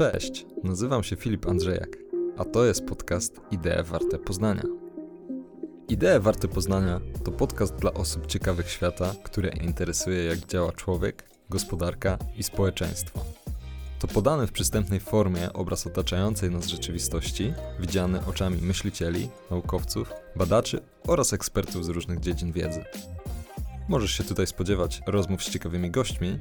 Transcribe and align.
Cześć, 0.00 0.46
nazywam 0.64 1.02
się 1.02 1.16
Filip 1.16 1.48
Andrzejak, 1.48 1.98
a 2.38 2.44
to 2.44 2.64
jest 2.64 2.86
podcast 2.86 3.40
Idee 3.50 3.82
Warte 3.84 4.18
Poznania. 4.18 4.62
Idee 5.88 6.20
Warte 6.20 6.48
Poznania 6.48 7.00
to 7.24 7.32
podcast 7.32 7.74
dla 7.74 7.94
osób 7.94 8.26
ciekawych 8.26 8.70
świata, 8.70 9.14
które 9.22 9.48
interesuje 9.48 10.24
jak 10.24 10.38
działa 10.38 10.72
człowiek, 10.72 11.30
gospodarka 11.50 12.18
i 12.36 12.42
społeczeństwo. 12.42 13.24
To 13.98 14.08
podany 14.08 14.46
w 14.46 14.52
przystępnej 14.52 15.00
formie 15.00 15.52
obraz 15.52 15.86
otaczającej 15.86 16.50
nas 16.50 16.66
rzeczywistości, 16.66 17.52
widziany 17.80 18.26
oczami 18.26 18.62
myślicieli, 18.62 19.28
naukowców, 19.50 20.12
badaczy 20.36 20.80
oraz 21.06 21.32
ekspertów 21.32 21.84
z 21.84 21.88
różnych 21.88 22.20
dziedzin 22.20 22.52
wiedzy. 22.52 22.84
Możesz 23.88 24.12
się 24.12 24.24
tutaj 24.24 24.46
spodziewać 24.46 25.02
rozmów 25.06 25.44
z 25.44 25.50
ciekawymi 25.50 25.90
gośćmi, 25.90 26.38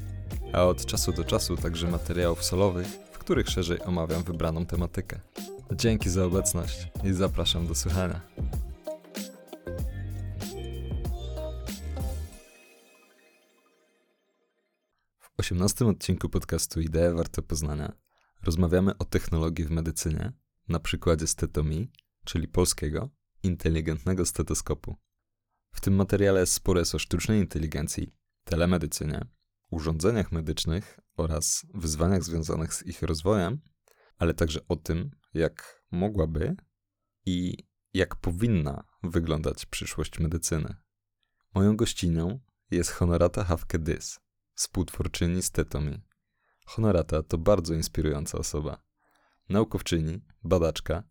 a 0.54 0.66
od 0.66 0.86
czasu 0.86 1.12
do 1.12 1.24
czasu 1.24 1.58
także 1.58 1.88
materiałów 1.88 2.44
solowych, 2.44 3.09
których 3.30 3.50
szerzej 3.50 3.82
omawiam 3.82 4.24
wybraną 4.24 4.66
tematykę. 4.66 5.20
Dzięki 5.72 6.10
za 6.10 6.26
obecność 6.26 6.88
i 7.04 7.14
zapraszam 7.14 7.68
do 7.68 7.76
słuchania. 7.76 8.22
W 15.20 15.30
osiemnastym 15.38 15.88
odcinku 15.88 16.30
podcastu 16.30 16.82
Idee 16.82 17.14
Warte 17.16 17.42
Poznania 17.42 17.94
rozmawiamy 18.44 18.98
o 18.98 19.06
technologii 19.06 19.66
w 19.66 19.72
medycynie 19.72 20.32
na 20.68 20.80
przykładzie 20.80 21.28
stetomi, 21.28 21.92
czyli 22.26 22.48
polskiego, 22.48 23.10
inteligentnego 23.44 24.26
stetoskopu. 24.26 24.96
W 25.72 25.82
tym 25.82 25.96
materiale 25.96 26.46
sporo 26.46 26.80
jest 26.80 26.96
o 26.96 27.00
sztucznej 27.00 27.40
inteligencji, 27.40 28.14
telemedycynie, 28.44 29.26
urządzeniach 29.70 30.32
medycznych 30.32 31.00
oraz 31.18 31.66
wyzwaniach 31.74 32.24
związanych 32.24 32.74
z 32.74 32.86
ich 32.86 33.02
rozwojem, 33.02 33.62
ale 34.18 34.34
także 34.34 34.60
o 34.68 34.76
tym, 34.76 35.12
jak 35.34 35.84
mogłaby 35.92 36.56
i 37.26 37.58
jak 37.94 38.16
powinna 38.16 38.84
wyglądać 39.04 39.66
przyszłość 39.66 40.20
medycyny. 40.20 40.76
Moją 41.56 41.78
gościnią 41.78 42.40
jest 42.72 42.92
Honorata 42.92 43.44
Hawke-Dys, 43.44 44.20
współtwórczyni 44.54 45.44
Stetomi. 45.44 46.02
Honorata 46.66 47.24
to 47.24 47.38
bardzo 47.38 47.74
inspirująca 47.74 48.38
osoba. 48.38 48.84
Naukowczyni, 49.50 50.22
badaczka, 50.44 51.04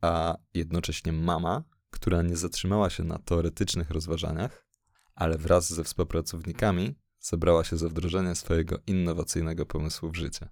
a 0.00 0.36
jednocześnie 0.54 1.12
mama, 1.12 1.64
która 1.90 2.22
nie 2.22 2.36
zatrzymała 2.36 2.90
się 2.90 3.04
na 3.04 3.18
teoretycznych 3.18 3.90
rozważaniach, 3.90 4.66
ale 5.14 5.38
wraz 5.38 5.72
ze 5.72 5.84
współpracownikami 5.84 6.98
zabrała 7.28 7.64
się 7.64 7.76
za 7.76 7.88
wdrożenie 7.88 8.34
swojego 8.34 8.78
innowacyjnego 8.86 9.66
pomysłu 9.66 10.10
w 10.10 10.16
życie. 10.16 10.48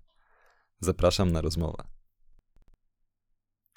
Zapraszam 0.80 1.32
na 1.32 1.40
rozmowę. 1.40 1.84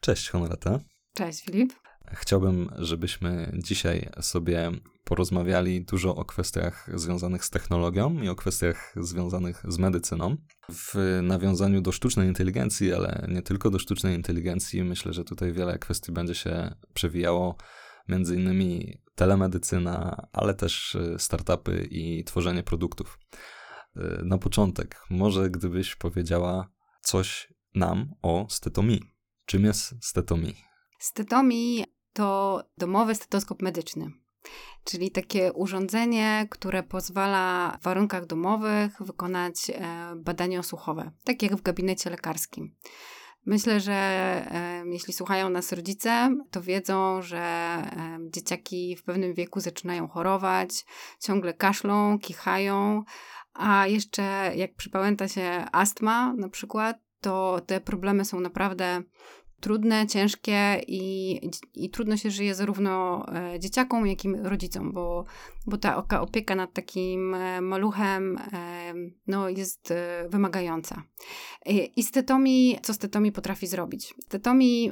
Cześć, 0.02 0.30
Honorata. 0.30 0.80
Cześć, 1.14 1.46
Filip. 1.46 1.74
Chciałbym, 2.12 2.70
żebyśmy 2.78 3.52
dzisiaj 3.58 4.10
sobie 4.22 4.72
porozmawiali 5.04 5.86
dużo 5.86 6.16
o 6.16 6.26
kwestiach 6.26 6.90
związanych 6.94 7.46
z 7.46 7.50
technologią 7.50 8.22
i 8.22 8.30
o 8.30 8.36
kwestiach 8.36 8.94
związanych 8.98 9.64
z 9.68 9.78
medycyną. 9.78 10.38
W 10.70 11.20
nawiązaniu 11.24 11.82
do 11.82 11.92
sztucznej 11.92 12.28
inteligencji, 12.28 12.94
ale 12.94 13.28
nie 13.30 13.42
tylko 13.42 13.70
do 13.70 13.80
sztucznej 13.80 14.16
inteligencji, 14.16 14.84
myślę, 14.84 15.14
że 15.14 15.24
tutaj 15.24 15.54
wiele 15.54 15.80
kwestii 15.80 16.12
będzie 16.12 16.36
się 16.36 16.76
przewijało, 16.94 17.56
między 18.10 18.36
innymi 18.36 19.02
telemedycyna, 19.16 20.28
ale 20.34 20.54
też 20.54 20.96
y, 20.96 21.16
startupy 21.18 21.88
i 21.92 22.24
tworzenie 22.24 22.64
produktów. 22.64 23.20
Y, 23.98 24.22
na 24.24 24.38
początek, 24.38 25.02
może 25.10 25.50
gdybyś 25.50 25.96
powiedziała 25.96 26.70
coś 27.02 27.54
nam 27.76 28.14
o 28.22 28.48
stetomii. 28.50 29.02
Czym 29.46 29.66
jest 29.66 29.94
stetomii? 30.02 30.56
Stetomii 31.00 31.86
to 32.14 32.64
domowy 32.78 33.16
stetoskop 33.16 33.62
medyczny. 33.62 34.12
Czyli 34.84 35.12
takie 35.12 35.54
urządzenie, 35.54 36.48
które 36.52 36.84
pozwala 36.84 37.78
w 37.82 37.84
warunkach 37.84 38.26
domowych 38.26 39.02
wykonać 39.02 39.56
e, 39.70 40.14
badania 40.16 40.60
osłuchowe, 40.60 41.12
tak 41.24 41.44
jak 41.44 41.56
w 41.56 41.62
gabinecie 41.62 42.10
lekarskim. 42.10 42.76
Myślę, 43.48 43.80
że 43.80 43.94
e, 43.94 44.84
jeśli 44.86 45.14
słuchają 45.14 45.50
nas 45.50 45.72
rodzice, 45.72 46.36
to 46.52 46.62
wiedzą, 46.62 47.22
że 47.22 47.38
e, 47.38 48.20
dzieciaki 48.30 48.96
w 48.96 49.04
pewnym 49.04 49.34
wieku 49.34 49.60
zaczynają 49.60 50.08
chorować, 50.08 50.86
ciągle 51.20 51.54
kaszlą, 51.54 52.20
kichają, 52.20 53.04
a 53.54 53.88
jeszcze 53.88 54.52
jak 54.56 54.76
przypamięta 54.76 55.28
się 55.28 55.66
astma 55.72 56.34
na 56.34 56.50
przykład, 56.50 56.98
to 57.22 57.62
te 57.66 57.82
problemy 57.82 58.26
są 58.26 58.40
naprawdę 58.40 59.02
trudne, 59.60 60.08
ciężkie 60.08 60.82
i, 60.88 61.40
i 61.74 61.90
trudno 61.90 62.18
się 62.18 62.32
żyje 62.32 62.56
zarówno 62.56 63.26
e, 63.36 63.60
dzieciakom, 63.60 64.08
jak 64.08 64.26
i 64.26 64.36
rodzicom, 64.36 64.92
bo, 64.92 65.26
bo 65.66 65.78
ta 65.78 66.04
opieka 66.22 66.56
nad 66.56 66.74
takim 66.74 67.34
e, 67.34 67.62
maluchem 67.62 68.38
e, 68.38 68.94
no, 69.28 69.50
jest 69.50 69.94
wymagająca. 70.30 71.04
I 71.96 72.04
stetomi, 72.04 72.80
co 72.84 72.94
stetomi 72.94 73.32
potrafi 73.32 73.68
zrobić? 73.68 74.14
Stetomi, 74.26 74.92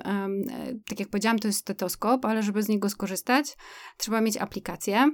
tak 0.90 1.00
jak 1.00 1.10
powiedziałam, 1.10 1.40
to 1.40 1.48
jest 1.48 1.60
stetoskop, 1.60 2.26
ale 2.26 2.44
żeby 2.44 2.64
z 2.64 2.68
niego 2.68 2.90
skorzystać, 2.90 3.58
trzeba 3.98 4.22
mieć 4.22 4.38
aplikację. 4.38 5.12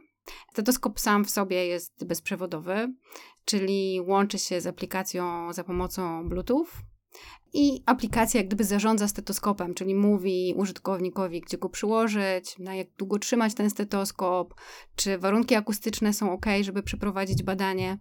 Stetoskop 0.52 1.00
sam 1.00 1.26
w 1.26 1.30
sobie 1.30 1.66
jest 1.66 2.06
bezprzewodowy, 2.06 2.94
czyli 3.46 4.02
łączy 4.02 4.40
się 4.40 4.62
z 4.62 4.68
aplikacją 4.68 5.54
za 5.54 5.64
pomocą 5.64 6.30
Bluetooth 6.30 6.68
i 7.54 7.84
aplikacja 7.86 8.40
jak 8.40 8.48
gdyby 8.48 8.64
zarządza 8.64 9.08
stetoskopem, 9.08 9.74
czyli 9.74 9.96
mówi 9.96 10.54
użytkownikowi, 10.58 11.42
gdzie 11.42 11.58
go 11.58 11.70
przyłożyć, 11.70 12.60
na 12.60 12.76
jak 12.76 12.88
długo 12.98 13.20
trzymać 13.20 13.54
ten 13.54 13.70
stetoskop, 13.70 14.54
czy 14.96 15.18
warunki 15.18 15.56
akustyczne 15.56 16.14
są 16.14 16.32
ok, 16.32 16.46
żeby 16.62 16.84
przeprowadzić 16.84 17.44
badanie. 17.44 17.98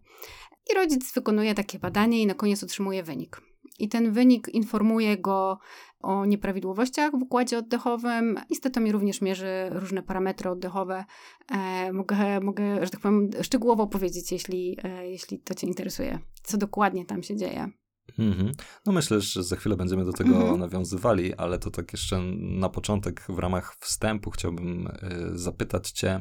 I 0.71 0.75
rodzic 0.75 1.15
wykonuje 1.15 1.55
takie 1.55 1.79
badanie 1.79 2.23
i 2.23 2.27
na 2.27 2.35
koniec 2.35 2.63
otrzymuje 2.63 3.03
wynik. 3.03 3.41
I 3.79 3.89
ten 3.89 4.13
wynik 4.13 4.49
informuje 4.49 5.19
go 5.19 5.59
o 6.01 6.27
nieprawidłowościach 6.27 7.13
w 7.13 7.23
układzie 7.23 7.59
oddechowym 7.59 8.41
i 8.51 8.57
stetomi 8.57 8.93
również 8.93 9.21
mierzy 9.21 9.69
różne 9.71 10.03
parametry 10.03 10.51
oddechowe. 10.51 11.05
E, 11.53 11.93
mogę, 11.93 12.41
mogę, 12.41 12.85
że 12.87 12.91
tak 12.91 13.01
powiem, 13.01 13.31
szczegółowo 13.43 13.87
powiedzieć, 13.87 14.33
jeśli, 14.33 14.77
e, 14.85 15.11
jeśli 15.11 15.39
to 15.39 15.55
Cię 15.55 15.67
interesuje, 15.67 16.19
co 16.43 16.59
dokładnie 16.59 17.05
tam 17.05 17.23
się 17.23 17.37
dzieje. 17.37 17.71
Mm-hmm. 18.19 18.53
No 18.87 18.93
myślę, 18.93 19.21
że 19.21 19.43
za 19.43 19.57
chwilę 19.57 19.77
będziemy 19.77 20.05
do 20.05 20.13
tego 20.13 20.35
mm-hmm. 20.35 20.59
nawiązywali, 20.59 21.35
ale 21.35 21.59
to 21.59 21.71
tak 21.71 21.93
jeszcze 21.93 22.19
na 22.39 22.69
początek 22.69 23.27
w 23.29 23.39
ramach 23.39 23.77
wstępu 23.81 24.31
chciałbym 24.31 24.87
y, 24.87 24.91
zapytać 25.39 25.91
cię 25.91 26.21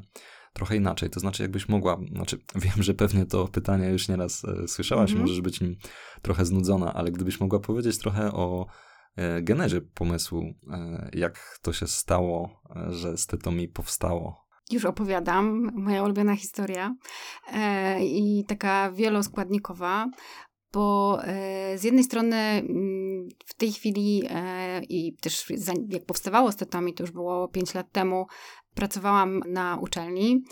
trochę 0.53 0.75
inaczej. 0.75 1.09
To 1.09 1.19
znaczy, 1.19 1.43
jakbyś 1.43 1.69
mogła, 1.69 1.97
znaczy 2.15 2.37
wiem, 2.65 2.83
że 2.83 2.93
pewnie 2.93 3.25
to 3.25 3.47
pytanie 3.47 3.89
już 3.89 4.07
nieraz 4.07 4.43
y, 4.43 4.67
słyszałaś, 4.67 5.11
mm-hmm. 5.11 5.19
możesz 5.19 5.41
być 5.41 5.61
nim 5.61 5.75
trochę 6.21 6.45
znudzona, 6.45 6.93
ale 6.93 7.11
gdybyś 7.11 7.39
mogła 7.39 7.59
powiedzieć 7.59 7.97
trochę 7.97 8.31
o 8.31 8.65
y, 9.19 9.41
genezie 9.41 9.81
pomysłu, 9.81 10.43
jak 11.13 11.59
to 11.61 11.73
się 11.73 11.87
stało, 11.87 12.61
że 12.89 13.17
Stetomi 13.17 13.67
powstało. 13.67 14.49
Już 14.71 14.85
opowiadam, 14.85 15.71
moja 15.73 16.03
ulubiona 16.03 16.35
historia 16.35 16.95
e, 17.53 18.05
i 18.05 18.45
taka 18.47 18.91
wieloskładnikowa 18.91 20.07
bo 20.73 21.17
e, 21.23 21.77
z 21.77 21.83
jednej 21.83 22.03
strony 22.03 22.35
mm, 22.35 23.27
w 23.45 23.53
tej 23.53 23.71
chwili 23.71 24.23
e, 24.29 24.81
i 24.83 25.13
też 25.13 25.45
jak 25.89 26.05
powstawało 26.05 26.51
Stetomi, 26.51 26.93
to 26.93 27.03
już 27.03 27.11
było 27.11 27.47
5 27.47 27.73
lat 27.73 27.91
temu, 27.91 28.27
pracowałam 28.73 29.39
na 29.47 29.77
uczelni. 29.81 30.43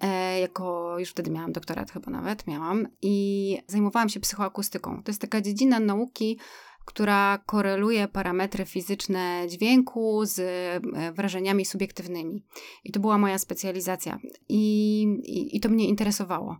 E, 0.00 0.40
jako 0.40 0.98
już 0.98 1.10
wtedy 1.10 1.30
miałam 1.30 1.52
doktorat, 1.52 1.90
chyba 1.90 2.10
nawet 2.10 2.46
miałam, 2.46 2.88
i 3.02 3.58
zajmowałam 3.66 4.08
się 4.08 4.20
psychoakustyką. 4.20 5.02
To 5.02 5.10
jest 5.10 5.20
taka 5.20 5.40
dziedzina 5.40 5.80
nauki, 5.80 6.38
która 6.84 7.38
koreluje 7.46 8.08
parametry 8.08 8.64
fizyczne 8.64 9.46
dźwięku 9.48 10.20
z 10.24 10.40
wrażeniami 11.14 11.64
subiektywnymi. 11.64 12.44
I 12.84 12.92
to 12.92 13.00
była 13.00 13.18
moja 13.18 13.38
specjalizacja. 13.38 14.18
I, 14.48 15.02
i, 15.24 15.56
i 15.56 15.60
to 15.60 15.68
mnie 15.68 15.88
interesowało. 15.88 16.58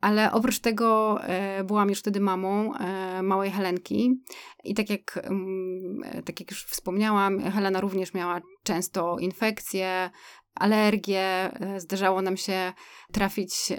Ale 0.00 0.32
oprócz 0.32 0.58
tego 0.58 1.18
e, 1.22 1.64
byłam 1.64 1.88
już 1.88 1.98
wtedy 1.98 2.20
mamą 2.20 2.74
e, 2.74 3.22
małej 3.22 3.50
Helenki 3.50 4.22
i 4.64 4.74
tak 4.74 4.90
jak, 4.90 5.18
mm, 5.22 6.00
e, 6.04 6.22
tak 6.22 6.40
jak 6.40 6.50
już 6.50 6.64
wspomniałam, 6.64 7.40
Helena 7.50 7.80
również 7.80 8.14
miała 8.14 8.40
często 8.62 9.18
infekcje, 9.18 10.10
alergie. 10.54 11.50
Zdarzało 11.76 12.22
nam 12.22 12.36
się 12.36 12.72
trafić 13.12 13.72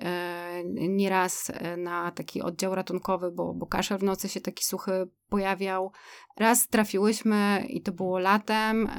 nieraz 0.74 1.52
na 1.78 2.12
taki 2.12 2.42
oddział 2.42 2.76
ratunkowy, 2.76 3.32
bo, 3.32 3.54
bo 3.54 3.68
kaszel 3.68 3.98
w 3.98 4.04
nocy 4.04 4.30
się 4.30 4.42
taki 4.42 4.66
suchy 4.66 5.08
pojawiał. 5.30 5.92
Raz 6.40 6.68
trafiłyśmy 6.68 7.66
i 7.70 7.82
to 7.82 7.92
było 7.92 8.20
latem, 8.20 8.90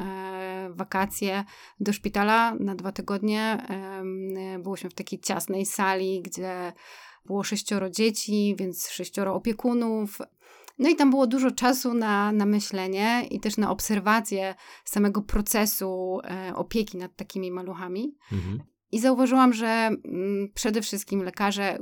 wakacje 0.70 1.44
do 1.80 1.92
szpitala 1.92 2.54
na 2.54 2.74
dwa 2.74 2.92
tygodnie. 2.92 3.66
Byłyśmy 4.58 4.90
w 4.90 4.94
takiej 4.94 5.20
ciasnej 5.20 5.66
sali, 5.66 6.22
gdzie 6.22 6.72
było 7.26 7.44
sześcioro 7.44 7.90
dzieci, 7.90 8.54
więc 8.58 8.88
sześcioro 8.88 9.34
opiekunów. 9.34 10.18
No 10.78 10.88
i 10.88 10.96
tam 10.96 11.10
było 11.10 11.26
dużo 11.26 11.50
czasu 11.50 11.94
na, 11.94 12.32
na 12.32 12.46
myślenie 12.46 13.26
i 13.30 13.40
też 13.40 13.56
na 13.56 13.70
obserwację 13.70 14.54
samego 14.84 15.22
procesu 15.22 16.20
e, 16.24 16.52
opieki 16.56 16.98
nad 16.98 17.16
takimi 17.16 17.50
maluchami. 17.50 18.16
Mhm. 18.32 18.62
I 18.92 19.00
zauważyłam, 19.00 19.52
że 19.52 19.66
mm, 19.66 20.48
przede 20.54 20.82
wszystkim 20.82 21.22
lekarze 21.22 21.64
e, 21.64 21.78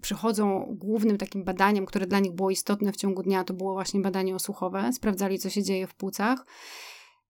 przychodzą 0.00 0.66
głównym 0.70 1.18
takim 1.18 1.44
badaniem, 1.44 1.86
które 1.86 2.06
dla 2.06 2.20
nich 2.20 2.32
było 2.32 2.50
istotne 2.50 2.92
w 2.92 2.96
ciągu 2.96 3.22
dnia, 3.22 3.44
to 3.44 3.54
było 3.54 3.72
właśnie 3.72 4.00
badanie 4.00 4.34
osłuchowe. 4.34 4.92
Sprawdzali, 4.92 5.38
co 5.38 5.50
się 5.50 5.62
dzieje 5.62 5.86
w 5.86 5.94
płucach. 5.94 6.46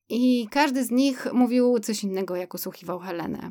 I 0.09 0.49
każdy 0.51 0.85
z 0.85 0.91
nich 0.91 1.27
mówił 1.33 1.79
coś 1.79 2.05
innego, 2.05 2.37
jak 2.37 2.55
usłuchiwał 2.55 2.99
Helenę. 2.99 3.51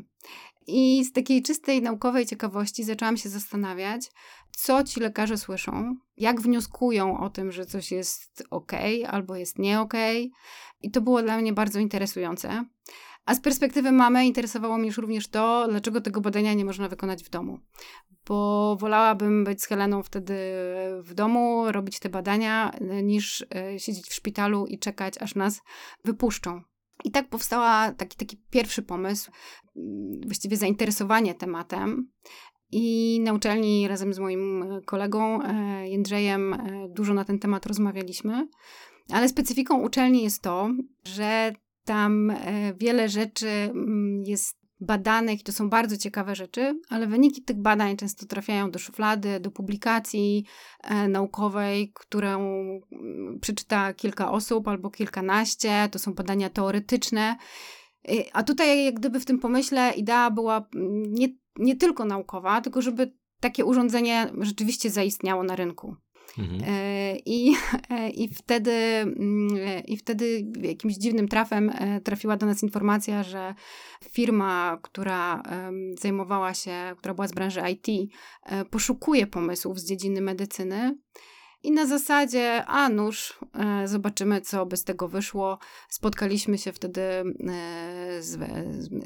I 0.68 1.06
z 1.06 1.12
takiej 1.12 1.44
czystej 1.44 1.82
naukowej 1.82 2.26
ciekawości 2.26 2.84
zaczęłam 2.84 3.18
się 3.18 3.30
zastanawiać, 3.30 4.12
co 4.52 4.84
ci 4.84 5.00
lekarze 5.00 5.38
słyszą, 5.38 5.96
jak 6.18 6.42
wnioskują 6.42 7.20
o 7.20 7.30
tym, 7.30 7.52
że 7.52 7.66
coś 7.66 7.92
jest 7.92 8.44
ok 8.50 8.72
albo 9.08 9.36
jest 9.36 9.60
nie 9.60 9.80
ok. 9.80 9.94
I 10.82 10.92
to 10.92 11.02
było 11.02 11.22
dla 11.22 11.38
mnie 11.38 11.54
bardzo 11.54 11.80
interesujące. 11.80 12.66
A 13.26 13.36
z 13.36 13.42
perspektywy 13.42 13.92
mamy 13.92 14.26
interesowało 14.26 14.78
mnie 14.78 14.88
już 14.88 14.98
również 14.98 15.28
to, 15.28 15.68
dlaczego 15.70 16.02
tego 16.02 16.22
badania 16.22 16.54
nie 16.54 16.66
można 16.66 16.90
wykonać 16.90 17.24
w 17.24 17.30
domu. 17.30 17.60
Bo 18.28 18.76
wolałabym 18.80 19.44
być 19.44 19.62
z 19.62 19.66
Heleną 19.66 20.04
wtedy 20.04 20.36
w 21.02 21.14
domu, 21.14 21.72
robić 21.72 22.00
te 22.00 22.10
badania, 22.10 22.72
niż 23.04 23.46
e, 23.56 23.80
siedzieć 23.80 24.08
w 24.08 24.14
szpitalu 24.14 24.66
i 24.66 24.80
czekać, 24.80 25.18
aż 25.18 25.36
nas 25.36 25.62
wypuszczą. 26.04 26.62
I 27.06 27.12
tak 27.12 27.30
powstała 27.30 27.92
taki, 27.92 28.18
taki 28.18 28.38
pierwszy 28.50 28.82
pomysł, 28.82 29.32
mm, 29.76 30.22
właściwie 30.26 30.58
zainteresowanie 30.58 31.34
tematem. 31.34 32.12
I 32.72 33.20
na 33.24 33.34
uczelni 33.34 33.88
razem 33.88 34.14
z 34.14 34.20
moim 34.20 34.64
e, 34.64 34.82
kolegą 34.82 35.42
e, 35.42 35.90
Jędrzejem 35.90 36.56
dużo 36.90 37.14
na 37.14 37.26
ten 37.26 37.40
temat 37.40 37.66
rozmawialiśmy. 37.66 38.48
Ale 39.12 39.30
specyfiką 39.30 39.82
uczelni 39.82 40.24
jest 40.24 40.42
to, 40.42 40.70
że 41.04 41.54
tam 41.84 42.30
e, 42.30 42.74
wiele 42.74 43.10
rzeczy 43.10 43.50
mm, 43.50 44.24
jest 44.24 44.65
badanych, 44.80 45.44
to 45.44 45.52
są 45.52 45.70
bardzo 45.70 45.98
ciekawe 45.98 46.36
rzeczy, 46.36 46.80
ale 46.90 47.08
wyniki 47.08 47.44
tych 47.44 47.62
badań 47.62 47.98
często 47.98 48.26
trafiają 48.26 48.72
do 48.72 48.80
szuflady, 48.80 49.40
do 49.40 49.52
publikacji 49.52 50.46
e, 50.84 51.08
naukowej, 51.08 51.92
którą 51.94 52.40
mm, 52.40 53.40
przeczyta 53.42 53.94
kilka 53.94 54.32
osób 54.32 54.68
albo 54.68 54.90
kilkanaście. 54.90 55.90
To 55.92 56.00
są 56.00 56.14
badania 56.14 56.50
teoretyczne. 56.50 57.36
A 58.34 58.44
tutaj, 58.44 58.86
jak 58.86 58.96
gdyby 58.96 59.20
w 59.20 59.26
tym 59.26 59.40
pomyśle, 59.40 59.94
idea 59.94 60.32
była 60.32 60.68
mm, 60.76 61.14
nie, 61.14 61.28
nie 61.58 61.76
tylko 61.76 62.06
naukowa, 62.06 62.62
tylko 62.62 62.82
żeby 62.82 63.14
takie 63.40 63.66
urządzenie 63.66 64.32
rzeczywiście 64.42 64.90
zaistniało 64.90 65.44
na 65.44 65.56
rynku. 65.56 65.96
Mhm. 66.38 66.62
E, 66.68 67.16
I, 67.26 67.56
e, 67.90 68.10
i, 68.10 68.28
wtedy, 68.28 68.72
mm, 68.72 69.58
e, 69.58 69.80
I 69.80 69.98
wtedy 69.98 70.46
jakimś 70.62 70.96
dziwnym 70.96 71.28
trafem 71.28 71.72
trafiła 72.04 72.38
do 72.38 72.46
nas 72.46 72.64
informacja, 72.64 73.24
że 73.24 73.56
firma, 74.10 74.80
która 74.82 75.44
zajmowała 76.00 76.54
się, 76.54 76.96
która 76.98 77.14
była 77.14 77.28
z 77.28 77.32
branży 77.32 77.62
IT, 77.72 78.12
poszukuje 78.70 79.28
pomysłów 79.28 79.80
z 79.80 79.88
dziedziny 79.88 80.22
medycyny 80.22 80.98
i 81.64 81.72
na 81.72 81.86
zasadzie, 81.86 82.66
a 82.66 82.90
nuż, 82.90 83.40
e, 83.54 83.88
zobaczymy, 83.88 84.42
co 84.42 84.66
by 84.66 84.78
z 84.78 84.84
tego 84.84 85.08
wyszło. 85.08 85.60
Spotkaliśmy 85.90 86.58
się 86.58 86.72
wtedy 86.72 87.02
e, 87.02 87.24
z, 88.20 88.40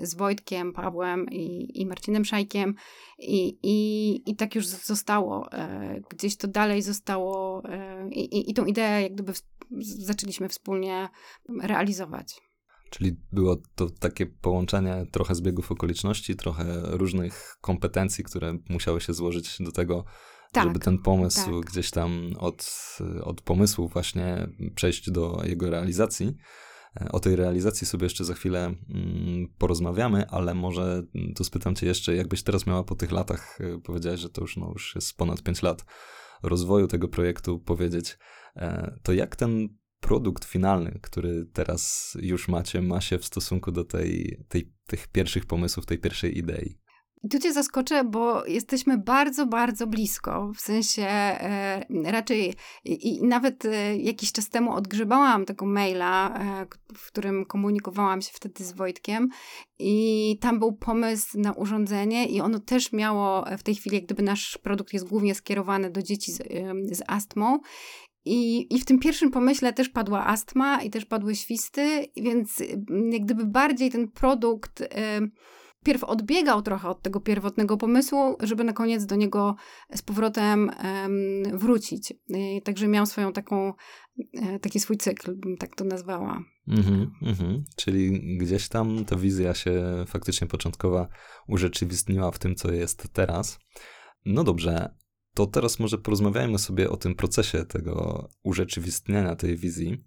z 0.01 0.15
Wojtkiem, 0.15 0.73
Pawłem 0.73 1.25
i, 1.31 1.71
i 1.81 1.85
Marcinem 1.85 2.25
Szajkiem 2.25 2.75
i, 3.19 3.59
i, 3.63 4.31
i 4.31 4.35
tak 4.35 4.55
już 4.55 4.67
zostało. 4.67 5.51
E, 5.51 6.01
gdzieś 6.09 6.37
to 6.37 6.47
dalej 6.47 6.81
zostało 6.81 7.63
i, 8.11 8.19
i, 8.19 8.51
i 8.51 8.53
tą 8.53 8.65
ideę 8.65 9.01
jak 9.01 9.13
gdyby 9.13 9.33
zaczęliśmy 9.81 10.49
wspólnie 10.49 11.09
realizować. 11.61 12.41
Czyli 12.89 13.17
było 13.31 13.57
to 13.75 13.89
takie 13.89 14.25
połączenie 14.25 15.05
trochę 15.11 15.35
zbiegów 15.35 15.71
okoliczności, 15.71 16.35
trochę 16.35 16.81
różnych 16.83 17.57
kompetencji, 17.61 18.23
które 18.23 18.57
musiały 18.69 19.01
się 19.01 19.13
złożyć 19.13 19.57
do 19.59 19.71
tego, 19.71 20.05
tak, 20.51 20.63
żeby 20.63 20.79
ten 20.79 20.97
pomysł 20.97 21.61
tak. 21.61 21.71
gdzieś 21.71 21.91
tam 21.91 22.33
od, 22.39 22.71
od 23.23 23.41
pomysłu 23.41 23.87
właśnie 23.87 24.49
przejść 24.75 25.11
do 25.11 25.41
jego 25.45 25.69
realizacji. 25.69 26.35
E, 27.01 27.11
o 27.11 27.19
tej 27.19 27.35
realizacji 27.35 27.87
sobie 27.87 28.03
jeszcze 28.05 28.25
za 28.25 28.33
chwilę 28.33 28.59
mm, 28.65 29.47
porozmawiamy, 29.57 30.27
ale 30.29 30.53
może 30.53 31.03
tu 31.35 31.43
spytam 31.43 31.75
cię 31.75 31.87
jeszcze, 31.87 32.15
jakbyś 32.15 32.43
teraz 32.43 32.67
miała 32.67 32.83
po 32.83 32.95
tych 32.95 33.11
latach, 33.11 33.61
e, 33.61 33.81
powiedziałeś, 33.81 34.19
że 34.19 34.29
to 34.29 34.41
już, 34.41 34.57
no, 34.57 34.69
już 34.73 34.95
jest 34.95 35.17
ponad 35.17 35.43
5 35.43 35.61
lat 35.61 35.85
rozwoju 36.43 36.87
tego 36.87 37.07
projektu, 37.07 37.59
powiedzieć, 37.59 38.17
e, 38.55 38.97
to 39.03 39.13
jak 39.13 39.35
ten 39.35 39.69
produkt 39.99 40.45
finalny, 40.45 40.99
który 41.01 41.45
teraz 41.53 42.13
już 42.21 42.47
macie, 42.47 42.81
ma 42.81 43.01
się 43.01 43.17
w 43.17 43.25
stosunku 43.25 43.71
do 43.71 43.83
tej, 43.83 44.43
tej, 44.49 44.73
tych 44.87 45.07
pierwszych 45.07 45.45
pomysłów, 45.45 45.85
tej 45.85 45.99
pierwszej 45.99 46.37
idei? 46.37 46.79
I 47.23 47.29
tu 47.29 47.39
cię 47.39 47.53
zaskoczę, 47.53 48.03
bo 48.03 48.45
jesteśmy 48.45 48.97
bardzo, 48.97 49.45
bardzo 49.45 49.87
blisko. 49.87 50.51
W 50.55 50.61
sensie 50.61 51.03
e, 51.03 51.85
raczej 52.03 52.53
i, 52.85 53.07
i, 53.07 53.23
nawet 53.23 53.65
e, 53.65 53.97
jakiś 53.97 54.31
czas 54.31 54.49
temu 54.49 54.73
odgrzebałam 54.73 55.45
tego 55.45 55.65
maila, 55.65 56.39
e, 56.39 56.65
w 56.95 57.07
którym 57.07 57.45
komunikowałam 57.45 58.21
się 58.21 58.31
wtedy 58.33 58.63
z 58.63 58.71
Wojtkiem 58.71 59.29
i 59.79 60.37
tam 60.41 60.59
był 60.59 60.73
pomysł 60.73 61.39
na 61.39 61.53
urządzenie 61.53 62.25
i 62.25 62.41
ono 62.41 62.59
też 62.59 62.93
miało 62.93 63.45
w 63.57 63.63
tej 63.63 63.75
chwili, 63.75 63.95
jak 63.95 64.05
gdyby 64.05 64.23
nasz 64.23 64.57
produkt 64.57 64.93
jest 64.93 65.07
głównie 65.07 65.35
skierowany 65.35 65.89
do 65.91 66.01
dzieci 66.01 66.31
z, 66.31 66.37
z 66.91 67.01
astmą 67.07 67.59
i, 68.25 68.67
I 68.75 68.79
w 68.79 68.85
tym 68.85 68.99
pierwszym 68.99 69.31
pomyśle 69.31 69.73
też 69.73 69.89
padła 69.89 70.27
astma 70.27 70.81
i 70.81 70.89
też 70.89 71.05
padły 71.05 71.35
świsty, 71.35 72.05
więc 72.17 72.63
jak 73.11 73.21
gdyby 73.21 73.45
bardziej 73.45 73.91
ten 73.91 74.07
produkt... 74.07 74.83
Pierw 75.83 76.03
odbiegał 76.03 76.61
trochę 76.61 76.89
od 76.89 77.01
tego 77.01 77.19
pierwotnego 77.19 77.77
pomysłu, 77.77 78.35
żeby 78.39 78.63
na 78.63 78.73
koniec 78.73 79.05
do 79.05 79.15
niego 79.15 79.55
z 79.95 80.01
powrotem 80.01 80.71
wrócić. 81.53 82.13
Także 82.63 82.87
miał 82.87 83.05
swoją 83.05 83.33
taką, 83.33 83.73
e, 84.33 84.59
taki 84.59 84.79
swój 84.79 84.97
cykl, 84.97 85.35
bym 85.35 85.57
tak 85.57 85.75
to 85.75 85.83
nazwała. 85.83 86.43
Mhm, 86.67 87.11
mhm. 87.21 87.63
Czyli 87.75 88.37
gdzieś 88.37 88.67
tam 88.67 89.05
ta 89.05 89.15
wizja 89.15 89.53
się 89.53 90.03
faktycznie 90.07 90.47
początkowa 90.47 91.07
urzeczywistniła 91.47 92.31
w 92.31 92.39
tym, 92.39 92.55
co 92.55 92.71
jest 92.71 93.07
teraz. 93.13 93.59
No 94.25 94.43
dobrze, 94.43 94.95
to 95.33 95.47
teraz 95.47 95.79
może 95.79 95.97
porozmawiajmy 95.97 96.59
sobie 96.59 96.89
o 96.89 96.97
tym 96.97 97.15
procesie 97.15 97.65
tego 97.65 98.29
urzeczywistniania 98.43 99.35
tej 99.35 99.57
wizji. 99.57 100.03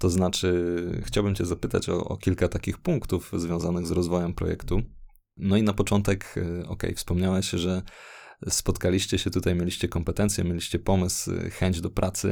To 0.00 0.10
znaczy, 0.10 1.02
chciałbym 1.04 1.34
Cię 1.34 1.46
zapytać 1.46 1.88
o, 1.88 2.04
o, 2.04 2.16
kilka 2.16 2.48
takich 2.48 2.78
punktów 2.78 3.32
związanych 3.36 3.86
z 3.86 3.90
rozwojem 3.90 4.34
projektu. 4.34 4.82
No 5.36 5.56
i 5.56 5.62
na 5.62 5.72
początek, 5.72 6.34
y, 6.36 6.66
ok, 6.68 6.82
wspomniałeś, 6.96 7.50
że 7.50 7.82
spotkaliście 8.48 9.18
się 9.18 9.30
tutaj, 9.30 9.54
mieliście 9.54 9.88
kompetencje, 9.88 10.44
mieliście 10.44 10.78
pomysł, 10.78 11.30
y, 11.30 11.50
chęć 11.50 11.80
do 11.80 11.90
pracy. 11.90 12.28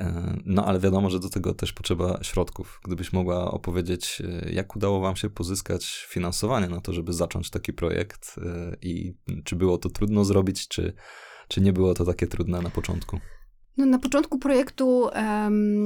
Y, 0.00 0.04
no, 0.44 0.64
ale 0.66 0.80
wiadomo, 0.80 1.10
że 1.10 1.20
do 1.20 1.28
tego 1.28 1.54
też 1.54 1.72
potrzeba 1.72 2.18
środków. 2.22 2.80
Gdybyś 2.84 3.12
mogła 3.12 3.50
opowiedzieć, 3.50 4.22
jak 4.52 4.76
udało 4.76 5.00
Wam 5.00 5.16
się 5.16 5.30
pozyskać 5.30 6.06
finansowanie 6.08 6.68
na 6.68 6.80
to, 6.80 6.92
żeby 6.92 7.12
zacząć 7.12 7.50
taki 7.50 7.72
projekt 7.72 8.36
i 8.82 9.14
czy 9.44 9.56
było 9.56 9.78
to 9.78 9.90
trudno 9.90 10.24
zrobić, 10.24 10.68
czy, 10.68 10.92
czy 11.48 11.60
nie 11.60 11.72
było 11.72 11.94
to 11.94 12.04
takie 12.04 12.26
trudne 12.26 12.62
na 12.62 12.70
początku? 12.70 13.20
No, 13.80 13.86
na 13.86 13.98
początku 13.98 14.38
projektu 14.38 15.00
um, 15.00 15.12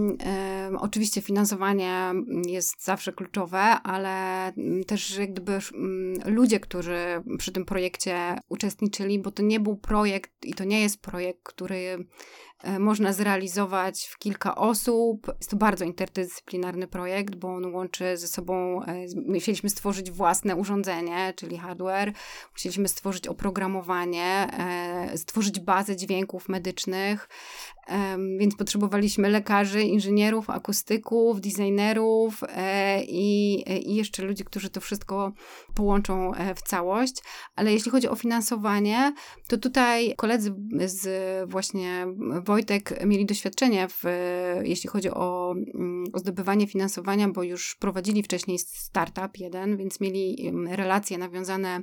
um, 0.09 0.77
oczywiście 0.77 1.21
finansowanie 1.21 2.13
jest 2.47 2.85
zawsze 2.85 3.13
kluczowe, 3.13 3.61
ale 3.63 4.53
też 4.87 5.19
jak 5.19 5.33
gdyby 5.33 5.53
um, 5.53 6.15
ludzie, 6.25 6.61
którzy 6.61 6.97
przy 7.39 7.53
tym 7.53 7.65
projekcie 7.65 8.39
uczestniczyli, 8.49 9.19
bo 9.19 9.31
to 9.31 9.43
nie 9.43 9.61
był 9.61 9.77
projekt 9.77 10.33
i 10.45 10.55
to 10.55 10.65
nie 10.65 10.81
jest 10.81 11.03
projekt, 11.03 11.41
który 11.43 12.07
można 12.79 13.13
zrealizować 13.13 14.07
w 14.07 14.19
kilka 14.19 14.55
osób. 14.55 15.27
Jest 15.39 15.51
to 15.51 15.57
bardzo 15.57 15.85
interdyscyplinarny 15.85 16.87
projekt, 16.87 17.35
bo 17.35 17.55
on 17.55 17.75
łączy 17.75 18.17
ze 18.17 18.29
sobą, 18.29 18.83
e, 18.83 19.07
musieliśmy 19.27 19.71
stworzyć 19.71 20.11
własne 20.11 20.57
urządzenie, 20.57 21.33
czyli 21.37 21.59
hardware, 21.59 22.13
musieliśmy 22.53 22.89
stworzyć 22.89 23.29
oprogramowanie, 23.29 24.49
e, 24.59 25.19
stworzyć 25.19 25.61
bazę 25.61 25.97
dźwięków 25.97 26.49
medycznych, 26.49 27.29
więc 28.39 28.57
potrzebowaliśmy 28.57 29.29
lekarzy, 29.29 29.83
inżynierów, 29.83 30.51
akustyków, 30.51 31.41
designerów 31.41 32.41
i, 33.09 33.65
i 33.91 33.95
jeszcze 33.95 34.23
ludzi, 34.23 34.45
którzy 34.45 34.71
to 34.71 34.81
wszystko 34.81 35.33
połączą 35.75 36.33
w 36.57 36.63
całość. 36.63 37.15
Ale 37.57 37.73
jeśli 37.73 37.91
chodzi 37.91 38.09
o 38.09 38.17
finansowanie, 38.17 39.15
to 39.49 39.59
tutaj 39.59 40.15
koledzy 40.17 40.55
z 40.87 41.51
właśnie 41.51 42.07
Wojtek 42.45 43.07
mieli 43.07 43.27
doświadczenie, 43.27 43.89
w, 43.89 44.05
jeśli 44.63 44.89
chodzi 44.89 45.11
o, 45.11 45.55
mm, 45.75 46.05
o 46.13 46.19
zdobywanie 46.19 46.67
finansowania, 46.67 47.29
bo 47.29 47.43
już 47.43 47.77
prowadzili 47.81 48.23
wcześniej 48.23 48.59
startup 48.59 49.39
jeden, 49.39 49.77
więc 49.77 50.01
mieli 50.01 50.53
relacje 50.67 51.19
nawiązane 51.19 51.83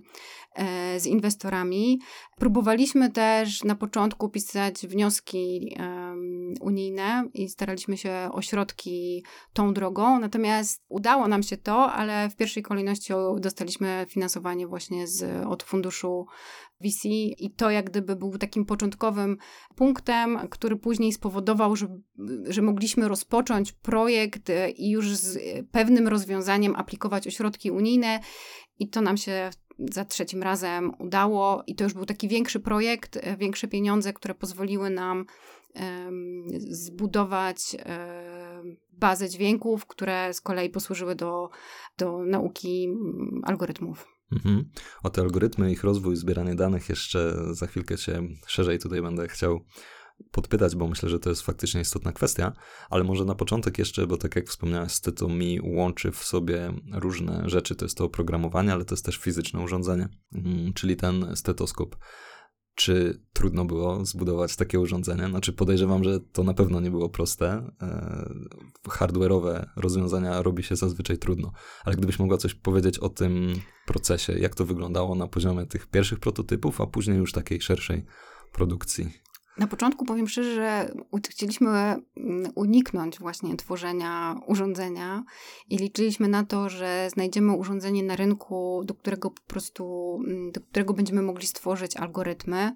e, 0.56 1.00
z 1.00 1.06
inwestorami. 1.06 2.00
Próbowaliśmy 2.38 3.12
też 3.12 3.63
na 3.63 3.75
początku 3.75 4.30
pisać 4.30 4.88
wnioski 4.88 5.75
unijne 6.62 7.30
i 7.34 7.50
staraliśmy 7.50 7.98
się 7.98 8.30
o 8.32 8.42
środki 8.42 9.24
tą 9.54 9.74
drogą. 9.74 10.20
Natomiast 10.20 10.82
udało 10.90 11.28
nam 11.28 11.44
się 11.44 11.58
to, 11.58 11.92
ale 11.92 12.30
w 12.30 12.36
pierwszej 12.36 12.63
kolejności 12.63 13.13
dostaliśmy 13.38 14.06
finansowanie 14.10 14.68
właśnie 14.68 15.08
z, 15.08 15.46
od 15.48 15.63
funduszu 15.63 16.25
VC 16.82 17.06
i 17.38 17.54
to 17.58 17.72
jak 17.72 17.90
gdyby 17.90 18.16
był 18.16 18.38
takim 18.38 18.66
początkowym 18.66 19.38
punktem, 19.75 20.40
który 20.50 20.75
później 20.75 21.13
spowodował, 21.13 21.75
że, 21.75 21.88
że 22.48 22.62
mogliśmy 22.62 23.08
rozpocząć 23.08 23.72
projekt 23.72 24.51
i 24.75 24.92
już 24.92 25.16
z 25.16 25.40
pewnym 25.72 26.08
rozwiązaniem 26.08 26.75
aplikować 26.75 27.28
o 27.28 27.32
środki 27.32 27.72
unijne 27.72 28.20
i 28.80 28.90
to 28.90 29.01
nam 29.01 29.18
się 29.18 29.50
za 29.92 30.06
trzecim 30.06 30.44
razem 30.44 30.92
udało 31.00 31.63
i 31.68 31.75
to 31.75 31.84
już 31.84 31.94
był 31.94 32.06
taki 32.06 32.28
większy 32.28 32.60
projekt, 32.60 33.20
większe 33.38 33.68
pieniądze, 33.68 34.13
które 34.13 34.36
pozwoliły 34.36 34.90
nam 34.90 35.25
zbudować 36.70 37.75
bazę 38.92 39.30
dźwięków, 39.30 39.86
które 39.86 40.34
z 40.34 40.42
kolei 40.42 40.70
posłużyły 40.70 41.16
do, 41.16 41.50
do 41.98 42.25
nauki 42.25 42.88
um, 42.90 43.42
algorytmów. 43.44 44.08
Mhm. 44.32 44.70
O 45.04 45.10
te 45.10 45.22
algorytmy, 45.22 45.72
ich 45.72 45.84
rozwój, 45.84 46.16
zbieranie 46.16 46.56
danych 46.56 46.90
jeszcze 46.90 47.34
za 47.51 47.68
chwilkę 47.68 47.98
się 47.98 48.28
szerzej 48.48 48.80
tutaj 48.80 49.01
będę 49.01 49.28
chciał 49.28 49.66
podpytać, 50.32 50.75
bo 50.75 50.88
myślę, 50.88 51.10
że 51.10 51.20
to 51.20 51.30
jest 51.30 51.42
faktycznie 51.42 51.82
istotna 51.82 52.12
kwestia, 52.12 52.54
ale 52.90 53.04
może 53.04 53.25
na 53.25 53.36
początek 53.36 53.80
jeszcze, 53.80 54.08
bo 54.08 54.18
tak 54.18 54.36
jak 54.36 54.48
wspomniałeś, 54.48 54.92
mi 55.30 55.60
łączy 55.63 56.12
w 56.12 56.24
sobie 56.24 56.74
różne 56.94 57.44
rzeczy. 57.46 57.75
To 57.75 57.86
jest 57.86 57.98
to 57.98 58.06
oprogramowanie, 58.06 58.74
ale 58.74 58.86
to 58.86 58.94
jest 58.96 59.06
też 59.06 59.18
fizyczne 59.18 59.60
urządzenie, 59.60 60.10
mm, 60.34 60.74
czyli 60.74 60.96
ten 60.96 61.36
stetoskop. 61.36 61.96
Czy 62.75 63.22
trudno 63.34 63.66
było 63.66 64.06
zbudować 64.06 64.56
takie 64.56 64.80
urządzenie? 64.80 65.28
Znaczy 65.28 65.54
podejrzewam, 65.54 66.04
że 66.04 66.20
to 66.20 66.44
na 66.44 66.54
pewno 66.54 66.80
nie 66.80 66.92
było 66.92 67.10
proste. 67.10 67.72
E, 67.82 68.30
hardware'owe 68.88 69.66
rozwiązania 69.75 70.42
robi 70.42 70.63
się 70.63 70.75
zazwyczaj 70.75 71.18
trudno. 71.18 71.51
Ale 71.84 71.96
gdybyś 71.96 72.20
mogła 72.20 72.38
coś 72.38 72.54
powiedzieć 72.54 73.00
o 73.00 73.10
tym 73.10 73.54
procesie, 73.86 74.34
jak 74.34 74.56
to 74.56 74.66
wyglądało 74.66 75.16
na 75.16 75.28
poziomie 75.28 75.66
tych 75.66 75.88
pierwszych 75.88 76.20
prototypów, 76.20 76.82
a 76.82 76.88
później 76.88 77.18
już 77.18 77.32
takiej 77.32 77.62
szerszej 77.62 78.06
produkcji. 78.51 79.12
Na 79.58 79.67
początku 79.67 80.05
powiem 80.05 80.27
szczerze, 80.27 80.55
że 80.55 80.91
chcieliśmy 81.29 81.70
mm, 81.70 82.51
uniknąć 82.55 83.20
właśnie 83.20 83.55
tworzenia 83.55 84.36
urządzenia 84.48 85.24
i 85.70 85.77
liczyliśmy 85.77 86.27
na 86.27 86.43
to, 86.43 86.70
że 86.70 87.10
znajdziemy 87.13 87.53
urządzenie 87.53 88.03
na 88.03 88.15
rynku, 88.15 88.81
do 88.86 88.93
którego 88.93 89.31
po 89.31 89.41
prostu, 89.41 90.15
mm, 90.27 90.51
do 90.51 90.62
którego 90.62 90.93
będziemy 90.93 91.22
mogli 91.22 91.48
stworzyć 91.48 91.98
algorytmy. 91.98 92.75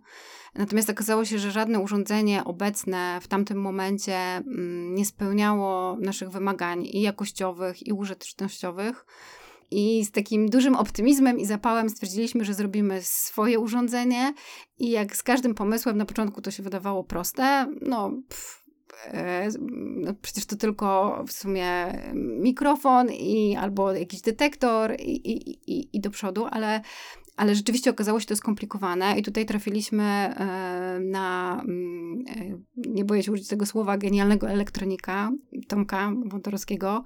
Natomiast 0.56 0.90
okazało 0.90 1.26
się, 1.26 1.40
że 1.40 1.52
żadne 1.52 1.80
urządzenie 1.80 2.44
obecne 2.44 3.20
w 3.22 3.28
tamtym 3.28 3.62
momencie 3.62 4.18
mm, 4.18 4.96
nie 4.96 5.06
spełniało 5.06 5.98
naszych 6.00 6.30
wymagań 6.30 6.86
i 6.86 7.02
jakościowych, 7.02 7.88
i 7.88 7.94
użytecznościowych. 7.94 9.06
I 9.72 10.06
z 10.06 10.12
takim 10.12 10.50
dużym 10.50 10.76
optymizmem 10.76 11.40
i 11.40 11.46
zapałem 11.46 11.90
stwierdziliśmy, 11.90 12.46
że 12.46 12.54
zrobimy 12.54 13.02
swoje 13.02 13.60
urządzenie. 13.60 14.34
I 14.80 14.90
jak 14.90 15.16
z 15.16 15.24
każdym 15.24 15.56
pomysłem, 15.56 15.98
na 15.98 16.06
początku 16.06 16.42
to 16.42 16.52
się 16.52 16.64
wydawało 16.64 17.04
proste, 17.04 17.68
no. 17.82 18.12
Pff, 18.30 18.64
e, 19.08 19.50
no 19.96 20.14
przecież 20.22 20.46
to 20.46 20.56
tylko 20.56 21.24
w 21.28 21.32
sumie 21.32 21.94
mikrofon 22.16 23.12
i 23.12 23.56
albo 23.56 23.94
jakiś 23.94 24.22
detektor 24.22 24.96
i, 25.00 25.32
i, 25.32 25.50
i, 25.72 25.98
i 25.98 26.02
do 26.02 26.10
przodu, 26.10 26.46
ale 26.52 26.82
ale 27.36 27.56
rzeczywiście 27.56 27.90
okazało 27.90 28.20
się 28.20 28.26
to 28.26 28.36
skomplikowane 28.36 29.20
i 29.20 29.24
tutaj 29.24 29.46
trafiliśmy 29.46 30.04
e, 30.04 31.00
na, 31.00 31.62
mm, 31.68 32.24
e, 32.28 32.58
nie 32.76 33.06
boję 33.06 33.24
się 33.24 33.32
użyć 33.32 33.48
tego 33.48 33.66
słowa, 33.66 33.98
genialnego 33.98 34.50
elektronika, 34.50 35.32
Tomka 35.68 36.12
Wątorowskiego, 36.26 37.04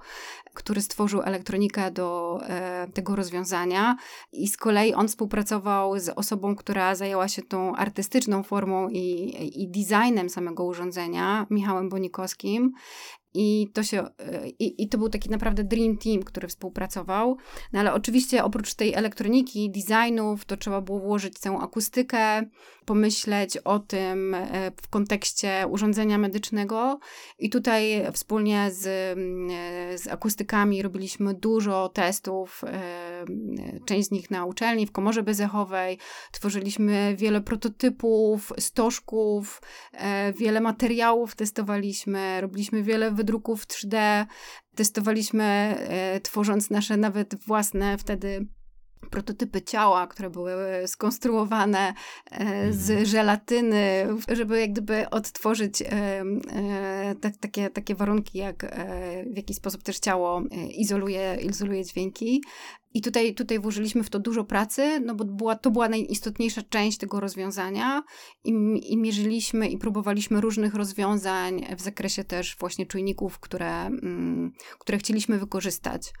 który 0.54 0.80
stworzył 0.80 1.22
elektronikę 1.22 1.90
do 1.90 2.38
e, 2.42 2.86
tego 2.94 3.16
rozwiązania. 3.16 3.96
I 4.32 4.48
z 4.48 4.56
kolei 4.56 4.94
on 4.94 5.08
współpracował 5.08 5.98
z 5.98 6.08
osobą, 6.08 6.56
która 6.56 6.94
zajęła 6.94 7.28
się 7.28 7.42
tą 7.42 7.76
artystyczną 7.76 8.42
formą 8.42 8.88
i, 8.88 9.34
i 9.62 9.70
designem 9.70 10.30
samego 10.30 10.64
urządzenia, 10.64 11.46
Michałem 11.50 11.88
Bonikowskim 11.88 12.72
i 13.34 13.70
to, 13.72 13.82
się, 13.82 14.06
i, 14.58 14.82
I 14.82 14.88
to 14.88 14.98
był 14.98 15.08
taki 15.08 15.30
naprawdę 15.30 15.64
dream 15.64 15.98
team, 15.98 16.22
który 16.22 16.48
współpracował. 16.48 17.36
No 17.72 17.80
ale 17.80 17.94
oczywiście 17.94 18.44
oprócz 18.44 18.74
tej 18.74 18.94
elektroniki, 18.94 19.70
designów, 19.70 20.44
to 20.44 20.56
trzeba 20.56 20.80
było 20.80 21.00
włożyć 21.00 21.38
całą 21.38 21.60
akustykę, 21.60 22.42
pomyśleć 22.90 23.56
o 23.56 23.78
tym 23.78 24.34
e, 24.34 24.72
w 24.82 24.88
kontekście 24.88 25.66
urządzenia 25.70 26.18
medycznego. 26.18 26.98
I 27.38 27.50
tutaj 27.50 28.04
wspólnie 28.12 28.70
z, 28.70 28.86
e, 28.86 29.98
z 29.98 30.08
akustykami 30.08 30.82
robiliśmy 30.82 31.34
dużo 31.34 31.88
testów, 31.88 32.64
e, 32.64 33.24
część 33.84 34.08
z 34.08 34.10
nich 34.10 34.30
na 34.30 34.44
uczelni, 34.44 34.86
w 34.86 34.92
komorze 34.92 35.22
bezechowej. 35.22 35.98
Tworzyliśmy 36.32 37.14
wiele 37.16 37.40
prototypów, 37.40 38.52
stożków, 38.58 39.62
wiele 40.38 40.60
materiałów 40.60 41.34
testowaliśmy, 41.34 42.40
robiliśmy 42.40 42.82
wiele 42.82 43.10
wydruków 43.20 43.66
3D. 43.66 44.26
Testowaliśmy, 44.74 45.44
e, 45.44 46.20
tworząc 46.20 46.70
nasze 46.70 46.96
nawet 46.96 47.34
własne 47.34 47.98
wtedy 47.98 48.46
prototypy 49.10 49.62
ciała, 49.62 50.06
które 50.06 50.30
były 50.30 50.54
skonstruowane 50.86 51.94
e, 52.30 52.72
z 52.72 52.90
mhm. 52.90 53.06
żelatyny, 53.06 54.06
żeby 54.28 54.60
jak 54.60 54.72
gdyby 54.72 55.10
odtworzyć 55.10 55.82
e, 55.82 56.24
tak, 57.20 57.36
takie, 57.36 57.70
takie 57.70 57.94
warunki, 57.94 58.38
jak 58.38 58.76
w 59.32 59.36
jaki 59.36 59.54
sposób 59.54 59.82
też 59.82 59.98
ciało 59.98 60.42
izoluje, 60.76 61.38
izoluje 61.42 61.84
dźwięki. 61.84 62.42
I 62.94 63.02
tutaj, 63.02 63.34
tutaj 63.34 63.58
włożyliśmy 63.58 64.02
w 64.02 64.10
to 64.10 64.18
dużo 64.18 64.44
pracy, 64.44 65.00
no 65.00 65.14
bo 65.14 65.24
była, 65.24 65.56
to 65.56 65.70
była 65.70 65.88
najistotniejsza 65.88 66.62
część 66.62 66.98
tego 66.98 67.20
rozwiązania 67.20 68.02
i, 68.44 68.50
i 68.84 68.96
mierzyliśmy 68.96 69.68
i 69.68 69.78
próbowaliśmy 69.78 70.40
różnych 70.40 70.74
rozwiązań 70.74 71.66
w 71.76 71.80
zakresie 71.80 72.24
też 72.24 72.56
właśnie 72.60 72.86
czujników, 72.86 73.38
które, 73.38 73.86
mm, 73.86 74.52
które 74.78 74.98
chcieliśmy 74.98 75.38
wykorzystać. 75.38 76.12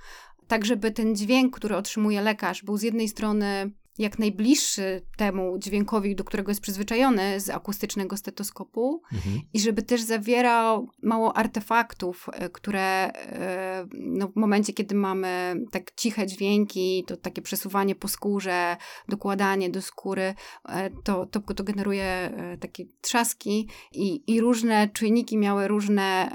Tak, 0.50 0.64
żeby 0.64 0.90
ten 0.90 1.16
dźwięk, 1.16 1.56
który 1.56 1.76
otrzymuje 1.76 2.20
lekarz, 2.20 2.64
był 2.64 2.76
z 2.76 2.82
jednej 2.82 3.08
strony 3.08 3.70
jak 4.00 4.18
najbliższy 4.18 5.02
temu 5.16 5.58
dźwiękowi, 5.58 6.16
do 6.16 6.24
którego 6.24 6.50
jest 6.50 6.60
przyzwyczajony 6.60 7.40
z 7.40 7.50
akustycznego 7.50 8.16
stetoskopu 8.16 9.02
mhm. 9.12 9.40
i 9.52 9.60
żeby 9.60 9.82
też 9.82 10.02
zawierał 10.02 10.88
mało 11.02 11.36
artefaktów, 11.36 12.26
e, 12.32 12.48
które 12.48 13.12
e, 13.12 13.86
no, 13.92 14.28
w 14.28 14.36
momencie, 14.36 14.72
kiedy 14.72 14.94
mamy 14.94 15.54
tak 15.70 15.94
ciche 15.96 16.26
dźwięki, 16.26 17.04
to 17.06 17.16
takie 17.16 17.42
przesuwanie 17.42 17.94
po 17.94 18.08
skórze, 18.08 18.76
dokładanie 19.08 19.70
do 19.70 19.82
skóry, 19.82 20.34
e, 20.68 20.90
to, 21.04 21.26
to, 21.26 21.40
to 21.40 21.64
generuje 21.64 22.32
takie 22.60 22.84
trzaski 23.00 23.68
i, 23.92 24.34
i 24.34 24.40
różne 24.40 24.88
czujniki 24.88 25.38
miały 25.38 25.68
różne, 25.68 26.30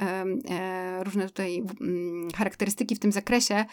różne 1.04 1.26
tutaj 1.26 1.64
mm, 1.82 2.32
charakterystyki 2.36 2.96
w 2.96 3.00
tym 3.00 3.12
zakresie, 3.12 3.66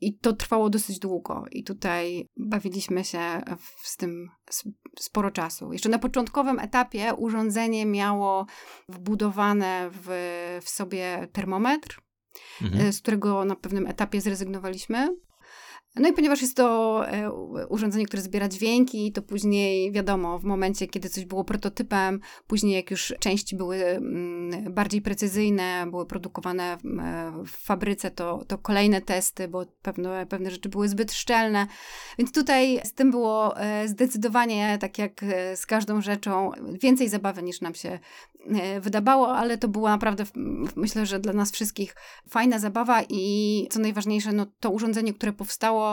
i 0.00 0.18
to 0.18 0.32
trwało 0.32 0.70
dosyć 0.70 0.98
długo, 0.98 1.44
i 1.50 1.64
tutaj 1.64 2.28
bawiliśmy 2.36 3.04
się 3.04 3.42
z 3.82 3.96
tym 3.96 4.30
sporo 4.98 5.30
czasu. 5.30 5.72
Jeszcze 5.72 5.88
na 5.88 5.98
początkowym 5.98 6.58
etapie 6.58 7.14
urządzenie 7.14 7.86
miało 7.86 8.46
wbudowane 8.88 9.90
w, 9.92 10.08
w 10.64 10.68
sobie 10.68 11.28
termometr, 11.32 12.00
mhm. 12.62 12.92
z 12.92 13.00
którego 13.00 13.44
na 13.44 13.56
pewnym 13.56 13.86
etapie 13.86 14.20
zrezygnowaliśmy. 14.20 15.16
No 16.00 16.08
i 16.08 16.12
ponieważ 16.12 16.42
jest 16.42 16.56
to 16.56 17.02
e, 17.08 17.32
urządzenie, 17.68 18.06
które 18.06 18.22
zbiera 18.22 18.48
dźwięki, 18.48 19.12
to 19.12 19.22
później 19.22 19.92
wiadomo, 19.92 20.38
w 20.38 20.44
momencie, 20.44 20.86
kiedy 20.86 21.08
coś 21.08 21.24
było 21.24 21.44
prototypem, 21.44 22.20
później 22.46 22.74
jak 22.74 22.90
już 22.90 23.14
części 23.20 23.56
były 23.56 23.76
mm, 23.76 24.74
bardziej 24.74 25.02
precyzyjne, 25.02 25.86
były 25.90 26.06
produkowane 26.06 26.78
w 26.82 27.00
e, 27.00 27.46
fabryce, 27.46 28.10
to, 28.10 28.44
to 28.48 28.58
kolejne 28.58 29.00
testy, 29.00 29.48
bo 29.48 29.64
pewne, 29.82 30.26
pewne 30.26 30.50
rzeczy 30.50 30.68
były 30.68 30.88
zbyt 30.88 31.12
szczelne. 31.12 31.66
Więc 32.18 32.32
tutaj 32.32 32.80
z 32.84 32.92
tym 32.92 33.10
było 33.10 33.60
e, 33.60 33.88
zdecydowanie, 33.88 34.78
tak 34.80 34.98
jak 34.98 35.24
z 35.54 35.66
każdą 35.66 36.00
rzeczą, 36.00 36.50
więcej 36.82 37.08
zabawy 37.08 37.42
niż 37.42 37.60
nam 37.60 37.74
się 37.74 37.98
wydawało, 38.80 39.36
ale 39.36 39.58
to 39.58 39.68
była 39.68 39.90
naprawdę, 39.90 40.24
myślę, 40.76 41.06
że 41.06 41.20
dla 41.20 41.32
nas 41.32 41.50
wszystkich 41.50 41.96
fajna 42.28 42.58
zabawa 42.58 43.02
i 43.08 43.66
co 43.70 43.80
najważniejsze, 43.80 44.32
no 44.32 44.46
to 44.60 44.70
urządzenie, 44.70 45.14
które 45.14 45.32
powstało, 45.32 45.87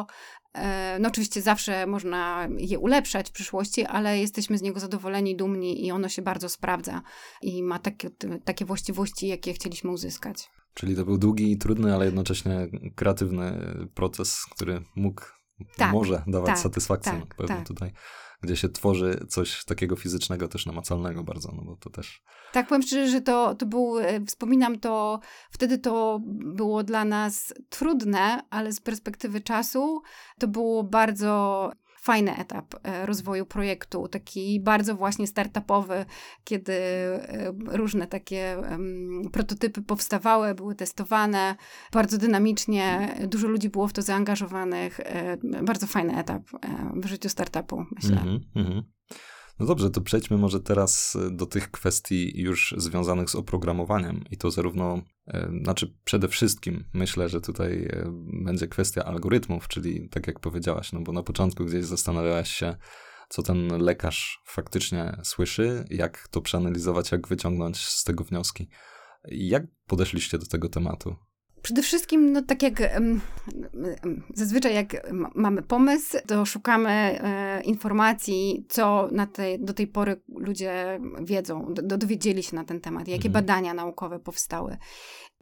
E, 0.54 0.98
no 1.00 1.10
oczywiście 1.10 1.42
zawsze 1.42 1.88
można 1.88 2.48
je 2.58 2.80
ulepszać 2.80 3.30
w 3.30 3.32
przyszłości, 3.32 3.86
ale 3.86 4.20
jesteśmy 4.20 4.58
z 4.58 4.62
niego 4.62 4.80
zadowoleni, 4.80 5.36
dumni 5.36 5.86
i 5.86 5.92
ono 5.92 6.10
się 6.10 6.22
bardzo 6.22 6.50
sprawdza 6.50 7.02
i 7.42 7.64
ma 7.64 7.80
takie, 7.80 8.10
takie 8.46 8.66
właściwości, 8.66 9.28
jakie 9.28 9.54
chcieliśmy 9.54 9.92
uzyskać. 9.92 10.50
Czyli 10.74 10.96
to 10.96 11.06
był 11.06 11.18
długi 11.18 11.52
i 11.52 11.58
trudny, 11.58 11.94
ale 11.96 12.06
jednocześnie 12.06 12.68
kreatywny 12.96 13.76
proces, 13.94 14.42
który 14.52 14.82
mógł, 14.96 15.22
tak, 15.78 15.94
może 15.94 16.24
dawać 16.28 16.48
tak, 16.48 16.60
satysfakcję. 16.60 17.12
Tak, 17.12 17.36
pewnie 17.36 17.56
tak. 17.56 17.68
tutaj 17.68 17.92
gdzie 18.42 18.56
się 18.56 18.70
tworzy 18.70 19.26
coś 19.30 19.66
takiego 19.66 19.96
fizycznego, 19.96 20.48
też 20.48 20.66
namacalnego 20.66 21.24
bardzo, 21.24 21.52
no 21.56 21.64
bo 21.64 21.76
to 21.76 21.90
też... 21.90 22.24
Tak, 22.52 22.68
powiem 22.68 22.82
szczerze, 22.82 23.12
że 23.12 23.22
to, 23.22 23.56
to 23.56 23.66
był, 23.66 24.00
e, 24.00 24.26
wspominam 24.26 24.80
to, 24.80 25.20
wtedy 25.52 25.78
to 25.78 26.20
było 26.30 26.84
dla 26.84 27.06
nas 27.06 27.54
trudne, 27.70 28.42
ale 28.50 28.72
z 28.72 28.80
perspektywy 28.80 29.42
czasu 29.42 30.02
to 30.40 30.48
było 30.48 30.84
bardzo 30.84 31.72
fajny 32.06 32.38
etap 32.38 32.76
e, 32.84 33.06
rozwoju 33.06 33.46
projektu, 33.46 34.08
taki 34.08 34.60
bardzo 34.60 34.96
właśnie 34.96 35.28
startupowy, 35.28 36.06
kiedy 36.44 36.74
e, 36.74 37.54
różne 37.68 38.08
takie 38.08 38.58
prototypy 39.32 39.82
powstawały, 39.82 40.56
były 40.56 40.76
testowane, 40.76 41.56
bardzo 41.94 42.18
dynamicznie, 42.18 43.16
dużo 43.28 43.48
ludzi 43.48 43.70
było 43.70 43.88
w 43.88 43.94
to 43.94 44.02
zaangażowanych. 44.02 45.00
E, 45.00 45.38
bardzo 45.64 45.88
fajny 45.88 46.18
etap 46.18 46.44
w 46.96 47.06
życiu 47.06 47.30
startupu, 47.30 47.86
myślę. 47.96 48.22
Mm 48.22 48.40
-hmm. 48.56 48.95
No 49.60 49.66
dobrze, 49.66 49.90
to 49.90 50.02
przejdźmy 50.02 50.38
może 50.38 50.60
teraz 50.60 51.16
e, 51.16 51.32
do 51.32 51.46
tych 51.46 51.72
kwestii 51.72 52.42
już 52.42 52.76
związanych 52.78 53.30
z 53.30 53.36
oprogramowaniem 53.36 54.24
i 54.32 54.38
to 54.38 54.52
zarówno, 54.52 55.02
e, 55.28 55.50
znaczy 55.64 55.94
przede 56.04 56.28
wszystkim 56.28 56.84
myślę, 56.94 57.30
że 57.30 57.42
tutaj 57.42 57.84
e, 57.84 58.06
będzie 58.44 58.68
kwestia 58.68 59.04
algorytmów, 59.04 59.68
czyli 59.68 60.10
tak 60.10 60.28
jak 60.28 60.40
powiedziałaś, 60.40 60.92
no 60.94 61.02
bo 61.02 61.12
na 61.12 61.24
początku 61.24 61.66
gdzieś 61.66 61.86
zastanawiałaś 61.86 62.52
się, 62.52 62.76
co 63.30 63.44
ten 63.44 63.68
lekarz 63.68 64.42
faktycznie 64.46 65.18
słyszy, 65.24 65.86
jak 65.90 66.28
to 66.28 66.42
przeanalizować, 66.42 67.12
jak 67.12 67.28
wyciągnąć 67.28 67.78
z 67.78 68.04
tego 68.04 68.24
wnioski. 68.24 68.70
Jak 69.28 69.64
podeszliście 69.88 70.38
do 70.38 70.46
tego 70.46 70.70
tematu? 70.70 71.16
Przede 71.66 71.82
wszystkim, 71.82 72.32
no 72.32 72.42
tak 72.42 72.64
jak 72.64 72.74
zazwyczaj 74.34 74.76
jak 74.76 75.12
mamy 75.36 75.62
pomysł, 75.62 76.18
to 76.28 76.46
szukamy 76.46 76.90
e, 76.90 77.62
informacji, 77.62 78.66
co 78.70 79.10
na 79.12 79.28
tej, 79.28 79.60
do 79.60 79.74
tej 79.74 79.88
pory 79.88 80.22
ludzie 80.36 81.00
wiedzą, 81.22 81.74
do, 81.74 81.98
dowiedzieli 81.98 82.44
się 82.44 82.56
na 82.56 82.64
ten 82.64 82.82
temat, 82.82 83.08
jakie 83.08 83.28
mhm. 83.28 83.34
badania 83.34 83.74
naukowe 83.74 84.20
powstały. 84.20 84.78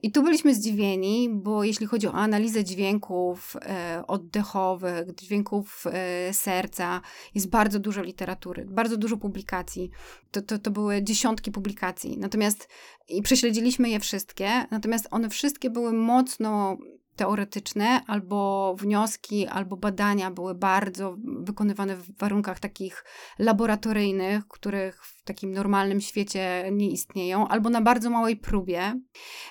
I 0.03 0.12
tu 0.12 0.24
byliśmy 0.24 0.55
zdziwieni, 0.55 1.29
bo 1.29 1.63
jeśli 1.63 1.86
chodzi 1.86 2.07
o 2.07 2.13
analizę 2.13 2.63
dźwięków 2.63 3.55
e, 3.62 4.03
oddechowych, 4.07 5.15
dźwięków 5.15 5.86
e, 5.88 6.33
serca, 6.33 7.01
jest 7.36 7.50
bardzo 7.50 7.79
dużo 7.79 8.03
literatury, 8.03 8.65
bardzo 8.65 8.98
dużo 8.98 9.17
publikacji. 9.17 9.89
To, 10.31 10.41
to, 10.41 10.60
to 10.60 10.72
były 10.72 11.03
dziesiątki 11.03 11.51
publikacji. 11.51 12.17
Natomiast 12.17 12.67
i 13.10 13.22
prześledziliśmy 13.22 13.89
je 13.89 14.00
wszystkie, 14.00 14.50
natomiast 14.72 15.07
one 15.12 15.29
wszystkie 15.29 15.69
były 15.69 15.93
mocno 15.93 16.77
teoretyczne, 17.15 18.01
albo 18.08 18.75
wnioski, 18.79 19.48
albo 19.48 19.77
badania 19.77 20.32
były 20.32 20.55
bardzo 20.55 21.15
wykonywane 21.24 21.96
w 21.96 22.17
warunkach 22.17 22.60
takich 22.60 23.05
laboratoryjnych, 23.39 24.48
których 24.48 25.05
w 25.05 25.24
takim 25.24 25.51
normalnym 25.51 26.01
świecie 26.01 26.70
nie 26.72 26.89
istnieją, 26.89 27.48
albo 27.48 27.70
na 27.70 27.82
bardzo 27.82 28.10
małej 28.10 28.38
próbie. 28.38 29.01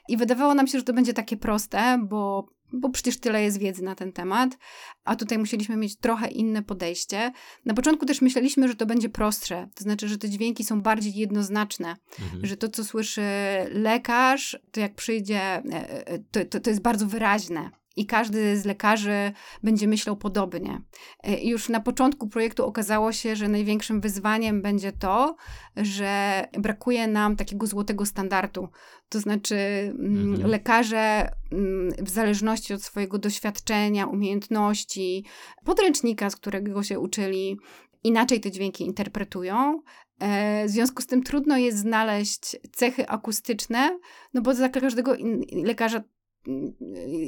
I 0.09 0.17
wydawało 0.17 0.55
nam 0.55 0.67
się, 0.67 0.79
że 0.79 0.85
to 0.85 0.93
będzie 0.93 1.13
takie 1.13 1.37
proste, 1.37 1.99
bo 2.09 2.47
bo 2.73 2.91
przecież 2.91 3.19
tyle 3.19 3.43
jest 3.43 3.59
wiedzy 3.59 3.83
na 3.83 3.95
ten 3.95 4.13
temat, 4.13 4.59
a 5.05 5.17
tutaj 5.17 5.39
musieliśmy 5.39 5.77
mieć 5.77 5.97
trochę 5.97 6.29
inne 6.29 6.63
podejście. 6.63 7.33
Na 7.65 7.75
początku 7.75 8.07
też 8.07 8.23
myśleliśmy, 8.23 8.69
że 8.69 8.75
to 8.75 8.87
będzie 8.87 9.09
prostsze, 9.09 9.69
to 9.75 9.85
znaczy, 9.85 10.09
że 10.09 10.19
te 10.19 10.29
dźwięki 10.29 10.65
są 10.65 10.83
bardziej 10.83 11.15
jednoznaczne, 11.15 11.97
mhm. 12.23 12.47
że 12.47 12.57
to, 12.57 12.69
co 12.69 12.85
słyszy 12.85 13.23
lekarz, 13.71 14.59
to 14.73 14.81
jak 14.81 14.95
przyjdzie, 14.95 15.41
e, 15.41 15.63
e, 16.07 16.19
to, 16.19 16.45
to, 16.45 16.61
to 16.61 16.71
jest 16.71 16.83
bardzo 16.83 17.07
wyraźne 17.07 17.82
i 17.97 18.07
każdy 18.07 18.57
z 18.59 18.65
lekarzy 18.65 19.33
będzie 19.63 19.89
myślał 19.89 20.17
podobnie. 20.17 20.81
E, 21.23 21.45
już 21.45 21.69
na 21.69 21.81
początku 21.81 22.29
projektu 22.29 22.67
okazało 22.67 23.13
się, 23.13 23.37
że 23.37 23.49
największym 23.49 24.01
wyzwaniem 24.01 24.63
będzie 24.63 24.93
to, 24.93 25.37
że 25.77 26.45
brakuje 26.59 27.07
nam 27.07 27.37
takiego 27.37 27.67
złotego 27.67 28.07
standardu. 28.07 28.69
To 29.09 29.21
znaczy, 29.21 29.57
mm, 29.99 30.33
mhm. 30.33 30.51
lekarze 30.51 31.33
mm, 31.53 31.93
w 31.99 32.11
zależności 32.11 32.75
od 32.75 32.83
swojego 32.83 33.19
doświadczenia, 33.19 34.07
umiejętności, 34.07 35.25
podręcznika, 35.65 36.31
z 36.31 36.37
którego 36.37 36.83
się 36.83 37.01
uczyli, 37.01 37.59
inaczej 38.05 38.41
te 38.41 38.51
dźwięki 38.51 38.85
interpretują. 38.85 39.83
E, 40.19 40.67
w 40.67 40.71
związku 40.71 41.03
z 41.03 41.07
tym 41.07 41.23
trudno 41.23 41.57
jest 41.57 41.79
znaleźć 41.79 42.57
cechy 42.73 43.09
akustyczne, 43.09 43.99
no 44.35 44.43
bo 44.43 44.55
dla 44.55 44.69
każdego 44.69 45.17
lekarza 45.53 46.03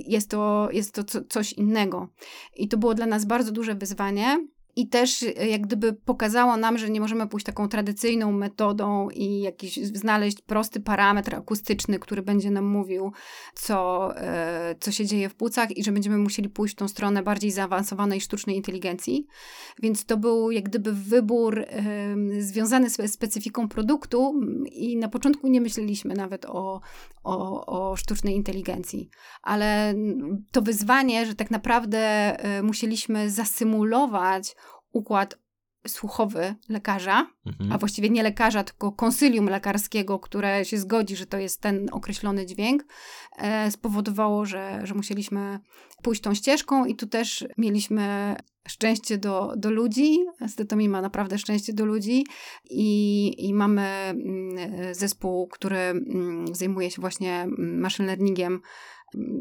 jest 0.07 0.31
to, 0.31 0.69
jest 0.73 0.95
to 0.95 1.05
coś 1.29 1.53
innego. 1.53 2.09
I 2.57 2.69
to 2.69 2.77
było 2.77 2.95
dla 2.95 3.07
nas 3.07 3.25
bardzo 3.25 3.53
duże 3.53 3.75
wyzwanie 3.75 4.47
i 4.77 4.89
też 4.89 5.23
e, 5.23 5.49
jak 5.49 5.61
gdyby 5.61 5.93
pokazało 5.93 6.57
nam, 6.57 6.79
że 6.79 6.91
nie 6.91 7.01
możemy 7.01 7.27
pójść 7.27 7.47
taką 7.47 7.69
tradycyjną 7.69 8.33
metodą 8.33 9.11
i 9.11 9.41
jakiś 9.41 9.77
znaleźć 9.77 10.41
prosty 10.41 10.81
parametr 10.81 11.35
akustyczny, 11.35 11.99
który 11.99 12.23
będzie 12.23 12.51
nam 12.51 12.65
mówił, 12.65 13.13
co, 13.55 14.11
e, 14.17 14.75
co 14.81 14.93
się 14.93 15.07
dzieje 15.07 15.29
w 15.29 15.35
płucach 15.35 15.77
i 15.77 15.85
że 15.85 15.93
będziemy 15.93 16.19
musieli 16.19 16.49
pójść 16.49 16.75
w 16.75 16.79
tą 16.79 16.89
stronę 16.89 17.23
bardziej 17.23 17.51
zaawansowanej 17.51 18.21
sztucznej 18.21 18.57
inteligencji. 18.57 19.27
Więc 19.83 20.05
to 20.05 20.17
był 20.17 20.51
jak 20.51 20.65
gdyby 20.65 20.93
wybór 20.93 21.65
związany 22.39 22.91
z 22.91 23.13
specyfiką 23.13 23.69
produktu 23.69 24.41
i 24.73 24.97
na 24.97 25.09
początku 25.09 25.49
nie 25.49 25.61
myśleliśmy 25.61 26.15
nawet 26.15 26.47
o, 26.47 26.81
o, 27.25 27.67
o 27.67 27.97
sztucznej 27.97 28.35
inteligencji. 28.35 29.09
Ale 29.43 29.95
to 30.53 30.63
wyzwanie, 30.63 31.27
że 31.27 31.35
tak 31.35 31.51
naprawdę 31.51 31.99
e, 31.99 32.63
musieliśmy 32.63 33.31
zasymulować 33.31 34.55
układ 34.95 35.39
słuchowy 35.87 36.55
lekarza, 36.69 37.27
mhm. 37.47 37.73
a 37.73 37.79
właściwie 37.79 38.11
nie 38.11 38.23
lekarza, 38.23 38.65
tylko 38.65 38.93
konsylium 38.93 39.49
lekarskiego, 39.49 40.19
które 40.19 40.65
się 40.65 40.79
zgodzi, 40.79 41.17
że 41.17 41.27
to 41.27 41.39
jest 41.39 41.61
ten 41.61 41.89
określony 41.93 42.47
dźwięk, 42.47 42.85
e, 43.37 43.71
spowodowało, 43.71 44.47
że, 44.47 44.81
że 44.85 44.95
musieliśmy 44.95 45.59
pójść 46.03 46.23
tą 46.23 46.35
ścieżką 46.35 46.85
i 46.85 46.97
tu 46.97 47.07
też 47.07 47.47
mieliśmy 47.59 48.37
szczęście 48.69 49.19
do, 49.19 49.53
do 49.57 49.71
ludzi. 49.71 50.19
Stetomi 50.49 50.89
ma 50.89 51.01
naprawdę 51.01 51.39
szczęście 51.39 51.73
do 51.73 51.85
ludzi 51.85 52.27
i, 52.71 53.35
i 53.49 53.55
mamy 53.55 53.83
mm, 53.83 54.95
zespół, 54.95 55.49
który 55.49 55.79
mm, 55.79 56.55
zajmuje 56.55 56.91
się 56.91 57.01
właśnie 57.01 57.41
mm, 57.41 57.81
machine 57.81 58.07
learningiem 58.07 58.61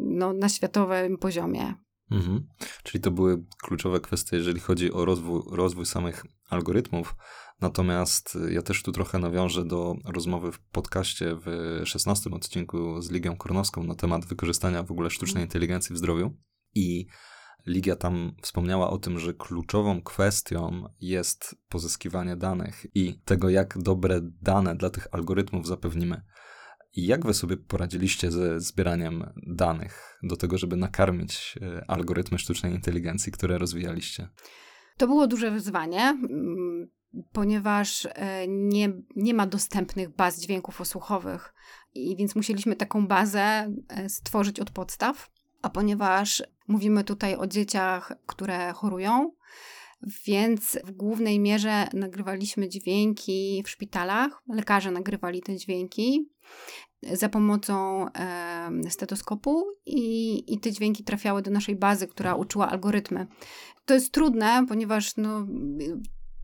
no, 0.03 0.33
na 0.33 0.49
światowym 0.49 1.17
poziomie. 1.17 1.73
Mhm. 2.13 2.47
Czyli 2.83 3.01
to 3.01 3.11
były 3.11 3.43
kluczowe 3.63 3.99
kwestie, 3.99 4.37
jeżeli 4.37 4.59
chodzi 4.59 4.91
o 4.91 5.05
rozwój, 5.05 5.41
rozwój 5.51 5.85
samych 5.85 6.25
algorytmów. 6.49 7.15
Natomiast 7.61 8.37
ja 8.49 8.61
też 8.61 8.83
tu 8.83 8.91
trochę 8.91 9.19
nawiążę 9.19 9.65
do 9.65 9.95
rozmowy 10.05 10.51
w 10.51 10.59
podcaście 10.59 11.35
w 11.45 11.81
16 11.85 12.29
odcinku 12.29 13.01
z 13.01 13.11
Ligią 13.11 13.37
Kornowską 13.37 13.83
na 13.83 13.95
temat 13.95 14.25
wykorzystania 14.25 14.83
w 14.83 14.91
ogóle 14.91 15.09
sztucznej 15.09 15.43
mhm. 15.43 15.47
inteligencji 15.47 15.95
w 15.95 15.97
zdrowiu. 15.97 16.37
I 16.75 17.07
Ligia 17.67 17.95
tam 17.95 18.35
wspomniała 18.41 18.89
o 18.89 18.97
tym, 18.97 19.19
że 19.19 19.33
kluczową 19.33 20.01
kwestią 20.01 20.89
jest 20.99 21.55
pozyskiwanie 21.69 22.35
danych 22.35 22.85
i 22.95 23.19
tego, 23.25 23.49
jak 23.49 23.77
dobre 23.77 24.19
dane 24.41 24.75
dla 24.75 24.89
tych 24.89 25.07
algorytmów 25.11 25.67
zapewnimy. 25.67 26.21
Jak 26.95 27.25
wy 27.25 27.33
sobie 27.33 27.57
poradziliście 27.57 28.31
ze 28.31 28.59
zbieraniem 28.59 29.33
danych 29.47 30.19
do 30.23 30.35
tego, 30.35 30.57
żeby 30.57 30.75
nakarmić 30.75 31.55
e, 31.61 31.85
algorytmy 31.87 32.39
sztucznej 32.39 32.73
inteligencji, 32.73 33.31
które 33.31 33.57
rozwijaliście? 33.57 34.29
To 34.97 35.07
było 35.07 35.27
duże 35.27 35.51
wyzwanie, 35.51 36.17
ponieważ 37.31 38.07
e, 38.11 38.47
nie, 38.47 38.93
nie 39.15 39.33
ma 39.33 39.47
dostępnych 39.47 40.15
baz 40.15 40.41
dźwięków 40.41 40.81
osłuchowych, 40.81 41.53
i 41.95 42.15
więc 42.15 42.35
musieliśmy 42.35 42.75
taką 42.75 43.07
bazę 43.07 43.73
e, 43.87 44.09
stworzyć 44.09 44.59
od 44.59 44.71
podstaw. 44.71 45.31
A 45.61 45.69
ponieważ 45.69 46.43
mówimy 46.67 47.03
tutaj 47.03 47.35
o 47.35 47.47
dzieciach, 47.47 48.13
które 48.25 48.73
chorują, 48.73 49.31
więc 50.25 50.79
w 50.83 50.91
głównej 50.91 51.39
mierze 51.39 51.87
nagrywaliśmy 51.93 52.69
dźwięki 52.69 53.63
w 53.65 53.69
szpitalach. 53.69 54.41
Lekarze 54.47 54.91
nagrywali 54.91 55.41
te 55.41 55.57
dźwięki 55.57 56.29
za 57.11 57.29
pomocą 57.29 58.05
e, 58.09 58.69
stetoskopu 58.89 59.65
i, 59.85 60.43
i 60.53 60.59
te 60.59 60.71
dźwięki 60.71 61.03
trafiały 61.03 61.41
do 61.41 61.51
naszej 61.51 61.75
bazy, 61.75 62.07
która 62.07 62.35
uczyła 62.35 62.69
algorytmy. 62.69 63.27
To 63.85 63.93
jest 63.93 64.11
trudne, 64.11 64.65
ponieważ 64.67 65.17
no, 65.17 65.47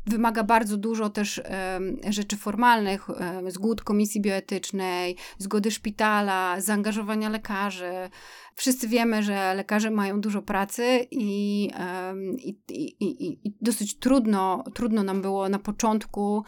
wymaga 0.06 0.44
bardzo 0.44 0.78
dużo 0.78 1.10
też 1.10 1.38
e, 1.38 1.80
rzeczy 2.10 2.38
formalnych, 2.38 3.10
e, 3.10 3.52
zgód 3.52 3.84
komisji 3.84 4.22
bioetycznej, 4.22 5.16
zgody 5.38 5.72
szpitala, 5.72 6.62
zaangażowania 6.62 7.30
lekarzy. 7.30 8.10
Wszyscy 8.60 8.88
wiemy, 8.88 9.24
że 9.24 9.54
lekarze 9.54 9.92
mają 9.92 10.22
dużo 10.22 10.42
pracy 10.42 11.08
i, 11.12 11.70
i, 12.38 12.56
i, 13.00 13.48
i, 13.48 13.54
dosyć 13.62 14.00
trudno, 14.00 14.64
trudno 14.74 15.04
nam 15.04 15.22
było 15.22 15.50
na 15.50 15.60
początku 15.60 16.44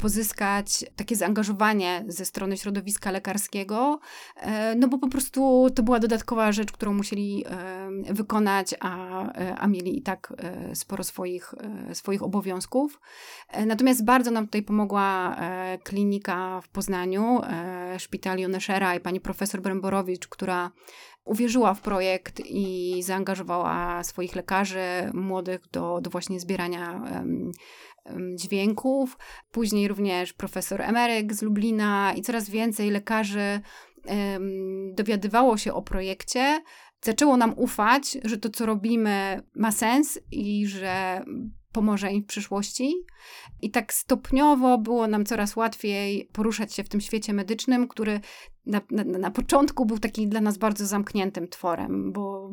pozyskać 0.00 0.84
takie 0.96 1.16
zaangażowanie 1.16 2.04
ze 2.08 2.24
strony 2.24 2.56
środowiska 2.56 3.10
lekarskiego, 3.10 4.00
e, 4.36 4.74
no 4.74 4.88
bo 4.88 4.98
po 4.98 5.08
prostu 5.08 5.66
to 5.74 5.82
była 5.82 5.98
dodatkowa 5.98 6.52
rzecz, 6.52 6.72
którą 6.72 6.94
musieli 6.94 7.44
wykonać, 8.10 8.74
a, 8.80 9.22
a 9.58 9.66
mieli 9.66 9.98
i 9.98 10.02
tak 10.02 10.32
e, 10.38 10.76
sporo 10.76 11.04
swoich, 11.04 11.54
e, 11.90 11.94
swoich 11.94 12.22
obowiązków. 12.22 13.00
Natomiast 13.66 14.04
bardzo 14.04 14.30
nam 14.30 14.44
tutaj 14.44 14.62
pomogła 14.62 15.36
klinika 15.82 16.60
w 16.60 16.68
Poznaniu, 16.68 17.40
szpital 17.98 18.38
Joneszera 18.38 18.94
i 18.94 19.00
pani 19.00 19.20
profesor 19.20 19.60
Bremborowicz, 19.60 20.28
która 20.28 20.70
uwierzyła 21.24 21.74
w 21.74 21.80
projekt 21.80 22.42
i 22.46 23.02
zaangażowała 23.02 24.04
swoich 24.04 24.36
lekarzy 24.36 25.10
młodych 25.14 25.60
do, 25.72 26.00
do 26.00 26.10
właśnie 26.10 26.40
zbierania 26.40 27.02
um, 27.14 27.52
dźwięków. 28.36 29.18
Później 29.50 29.88
również 29.88 30.32
profesor 30.32 30.82
Emeryk 30.82 31.34
z 31.34 31.42
Lublina 31.42 32.12
i 32.16 32.22
coraz 32.22 32.50
więcej 32.50 32.90
lekarzy 32.90 33.60
um, 34.04 34.94
dowiadywało 34.94 35.56
się 35.56 35.74
o 35.74 35.82
projekcie. 35.82 36.62
Zaczęło 37.04 37.36
nam 37.36 37.54
ufać, 37.56 38.18
że 38.24 38.38
to, 38.38 38.50
co 38.50 38.66
robimy, 38.66 39.42
ma 39.54 39.72
sens 39.72 40.18
i 40.30 40.66
że 40.66 41.24
pomoże 41.72 42.12
im 42.12 42.22
w 42.22 42.26
przyszłości. 42.26 42.94
I 43.62 43.70
tak 43.70 43.94
stopniowo 43.94 44.78
było 44.78 45.06
nam 45.06 45.24
coraz 45.24 45.56
łatwiej 45.56 46.28
poruszać 46.32 46.74
się 46.74 46.84
w 46.84 46.88
tym 46.88 47.00
świecie 47.00 47.32
medycznym, 47.32 47.88
który 47.88 48.20
na, 48.66 48.80
na, 48.90 49.04
na, 49.04 49.30
początku 49.30 49.86
był 49.86 49.98
taki 49.98 50.28
dla 50.28 50.40
nas 50.40 50.58
bardzo 50.58 50.86
zamkniętym 50.86 51.48
tworem, 51.48 52.12
bo 52.12 52.50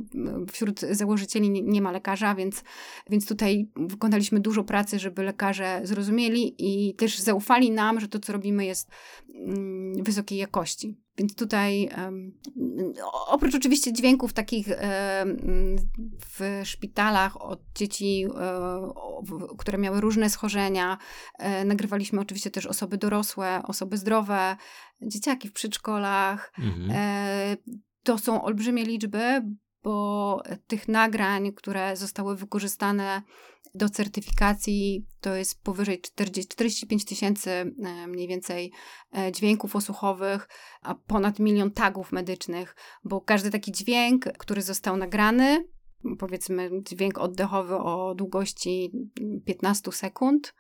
wśród 0.51 0.79
założycieli 0.79 1.49
nie, 1.49 1.62
nie, 1.62 1.82
ma 1.82 1.91
lekarza, 1.91 2.36
więc, 2.36 2.63
więc 3.10 3.27
tutaj 3.27 3.69
wykonaliśmy 3.75 4.39
dużo 4.39 4.63
pracy, 4.63 4.99
żeby 4.99 5.23
lekarze 5.23 5.82
zrozumieli 5.84 6.55
i 6.58 6.95
też 6.95 7.19
zaufali 7.19 7.71
nam, 7.71 7.99
że 7.99 8.08
to, 8.08 8.19
co 8.19 8.34
robimy, 8.34 8.65
jest 8.65 8.89
mm, 9.36 10.03
wysokiej 10.03 10.38
jakości. 10.38 10.97
Więc 11.19 11.36
tutaj, 11.36 11.89
oprócz 13.27 13.55
oczywiście 13.55 13.93
dźwięków 13.93 14.34
takich 14.34 14.67
w 16.25 16.62
szpitalach 16.63 17.41
od 17.41 17.62
dzieci, 17.75 18.25
um, 18.27 19.47
które 19.58 19.77
miały 19.77 20.01
różne 20.01 20.29
schorzenia, 20.29 20.97
e, 21.38 21.65
nagrywaliśmy 21.65 22.21
oczywiście 22.21 22.51
też 22.51 22.65
osoby 22.65 22.97
dorosłe, 22.97 23.62
osoby 23.67 23.97
zdrowe, 23.97 24.55
dzieciaki 25.01 25.47
w 25.47 25.53
przedszkolach. 25.53 26.53
Mhm. 26.60 26.91
E, 26.93 27.58
to 28.03 28.17
są 28.17 28.43
olbrzymie 28.43 28.84
liczby, 28.84 29.41
bo 29.84 30.41
tych 30.67 30.88
nagrań, 30.88 31.53
które 31.53 31.97
zostały 31.97 32.36
wykorzystane 32.36 33.21
do 33.75 33.89
certyfikacji, 33.89 35.05
to 35.21 35.36
jest 35.36 35.63
powyżej 35.63 36.01
40, 36.01 36.49
45 36.49 37.05
tysięcy 37.05 37.51
e, 37.51 38.08
mniej 38.08 38.27
więcej 38.27 38.71
e, 39.17 39.32
dźwięków 39.32 39.75
osłuchowych, 39.75 40.47
a 40.82 40.95
ponad 40.95 41.39
milion 41.39 41.71
tagów 41.71 42.12
medycznych, 42.12 42.75
bo 43.03 43.21
każdy 43.21 43.51
taki 43.51 43.71
dźwięk, 43.71 44.25
który 44.38 44.62
został 44.62 44.97
nagrany, 44.97 45.67
powiedzmy 46.19 46.69
dźwięk 46.84 47.17
oddechowy 47.17 47.75
o 47.75 48.15
długości 48.15 48.91
15 49.45 49.91
sekund, 49.91 50.55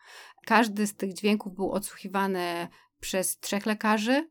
każdy 0.45 0.87
z 0.87 0.95
tych 0.95 1.13
dźwięków 1.13 1.55
był 1.55 1.71
odsłuchiwany 1.71 2.67
przez 2.99 3.39
trzech 3.39 3.65
lekarzy, 3.65 4.29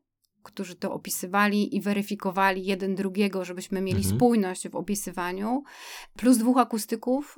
którzy 0.48 0.74
to 0.74 0.92
opisywali 0.92 1.76
i 1.76 1.80
weryfikowali 1.80 2.64
jeden 2.64 2.94
drugiego, 2.94 3.44
żebyśmy 3.44 3.80
mieli 3.80 3.98
mhm. 3.98 4.16
spójność 4.16 4.68
w 4.68 4.76
opisywaniu, 4.76 5.62
plus 6.16 6.38
dwóch 6.38 6.58
akustyków. 6.58 7.36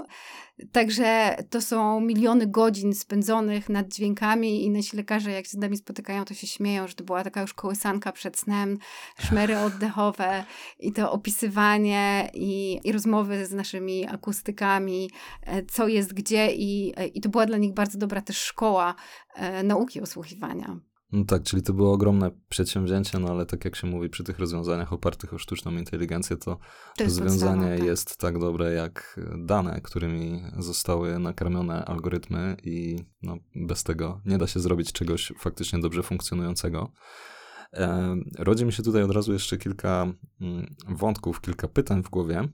Także 0.72 1.36
to 1.50 1.60
są 1.60 2.00
miliony 2.00 2.46
godzin 2.46 2.94
spędzonych 2.94 3.68
nad 3.68 3.88
dźwiękami 3.88 4.64
i 4.64 4.70
nasi 4.70 4.96
lekarze, 4.96 5.30
jak 5.30 5.44
się 5.44 5.50
z 5.50 5.56
nami 5.56 5.76
spotykają, 5.76 6.24
to 6.24 6.34
się 6.34 6.46
śmieją, 6.46 6.88
że 6.88 6.94
to 6.94 7.04
była 7.04 7.24
taka 7.24 7.40
już 7.40 7.54
kołysanka 7.54 8.12
przed 8.12 8.38
snem, 8.38 8.78
szmery 9.18 9.58
oddechowe 9.58 10.44
i 10.78 10.92
to 10.92 11.12
opisywanie 11.12 12.30
i, 12.34 12.80
i 12.84 12.92
rozmowy 12.92 13.46
z 13.46 13.52
naszymi 13.52 14.06
akustykami, 14.06 15.10
e, 15.42 15.64
co 15.64 15.88
jest 15.88 16.14
gdzie 16.14 16.52
i, 16.52 16.92
e, 16.96 17.06
i 17.06 17.20
to 17.20 17.28
była 17.28 17.46
dla 17.46 17.58
nich 17.58 17.74
bardzo 17.74 17.98
dobra 17.98 18.22
też 18.22 18.38
szkoła 18.38 18.94
e, 19.34 19.62
nauki 19.62 20.00
osłuchiwania. 20.00 20.80
No 21.12 21.24
tak, 21.24 21.42
czyli 21.42 21.62
to 21.62 21.72
było 21.72 21.92
ogromne 21.92 22.30
przedsięwzięcie, 22.48 23.18
no 23.18 23.28
ale 23.28 23.46
tak 23.46 23.64
jak 23.64 23.76
się 23.76 23.86
mówi 23.86 24.08
przy 24.08 24.24
tych 24.24 24.38
rozwiązaniach 24.38 24.92
opartych 24.92 25.34
o 25.34 25.38
sztuczną 25.38 25.70
inteligencję, 25.70 26.36
to, 26.36 26.58
to 26.96 27.04
rozwiązanie 27.04 27.68
jest, 27.68 27.78
tak. 27.78 27.86
jest 27.86 28.16
tak 28.16 28.38
dobre 28.38 28.72
jak 28.72 29.20
dane, 29.38 29.80
którymi 29.80 30.42
zostały 30.58 31.18
nakarmione 31.18 31.84
algorytmy 31.84 32.56
i 32.64 32.96
no, 33.22 33.36
bez 33.54 33.82
tego 33.82 34.20
nie 34.24 34.38
da 34.38 34.46
się 34.46 34.60
zrobić 34.60 34.92
czegoś 34.92 35.32
faktycznie 35.38 35.78
dobrze 35.78 36.02
funkcjonującego. 36.02 36.92
E, 37.72 38.16
rodzi 38.38 38.64
mi 38.64 38.72
się 38.72 38.82
tutaj 38.82 39.02
od 39.02 39.10
razu 39.10 39.32
jeszcze 39.32 39.58
kilka 39.58 40.12
mm, 40.40 40.74
wątków, 40.88 41.40
kilka 41.40 41.68
pytań 41.68 42.02
w 42.02 42.10
głowie. 42.10 42.48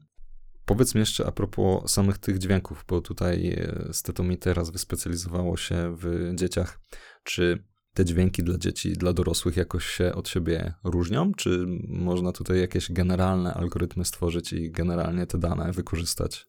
Powiedz 0.65 0.95
mi 0.95 0.99
jeszcze 0.99 1.27
a 1.27 1.33
propos 1.33 1.93
samych 1.93 2.19
tych 2.19 2.39
dźwięków, 2.39 2.85
bo 2.89 3.01
tutaj 3.01 3.49
e, 3.49 3.89
Stetomi 3.93 4.39
teraz 4.39 4.71
wyspecjalizowało 4.71 5.57
się 5.57 5.97
w 5.97 6.33
dzieciach. 6.35 6.81
Czy 7.25 7.65
te 7.97 8.05
dźwięki 8.05 8.43
dla 8.43 8.59
dzieci, 8.59 8.93
dla 8.93 9.13
dorosłych 9.13 9.57
jakoś 9.57 9.87
się 9.87 10.15
od 10.15 10.29
siebie 10.29 10.75
różnią? 10.85 11.33
Czy 11.35 11.67
można 11.89 12.33
tutaj 12.33 12.61
jakieś 12.61 12.93
generalne 12.93 13.55
algorytmy 13.55 14.05
stworzyć 14.05 14.53
i 14.53 14.71
generalnie 14.71 15.27
te 15.27 15.39
dane 15.39 15.73
wykorzystać? 15.73 16.47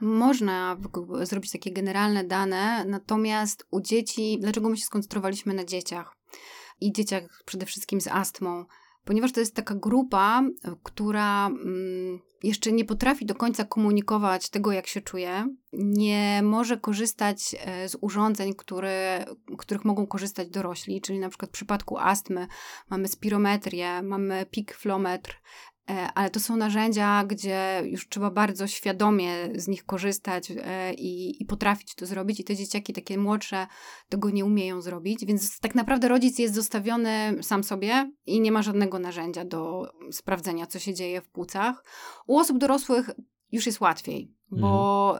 Można 0.00 0.76
zrobić 1.22 1.52
takie 1.52 1.72
generalne 1.72 2.24
dane, 2.24 2.84
natomiast 2.84 3.66
u 3.70 3.80
dzieci, 3.80 4.38
dlaczego 4.40 4.68
my 4.68 4.76
się 4.76 4.84
skoncentrowaliśmy 4.84 5.54
na 5.54 5.64
dzieciach? 5.64 6.16
I 6.80 6.92
dzieciach 6.92 7.42
przede 7.44 7.66
wszystkim 7.66 8.00
z 8.00 8.06
astmą, 8.06 8.64
ponieważ 9.08 9.32
to 9.32 9.40
jest 9.40 9.54
taka 9.54 9.74
grupa, 9.74 10.42
która 10.82 11.46
mm, 11.46 12.18
jeszcze 12.42 12.72
nie 12.72 12.84
potrafi 12.84 13.26
do 13.26 13.34
końca 13.34 13.64
komunikować 13.64 14.50
tego, 14.50 14.72
jak 14.72 14.86
się 14.86 15.00
czuje, 15.00 15.48
nie 15.72 16.40
może 16.42 16.76
korzystać 16.76 17.56
e, 17.58 17.88
z 17.88 17.96
urządzeń, 18.00 18.54
które, 18.54 19.24
których 19.58 19.84
mogą 19.84 20.06
korzystać 20.06 20.48
dorośli, 20.48 21.00
czyli 21.00 21.18
na 21.18 21.28
przykład 21.28 21.50
w 21.50 21.54
przypadku 21.54 21.98
astmy 21.98 22.46
mamy 22.90 23.08
spirometrię, 23.08 24.02
mamy 24.02 24.46
pikflometr, 24.50 25.40
E, 25.77 25.77
ale 26.14 26.30
to 26.30 26.40
są 26.40 26.56
narzędzia, 26.56 27.24
gdzie 27.24 27.82
już 27.84 28.08
trzeba 28.08 28.30
bardzo 28.30 28.66
świadomie 28.66 29.32
z 29.54 29.68
nich 29.68 29.84
korzystać 29.84 30.50
e, 30.50 30.94
i, 30.94 31.42
i, 31.42 31.46
potrafić 31.46 31.94
to 31.94 32.06
zrobić, 32.06 32.40
i 32.40 32.44
te 32.44 32.56
dzieciaki 32.56 32.92
takie 32.92 33.18
młodsze 33.18 33.66
tego 34.08 34.30
nie 34.30 34.44
umieją 34.44 34.80
zrobić, 34.80 35.26
więc 35.26 35.60
tak 35.60 35.74
naprawdę 35.74 36.08
rodzic 36.08 36.38
jest 36.38 36.54
zostawiony 36.54 37.38
sam 37.42 37.64
sobie 37.64 38.12
i 38.26 38.40
nie 38.40 38.52
ma 38.52 38.62
żadnego 38.62 38.98
narzędzia 38.98 39.44
do 39.44 39.92
sprawdzenia, 40.12 40.66
co 40.66 40.78
się 40.78 40.94
dzieje 40.94 41.20
w 41.20 41.28
płucach. 41.28 41.84
U 42.26 42.38
osób 42.38 42.58
dorosłych 42.58 43.10
już 43.52 43.66
jest 43.66 43.80
łatwiej 43.80 44.37
bo 44.50 45.18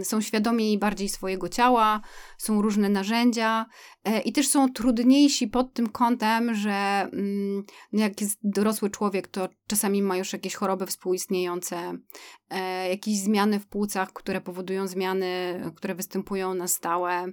y, 0.00 0.04
są 0.04 0.20
świadomi 0.20 0.78
bardziej 0.78 1.08
swojego 1.08 1.48
ciała, 1.48 2.00
są 2.38 2.62
różne 2.62 2.88
narzędzia 2.88 3.66
y, 4.08 4.20
i 4.20 4.32
też 4.32 4.48
są 4.48 4.72
trudniejsi 4.72 5.48
pod 5.48 5.72
tym 5.72 5.88
kątem, 5.88 6.54
że 6.54 7.08
y, 7.12 7.62
jak 7.92 8.20
jest 8.20 8.38
dorosły 8.42 8.90
człowiek, 8.90 9.28
to 9.28 9.48
czasami 9.66 10.02
ma 10.02 10.16
już 10.16 10.32
jakieś 10.32 10.54
choroby 10.54 10.86
współistniejące, 10.86 11.98
e, 12.50 12.88
jakieś 12.88 13.16
zmiany 13.16 13.60
w 13.60 13.66
płucach, 13.66 14.12
które 14.12 14.40
powodują 14.40 14.86
zmiany, 14.86 15.60
które 15.76 15.94
występują 15.94 16.54
na 16.54 16.68
stałe. 16.68 17.26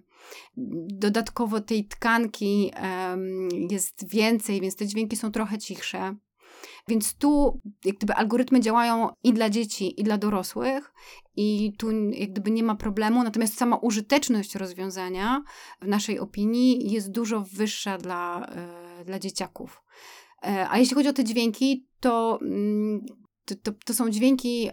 Dodatkowo 0.87 1.61
tej 1.61 1.87
tkanki 1.87 2.71
jest 3.69 4.09
więcej, 4.09 4.61
więc 4.61 4.75
te 4.75 4.87
dźwięki 4.87 5.15
są 5.15 5.31
trochę 5.31 5.57
cichsze. 5.57 6.15
Więc 6.87 7.15
tu 7.15 7.61
jak 7.85 7.95
gdyby 7.97 8.13
algorytmy 8.13 8.59
działają 8.59 9.09
i 9.23 9.33
dla 9.33 9.49
dzieci, 9.49 10.01
i 10.01 10.03
dla 10.03 10.17
dorosłych, 10.17 10.93
i 11.35 11.73
tu 11.77 11.91
jak 12.11 12.31
gdyby 12.31 12.51
nie 12.51 12.63
ma 12.63 12.75
problemu, 12.75 13.23
natomiast 13.23 13.57
sama 13.57 13.77
użyteczność 13.77 14.55
rozwiązania 14.55 15.43
w 15.81 15.87
naszej 15.87 16.19
opinii 16.19 16.91
jest 16.91 17.11
dużo 17.11 17.45
wyższa 17.53 17.97
dla, 17.97 18.45
e, 18.45 19.05
dla 19.05 19.19
dzieciaków. 19.19 19.83
E, 20.45 20.69
a 20.69 20.77
jeśli 20.77 20.95
chodzi 20.95 21.09
o 21.09 21.13
te 21.13 21.23
dźwięki, 21.23 21.87
to 21.99 22.39
mm, 22.41 23.05
to, 23.45 23.55
to, 23.55 23.71
to, 23.85 23.93
są 23.93 24.09
dźwięki, 24.09 24.69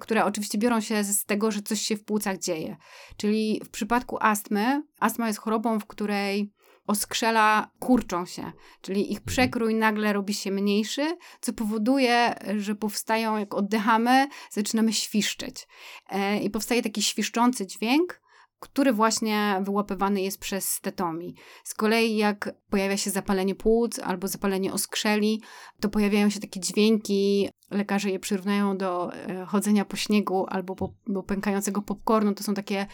które 0.00 0.24
oczywiście 0.24 0.58
biorą 0.58 0.80
się 0.80 1.04
z 1.04 1.24
tego, 1.24 1.50
że 1.50 1.62
coś 1.62 1.80
się 1.80 1.96
w 1.96 2.04
płucach 2.04 2.38
dzieje. 2.38 2.76
Czyli 3.16 3.60
w 3.64 3.70
przypadku 3.70 4.16
astmy, 4.20 4.82
astma 5.00 5.26
jest 5.26 5.38
chorobą, 5.38 5.80
w 5.80 5.86
której 5.86 6.52
oskrzela 6.86 7.70
kurczą 7.78 8.26
się, 8.26 8.52
czyli 8.80 9.00
ich 9.00 9.18
mhm. 9.18 9.26
przekrój 9.26 9.74
nagle 9.74 10.12
robi 10.12 10.34
się 10.34 10.50
mniejszy, 10.50 11.16
co 11.40 11.52
powoduje, 11.52 12.34
że 12.56 12.74
powstają, 12.74 13.36
jak 13.36 13.54
oddychamy, 13.54 14.28
zaczynamy 14.50 14.92
świszczeć. 14.92 15.66
E, 16.08 16.38
I 16.38 16.50
powstaje 16.50 16.82
taki 16.82 17.02
świszczący 17.02 17.66
dźwięk, 17.66 18.20
który 18.60 18.92
właśnie 18.92 19.60
wyłapywany 19.62 20.20
jest 20.20 20.38
przez 20.38 20.70
stetomi. 20.70 21.34
Z 21.64 21.74
kolei 21.74 22.16
jak 22.16 22.54
pojawia 22.70 22.96
się 22.96 23.10
zapalenie 23.10 23.54
płuc 23.54 23.98
albo 23.98 24.28
zapalenie 24.28 24.72
oskrzeli, 24.72 25.42
to 25.80 25.88
pojawiają 25.88 26.30
się 26.30 26.40
takie 26.40 26.60
dźwięki 26.60 27.48
lekarze 27.70 28.10
je 28.10 28.18
przyrównają 28.18 28.76
do 28.76 29.14
e, 29.14 29.44
chodzenia 29.46 29.84
po 29.84 29.96
śniegu 29.96 30.46
albo 30.48 30.74
po, 30.74 30.94
do 31.06 31.22
pękającego 31.22 31.82
popcornu. 31.82 32.34
To 32.34 32.42
są 32.42 32.54
takie 32.54 32.86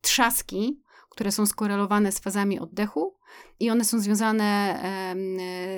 trzaski, 0.00 0.82
które 1.10 1.32
są 1.32 1.46
skorelowane 1.46 2.12
z 2.12 2.18
fazami 2.18 2.58
oddechu 2.58 3.16
i 3.60 3.70
one 3.70 3.84
są 3.84 4.00
związane 4.00 4.80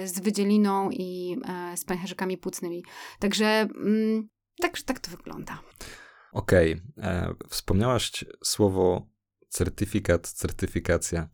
z 0.04 0.20
wydzieliną 0.20 0.90
i 0.90 1.36
e, 1.48 1.76
z 1.76 1.84
pęcherzykami 1.84 2.38
płucnymi. 2.38 2.84
Także 3.18 3.46
mm, 3.46 4.28
tak, 4.60 4.82
tak 4.82 5.00
to 5.00 5.10
wygląda. 5.10 5.58
Okej. 6.32 6.72
Okay. 6.72 7.10
E, 7.10 7.34
wspomniałaś 7.48 8.24
słowo 8.44 9.11
certyfikat, 9.52 10.28
certyfikacja. 10.28 11.28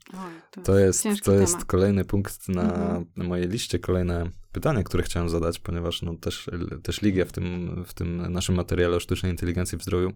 to, 0.51 0.63
to 0.63 0.79
jest, 0.79 1.05
to 1.25 1.35
jest 1.35 1.65
kolejny 1.65 2.05
punkt 2.05 2.49
na, 2.49 2.63
mhm. 2.63 3.05
na 3.17 3.25
mojej 3.25 3.49
liście, 3.49 3.79
kolejne 3.79 4.31
pytanie, 4.53 4.85
które 4.85 5.03
chciałem 5.03 5.29
zadać, 5.29 5.59
ponieważ 5.59 6.03
no, 6.03 6.15
też, 6.17 6.51
też 6.83 7.03
Ligia 7.03 7.25
w 7.25 7.33
tym, 7.33 7.85
w 7.87 7.95
tym 7.95 8.33
naszym 8.33 8.55
materiale 8.55 8.97
o 8.97 9.01
sztucznej 9.01 9.33
inteligencji 9.33 9.79
w 9.79 9.83
zdrowiu 9.83 10.13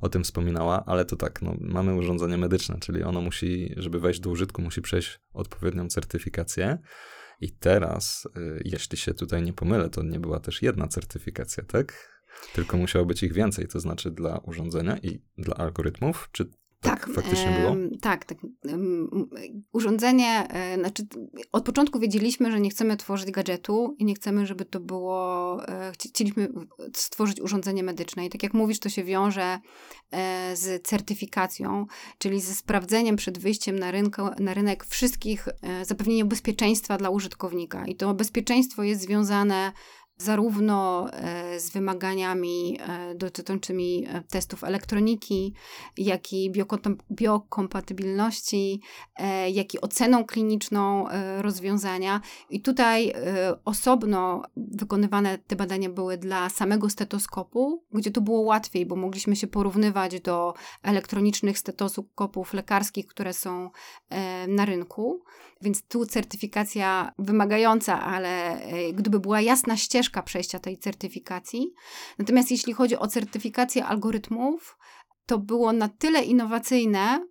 o 0.00 0.08
tym 0.08 0.24
wspominała, 0.24 0.84
ale 0.86 1.04
to 1.04 1.16
tak, 1.16 1.42
no, 1.42 1.56
mamy 1.60 1.94
urządzenie 1.94 2.36
medyczne, 2.36 2.78
czyli 2.80 3.02
ono 3.02 3.20
musi, 3.20 3.74
żeby 3.76 4.00
wejść 4.00 4.20
do 4.20 4.30
użytku, 4.30 4.62
musi 4.62 4.82
przejść 4.82 5.20
odpowiednią 5.32 5.88
certyfikację. 5.88 6.78
I 7.40 7.52
teraz, 7.52 8.28
y, 8.36 8.62
jeśli 8.64 8.98
się 8.98 9.14
tutaj 9.14 9.42
nie 9.42 9.52
pomylę, 9.52 9.90
to 9.90 10.02
nie 10.02 10.20
była 10.20 10.40
też 10.40 10.62
jedna 10.62 10.88
certyfikacja, 10.88 11.64
tak? 11.64 12.16
Tylko 12.54 12.76
musiało 12.76 13.06
być 13.06 13.22
ich 13.22 13.32
więcej, 13.32 13.68
to 13.68 13.80
znaczy 13.80 14.10
dla 14.10 14.38
urządzenia 14.38 14.98
i 14.98 15.22
dla 15.38 15.56
algorytmów, 15.56 16.28
czy 16.32 16.50
tak, 16.86 17.06
tak 17.06 17.14
faktycznie 17.14 17.50
było? 17.60 17.76
tak, 18.00 18.24
tak. 18.24 18.38
Urządzenie, 19.72 20.48
e, 20.50 20.78
znaczy 20.78 21.06
od 21.52 21.64
początku 21.64 21.98
wiedzieliśmy, 21.98 22.52
że 22.52 22.60
nie 22.60 22.70
chcemy 22.70 22.96
tworzyć 22.96 23.30
gadżetu 23.30 23.96
i 23.98 24.04
nie 24.04 24.14
chcemy, 24.14 24.46
żeby 24.46 24.64
to 24.64 24.80
było, 24.80 25.58
e, 25.68 25.92
chcieliśmy 25.92 26.48
stworzyć 26.94 27.40
urządzenie 27.40 27.82
medyczne 27.82 28.26
i 28.26 28.30
tak 28.30 28.42
jak 28.42 28.54
mówisz, 28.54 28.80
to 28.80 28.88
się 28.88 29.04
wiąże 29.04 29.58
e, 30.10 30.56
z 30.56 30.86
certyfikacją, 30.86 31.86
czyli 32.18 32.40
ze 32.40 32.54
sprawdzeniem 32.54 33.16
przed 33.16 33.38
wyjściem 33.38 33.78
na, 33.78 33.92
na 34.38 34.54
rynek 34.54 34.84
wszystkich, 34.84 35.48
zapewnieniem 35.82 36.28
bezpieczeństwa 36.28 36.96
dla 36.96 37.10
użytkownika 37.10 37.86
i 37.86 37.96
to 37.96 38.14
bezpieczeństwo 38.14 38.82
jest 38.82 39.00
związane 39.00 39.72
zarówno 40.18 41.06
e, 41.12 41.60
z 41.60 41.70
wymaganiami 41.70 42.78
e, 42.80 43.14
dotyczącymi 43.14 44.06
e, 44.08 44.22
testów 44.30 44.64
elektroniki, 44.64 45.54
jak 45.98 46.32
i 46.32 46.52
biokompatybilności, 47.12 48.80
jak 49.52 49.74
i 49.74 49.80
oceną 49.80 50.24
kliniczną 50.24 51.06
rozwiązania. 51.38 52.20
I 52.50 52.60
tutaj 52.60 53.12
osobno 53.64 54.42
wykonywane 54.56 55.38
te 55.38 55.56
badania 55.56 55.90
były 55.90 56.18
dla 56.18 56.48
samego 56.48 56.90
stetoskopu, 56.90 57.82
gdzie 57.92 58.10
to 58.10 58.20
było 58.20 58.40
łatwiej, 58.40 58.86
bo 58.86 58.96
mogliśmy 58.96 59.36
się 59.36 59.46
porównywać 59.46 60.20
do 60.20 60.54
elektronicznych 60.82 61.58
stetoskopów 61.58 62.54
lekarskich, 62.54 63.06
które 63.06 63.32
są 63.32 63.70
na 64.48 64.64
rynku. 64.64 65.22
Więc 65.60 65.82
tu 65.82 66.06
certyfikacja 66.06 67.12
wymagająca, 67.18 68.02
ale 68.02 68.60
gdyby 68.92 69.20
była 69.20 69.40
jasna 69.40 69.76
ścieżka, 69.76 70.05
ścieżka 70.06 70.22
przejścia 70.22 70.58
tej 70.58 70.78
certyfikacji. 70.78 71.72
Natomiast 72.18 72.50
jeśli 72.50 72.72
chodzi 72.72 72.96
o 72.96 73.06
certyfikację 73.06 73.84
algorytmów, 73.84 74.78
to 75.26 75.38
było 75.38 75.72
na 75.72 75.88
tyle 75.88 76.22
innowacyjne, 76.22 77.26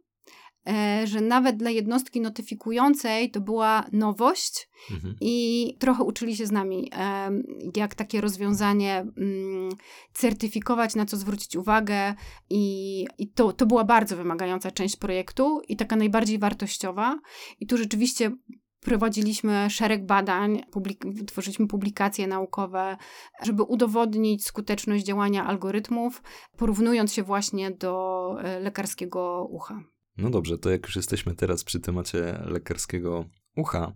e, 0.68 1.08
że 1.08 1.22
nawet 1.22 1.58
dla 1.58 1.70
jednostki 1.70 2.22
notyfikującej 2.22 3.32
to 3.32 3.42
była 3.42 3.86
nowość 3.92 4.70
mhm. 4.92 5.16
i 5.22 5.78
trochę 5.80 6.04
uczyli 6.04 6.36
się 6.36 6.46
z 6.46 6.52
nami, 6.52 6.92
e, 6.94 7.30
jak 7.76 7.96
takie 7.96 8.22
rozwiązanie 8.22 9.06
mm, 9.18 9.70
certyfikować, 10.14 10.96
na 10.96 11.06
co 11.06 11.18
zwrócić 11.18 11.56
uwagę 11.56 12.14
i, 12.50 13.06
i 13.18 13.28
to, 13.32 13.54
to 13.54 13.66
była 13.66 13.84
bardzo 13.84 14.18
wymagająca 14.18 14.72
część 14.72 14.96
projektu 14.96 15.62
i 15.68 15.76
taka 15.76 15.96
najbardziej 15.96 16.40
wartościowa 16.40 17.20
i 17.60 17.68
tu 17.68 17.78
rzeczywiście 17.78 18.32
Prowadziliśmy 18.80 19.70
szereg 19.70 20.06
badań, 20.06 20.62
publik- 20.72 21.26
tworzyliśmy 21.26 21.68
publikacje 21.68 22.28
naukowe, 22.28 22.98
żeby 23.44 23.64
udowodnić 23.64 24.46
skuteczność 24.46 25.06
działania 25.06 25.46
algorytmów, 25.46 26.24
porównując 26.58 27.14
się 27.14 27.24
właśnie 27.24 27.72
do 27.72 28.36
e, 28.44 28.60
lekarskiego 28.60 29.48
ucha. 29.50 29.84
No 30.18 30.30
dobrze, 30.30 30.58
to 30.58 30.70
jak 30.70 30.86
już 30.86 30.96
jesteśmy 30.96 31.36
teraz 31.36 31.64
przy 31.64 31.80
temacie 31.80 32.40
lekarskiego 32.46 33.26
ucha, 33.56 33.94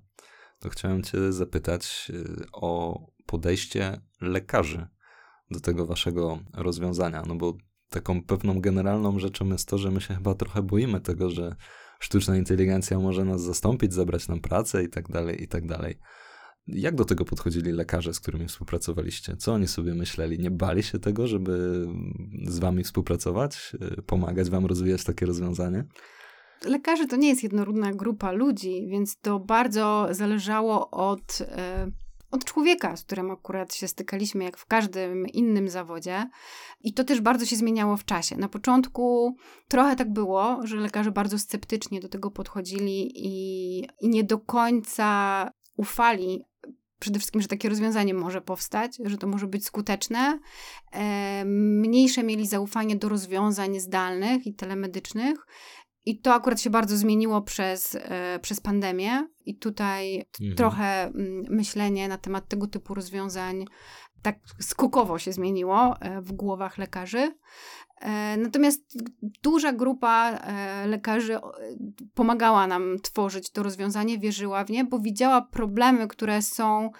to 0.59 0.69
chciałem 0.69 1.03
Cię 1.03 1.31
zapytać 1.31 2.11
e, 2.13 2.45
o 2.53 2.99
podejście 3.25 4.01
lekarzy 4.21 4.87
do 5.51 5.59
tego 5.59 5.85
Waszego 5.85 6.39
rozwiązania. 6.53 7.23
No 7.27 7.35
bo 7.35 7.53
taką 7.89 8.23
pewną 8.23 8.61
generalną 8.61 9.19
rzeczą 9.19 9.47
jest 9.47 9.69
to, 9.69 9.77
że 9.77 9.91
my 9.91 10.01
się 10.01 10.15
chyba 10.15 10.35
trochę 10.35 10.63
boimy 10.63 11.01
tego, 11.01 11.29
że 11.29 11.55
sztuczna 11.99 12.37
inteligencja 12.37 12.99
może 12.99 13.25
nas 13.25 13.41
zastąpić, 13.41 13.93
zabrać 13.93 14.27
nam 14.27 14.39
pracę 14.39 14.83
i 14.83 14.89
tak 14.89 15.07
dalej, 15.07 15.43
i 15.43 15.47
tak 15.47 15.67
dalej. 15.67 15.99
Jak 16.67 16.95
do 16.95 17.05
tego 17.05 17.25
podchodzili 17.25 17.71
lekarze, 17.71 18.13
z 18.13 18.19
którymi 18.19 18.47
współpracowaliście? 18.47 19.37
Co 19.37 19.53
oni 19.53 19.67
sobie 19.67 19.95
myśleli? 19.95 20.39
Nie 20.39 20.51
bali 20.51 20.83
się 20.83 20.99
tego, 20.99 21.27
żeby 21.27 21.85
z 22.47 22.59
wami 22.59 22.83
współpracować, 22.83 23.75
y, 23.97 24.01
pomagać 24.01 24.49
wam 24.49 24.65
rozwijać 24.65 25.03
takie 25.03 25.25
rozwiązanie? 25.25 25.83
Lekarze 26.65 27.07
to 27.07 27.15
nie 27.15 27.29
jest 27.29 27.43
jednorodna 27.43 27.93
grupa 27.93 28.31
ludzi, 28.31 28.87
więc 28.87 29.19
to 29.19 29.39
bardzo 29.39 30.07
zależało 30.11 30.89
od. 30.91 31.39
Yy 31.39 32.08
od 32.31 32.45
człowieka, 32.45 32.97
z 32.97 33.03
którym 33.03 33.31
akurat 33.31 33.73
się 33.73 33.87
stykaliśmy, 33.87 34.43
jak 34.43 34.57
w 34.57 34.65
każdym 34.65 35.27
innym 35.27 35.69
zawodzie. 35.69 36.29
I 36.81 36.93
to 36.93 37.03
też 37.03 37.21
bardzo 37.21 37.45
się 37.45 37.55
zmieniało 37.55 37.97
w 37.97 38.05
czasie. 38.05 38.37
Na 38.37 38.49
początku 38.49 39.35
trochę 39.67 39.95
tak 39.95 40.13
było, 40.13 40.59
że 40.63 40.75
lekarze 40.75 41.11
bardzo 41.11 41.39
sceptycznie 41.39 41.99
do 41.99 42.09
tego 42.09 42.31
podchodzili 42.31 43.11
i, 43.15 43.79
i 44.01 44.09
nie 44.09 44.23
do 44.23 44.39
końca 44.39 45.49
ufali 45.77 46.43
przede 46.99 47.19
wszystkim, 47.19 47.41
że 47.41 47.47
takie 47.47 47.69
rozwiązanie 47.69 48.13
może 48.13 48.41
powstać, 48.41 48.97
że 49.05 49.17
to 49.17 49.27
może 49.27 49.47
być 49.47 49.65
skuteczne. 49.65 50.39
E, 50.91 51.43
mniejsze 51.45 52.23
mieli 52.23 52.47
zaufanie 52.47 52.95
do 52.95 53.09
rozwiązań 53.09 53.79
zdalnych 53.79 54.47
i 54.47 54.53
telemedycznych. 54.53 55.45
I 56.09 56.19
to 56.19 56.33
akurat 56.33 56.61
się 56.61 56.69
bardzo 56.69 56.97
zmieniło 56.97 57.41
przez, 57.41 57.97
e, 57.99 58.39
przez 58.41 58.59
pandemię, 58.59 59.27
i 59.45 59.57
tutaj 59.57 60.25
mhm. 60.41 60.55
trochę 60.55 61.03
mm, 61.03 61.43
myślenie 61.49 62.07
na 62.07 62.17
temat 62.17 62.47
tego 62.47 62.67
typu 62.67 62.93
rozwiązań 62.93 63.65
tak 64.21 64.39
skokowo 64.59 65.19
się 65.19 65.33
zmieniło 65.33 65.95
e, 65.99 66.21
w 66.21 66.31
głowach 66.31 66.77
lekarzy. 66.77 67.35
E, 68.01 68.37
natomiast 68.37 68.81
duża 69.43 69.73
grupa 69.73 70.39
lekarzy 70.85 71.39
pomagała 72.13 72.67
nam 72.67 72.95
tworzyć 73.03 73.51
to 73.51 73.63
rozwiązanie, 73.63 74.19
wierzyła 74.19 74.65
w 74.65 74.69
nie, 74.69 74.85
bo 74.85 74.99
widziała 74.99 75.41
problemy, 75.41 76.07
które 76.07 76.41
są 76.41 76.91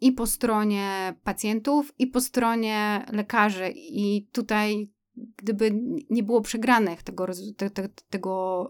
i 0.00 0.12
po 0.12 0.26
stronie 0.26 1.14
pacjentów, 1.24 1.92
i 1.98 2.06
po 2.06 2.20
stronie 2.20 3.06
lekarzy. 3.12 3.72
I 3.74 4.28
tutaj 4.32 4.95
gdyby 5.36 5.70
nie 6.10 6.22
było 6.22 6.40
przegranych 6.40 7.02
tego, 7.02 7.26
te, 7.56 7.70
te, 7.70 7.88
tego 8.10 8.68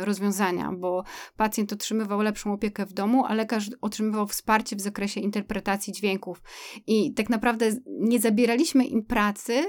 rozwiązania, 0.00 0.72
bo 0.72 1.04
pacjent 1.36 1.72
otrzymywał 1.72 2.22
lepszą 2.22 2.52
opiekę 2.52 2.86
w 2.86 2.92
domu, 2.92 3.24
a 3.26 3.34
lekarz 3.34 3.70
otrzymywał 3.80 4.26
wsparcie 4.26 4.76
w 4.76 4.80
zakresie 4.80 5.20
interpretacji 5.20 5.92
dźwięków. 5.92 6.42
I 6.86 7.14
tak 7.14 7.30
naprawdę 7.30 7.70
nie 7.86 8.20
zabieraliśmy 8.20 8.84
im 8.84 9.04
pracy, 9.04 9.64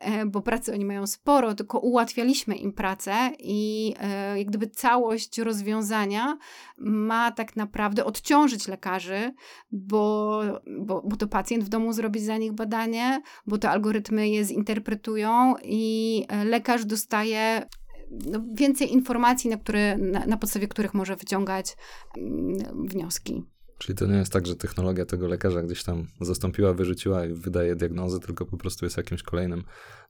e, 0.00 0.26
bo 0.26 0.40
pracy 0.40 0.72
oni 0.72 0.84
mają 0.84 1.06
sporo, 1.06 1.54
tylko 1.54 1.78
ułatwialiśmy 1.78 2.56
im 2.56 2.72
pracę 2.72 3.30
i 3.38 3.94
e, 4.00 4.38
jak 4.38 4.48
gdyby 4.48 4.66
całość 4.66 5.38
rozwiązania 5.38 6.38
ma 6.78 7.32
tak 7.32 7.56
naprawdę 7.56 8.04
odciążyć 8.04 8.68
lekarzy, 8.68 9.34
bo, 9.72 10.40
bo, 10.80 11.02
bo 11.02 11.16
to 11.16 11.26
pacjent 11.26 11.64
w 11.64 11.68
domu 11.68 11.92
zrobi 11.92 12.20
za 12.20 12.36
nich 12.36 12.52
badanie, 12.52 13.22
bo 13.46 13.58
te 13.58 13.70
algorytmy 13.70 14.28
je 14.28 14.44
zinterpretują, 14.44 15.19
i 15.64 16.26
e, 16.28 16.44
lekarz 16.44 16.84
dostaje 16.84 17.66
no, 18.10 18.44
więcej 18.54 18.92
informacji, 18.92 19.50
na, 19.50 19.56
które, 19.56 19.98
na, 19.98 20.26
na 20.26 20.36
podstawie 20.36 20.68
których 20.68 20.94
może 20.94 21.16
wyciągać 21.16 21.76
mm, 22.16 22.86
wnioski. 22.88 23.44
Czyli 23.78 23.98
to 23.98 24.06
nie 24.06 24.16
jest 24.16 24.32
tak, 24.32 24.46
że 24.46 24.56
technologia 24.56 25.06
tego 25.06 25.28
lekarza 25.28 25.62
gdzieś 25.62 25.82
tam 25.82 26.06
zastąpiła, 26.20 26.72
wyrzuciła 26.72 27.26
i 27.26 27.32
wydaje 27.32 27.76
diagnozy, 27.76 28.20
tylko 28.20 28.46
po 28.46 28.56
prostu 28.56 28.86
jest 28.86 28.96
jakimś 28.96 29.22
kolejnym 29.22 29.64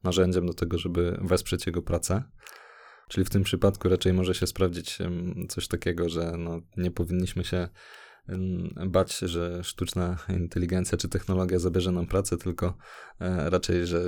narzędziem 0.04 0.46
do 0.46 0.54
tego, 0.54 0.78
żeby 0.78 1.18
wesprzeć 1.20 1.66
jego 1.66 1.82
pracę. 1.82 2.22
Czyli 3.08 3.24
w 3.24 3.30
tym 3.30 3.42
przypadku 3.42 3.88
raczej 3.88 4.12
może 4.12 4.34
się 4.34 4.46
sprawdzić 4.46 4.98
coś 5.48 5.68
takiego, 5.68 6.08
że 6.08 6.32
no, 6.38 6.60
nie 6.76 6.90
powinniśmy 6.90 7.44
się 7.44 7.68
bać, 8.86 9.18
że 9.18 9.64
sztuczna 9.64 10.16
inteligencja 10.28 10.98
czy 10.98 11.08
technologia 11.08 11.58
zabierze 11.58 11.92
nam 11.92 12.06
pracę, 12.06 12.36
tylko 12.36 12.74
e, 13.20 13.50
raczej, 13.50 13.86
że 13.86 14.02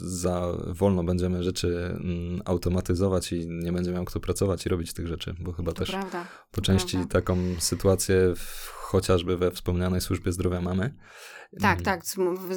za 0.00 0.52
wolno 0.66 1.04
będziemy 1.04 1.42
rzeczy 1.42 1.98
automatyzować 2.44 3.32
i 3.32 3.48
nie 3.48 3.72
będzie 3.72 3.92
miał 3.92 4.04
kto 4.04 4.20
pracować 4.20 4.66
i 4.66 4.68
robić 4.68 4.92
tych 4.92 5.06
rzeczy, 5.06 5.34
bo 5.40 5.52
chyba 5.52 5.72
to 5.72 5.78
też 5.78 5.90
prawda, 5.90 6.26
po 6.50 6.60
części 6.60 6.96
prawda. 6.96 7.12
taką 7.12 7.36
sytuację 7.58 8.34
chociażby 8.92 9.36
we 9.36 9.50
wspomnianej 9.50 10.00
służbie 10.00 10.32
zdrowia 10.32 10.60
mamy. 10.60 10.94
Tak, 11.60 11.80
mm. 11.80 11.84
tak. 11.84 12.02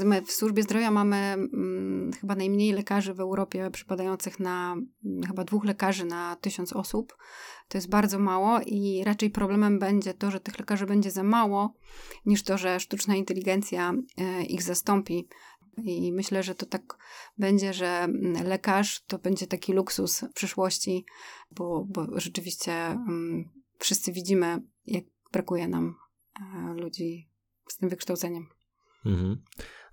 My 0.05 0.21
w 0.21 0.31
służbie 0.31 0.63
zdrowia 0.63 0.91
mamy 0.91 1.15
hmm, 1.15 2.11
chyba 2.21 2.35
najmniej 2.35 2.73
lekarzy 2.73 3.13
w 3.13 3.19
Europie 3.19 3.71
przypadających 3.71 4.39
na 4.39 4.75
chyba 5.27 5.43
dwóch 5.43 5.65
lekarzy 5.65 6.05
na 6.05 6.35
tysiąc 6.35 6.73
osób. 6.73 7.17
To 7.67 7.77
jest 7.77 7.89
bardzo 7.89 8.19
mało 8.19 8.59
i 8.65 9.03
raczej 9.05 9.29
problemem 9.29 9.79
będzie 9.79 10.13
to, 10.13 10.31
że 10.31 10.39
tych 10.39 10.59
lekarzy 10.59 10.85
będzie 10.85 11.11
za 11.11 11.23
mało, 11.23 11.73
niż 12.25 12.43
to, 12.43 12.57
że 12.57 12.79
sztuczna 12.79 13.15
inteligencja 13.15 13.93
e, 14.17 14.43
ich 14.43 14.63
zastąpi. 14.63 15.27
I 15.83 16.13
myślę, 16.13 16.43
że 16.43 16.55
to 16.55 16.65
tak 16.65 16.97
będzie, 17.37 17.73
że 17.73 17.87
mm, 17.87 18.47
lekarz 18.47 19.03
to 19.07 19.19
będzie 19.19 19.47
taki 19.47 19.73
luksus 19.73 20.19
w 20.19 20.33
przyszłości, 20.33 21.05
bo, 21.51 21.85
bo 21.89 22.07
rzeczywiście 22.19 22.99
wszyscy 23.79 24.11
widzimy, 24.11 24.61
jak 24.85 25.03
brakuje 25.31 25.67
nam 25.67 26.04
ludzi 26.75 27.29
z 27.69 27.77
tym 27.77 27.89
wykształceniem. 27.89 28.47
Mhm. 29.05 29.43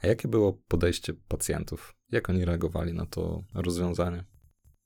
A 0.02 0.07
jakie 0.07 0.28
było 0.28 0.52
podejście 0.52 1.14
pacjentów? 1.14 1.94
Jak 2.12 2.31
oni 2.31 2.44
reagowali 2.44 2.94
na 2.94 3.07
to 3.07 3.44
rozwiązanie? 3.55 4.24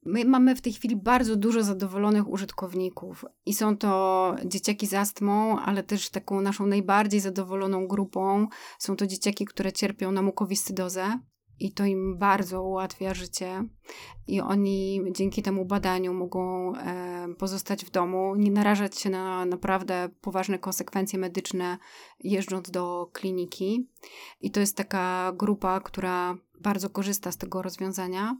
My 0.06 0.24
mamy 0.24 0.56
w 0.56 0.60
tej 0.60 0.72
chwili 0.72 0.96
bardzo 0.96 1.36
dużo 1.36 1.62
zadowolonych 1.62 2.28
użytkowników 2.28 3.24
i 3.46 3.54
są 3.54 3.76
to 3.76 4.34
dzieciaki 4.44 4.86
z 4.86 4.94
astmą, 4.94 5.60
ale 5.60 5.82
też 5.82 6.10
taką 6.10 6.40
naszą 6.40 6.66
najbardziej 6.66 7.20
zadowoloną 7.20 7.88
grupą 7.88 8.46
są 8.78 8.96
to 8.96 9.06
dzieciaki, 9.06 9.44
które 9.44 9.72
cierpią 9.72 10.12
na 10.12 10.22
mukowiscydozę 10.22 11.20
i 11.60 11.72
to 11.72 11.84
im 11.84 12.18
bardzo 12.18 12.62
ułatwia 12.62 13.14
życie 13.14 13.64
i 14.26 14.40
oni 14.40 15.02
dzięki 15.12 15.42
temu 15.42 15.64
badaniu 15.64 16.14
mogą 16.14 16.74
e, 16.76 17.28
pozostać 17.38 17.84
w 17.84 17.90
domu, 17.90 18.34
nie 18.36 18.50
narażać 18.50 18.98
się 19.00 19.10
na 19.10 19.44
naprawdę 19.44 20.08
poważne 20.20 20.58
konsekwencje 20.58 21.18
medyczne 21.18 21.78
jeżdżąc 22.20 22.70
do 22.70 23.10
kliniki. 23.12 23.88
I 24.40 24.50
to 24.50 24.60
jest 24.60 24.76
taka 24.76 25.32
grupa, 25.36 25.80
która 25.80 26.36
bardzo 26.60 26.90
korzysta 26.90 27.32
z 27.32 27.36
tego 27.36 27.62
rozwiązania. 27.62 28.36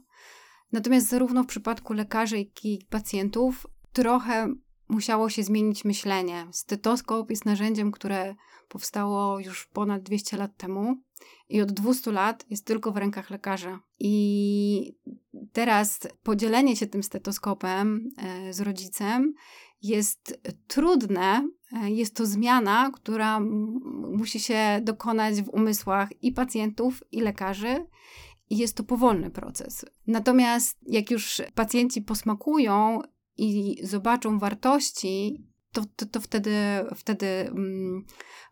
Natomiast 0.71 1.09
zarówno 1.09 1.43
w 1.43 1.47
przypadku 1.47 1.93
lekarzy, 1.93 2.37
jak 2.37 2.65
i 2.65 2.85
pacjentów 2.89 3.67
trochę 3.93 4.53
musiało 4.89 5.29
się 5.29 5.43
zmienić 5.43 5.85
myślenie. 5.85 6.47
Stetoskop 6.51 7.29
jest 7.29 7.45
narzędziem, 7.45 7.91
które 7.91 8.35
powstało 8.67 9.39
już 9.39 9.67
ponad 9.67 10.03
200 10.03 10.37
lat 10.37 10.57
temu 10.57 10.95
i 11.49 11.61
od 11.61 11.71
200 11.71 12.11
lat 12.11 12.45
jest 12.49 12.65
tylko 12.65 12.91
w 12.91 12.97
rękach 12.97 13.29
lekarza. 13.29 13.79
I 13.99 14.97
teraz 15.53 15.99
podzielenie 16.23 16.75
się 16.75 16.87
tym 16.87 17.03
stetoskopem 17.03 18.09
e, 18.17 18.53
z 18.53 18.61
rodzicem 18.61 19.33
jest 19.81 20.39
trudne. 20.67 21.49
E, 21.71 21.91
jest 21.91 22.15
to 22.15 22.25
zmiana, 22.25 22.91
która 22.93 23.39
musi 24.17 24.39
się 24.39 24.79
dokonać 24.83 25.41
w 25.41 25.49
umysłach 25.49 26.09
i 26.23 26.31
pacjentów, 26.31 27.03
i 27.11 27.21
lekarzy 27.21 27.85
i 28.49 28.57
jest 28.57 28.77
to 28.77 28.83
powolny 28.83 29.29
proces. 29.29 29.85
Natomiast 30.07 30.77
jak 30.87 31.11
już 31.11 31.41
pacjenci 31.55 32.01
posmakują 32.01 33.01
i 33.37 33.77
zobaczą 33.83 34.39
wartości, 34.39 35.43
to, 35.71 35.81
to, 35.95 36.05
to 36.05 36.21
wtedy, 36.21 36.55
wtedy 36.95 37.27
mm, 37.27 38.05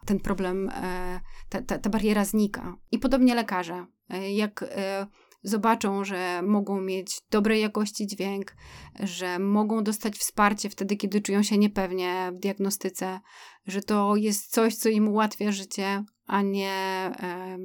ten 0.06 0.20
problem, 0.20 0.70
e, 0.70 1.20
ta, 1.50 1.62
ta, 1.62 1.78
ta 1.78 1.90
bariera 1.90 2.26
znika. 2.26 2.78
I 2.92 3.00
podobnie 3.00 3.36
lekarze. 3.36 3.86
E, 4.10 4.34
jak 4.34 4.64
e, 4.64 5.08
zobaczą, 5.44 6.04
że 6.04 6.42
mogą 6.44 6.82
mieć 6.82 7.22
dobrej 7.32 7.62
jakości 7.62 8.08
dźwięk, 8.08 8.56
że 9.00 9.40
mogą 9.40 9.84
dostać 9.84 10.18
wsparcie 10.18 10.70
wtedy, 10.70 10.96
kiedy 10.96 11.22
czują 11.22 11.44
się 11.44 11.58
niepewnie 11.58 12.32
w 12.36 12.40
diagnostyce, 12.40 13.20
że 13.68 13.82
to 13.82 14.16
jest 14.16 14.52
coś, 14.52 14.76
co 14.76 14.90
im 14.90 15.08
ułatwia 15.08 15.52
życie, 15.52 16.04
a 16.28 16.42
nie 16.42 17.12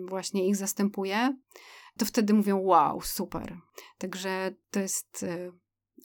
właśnie 0.09 0.49
ich 0.49 0.57
zastępuje, 0.57 1.37
to 1.99 2.05
wtedy 2.05 2.35
mówią: 2.35 2.59
Wow, 2.59 3.01
super. 3.01 3.59
Także 3.99 4.55
to 4.71 4.81
jest 4.81 5.27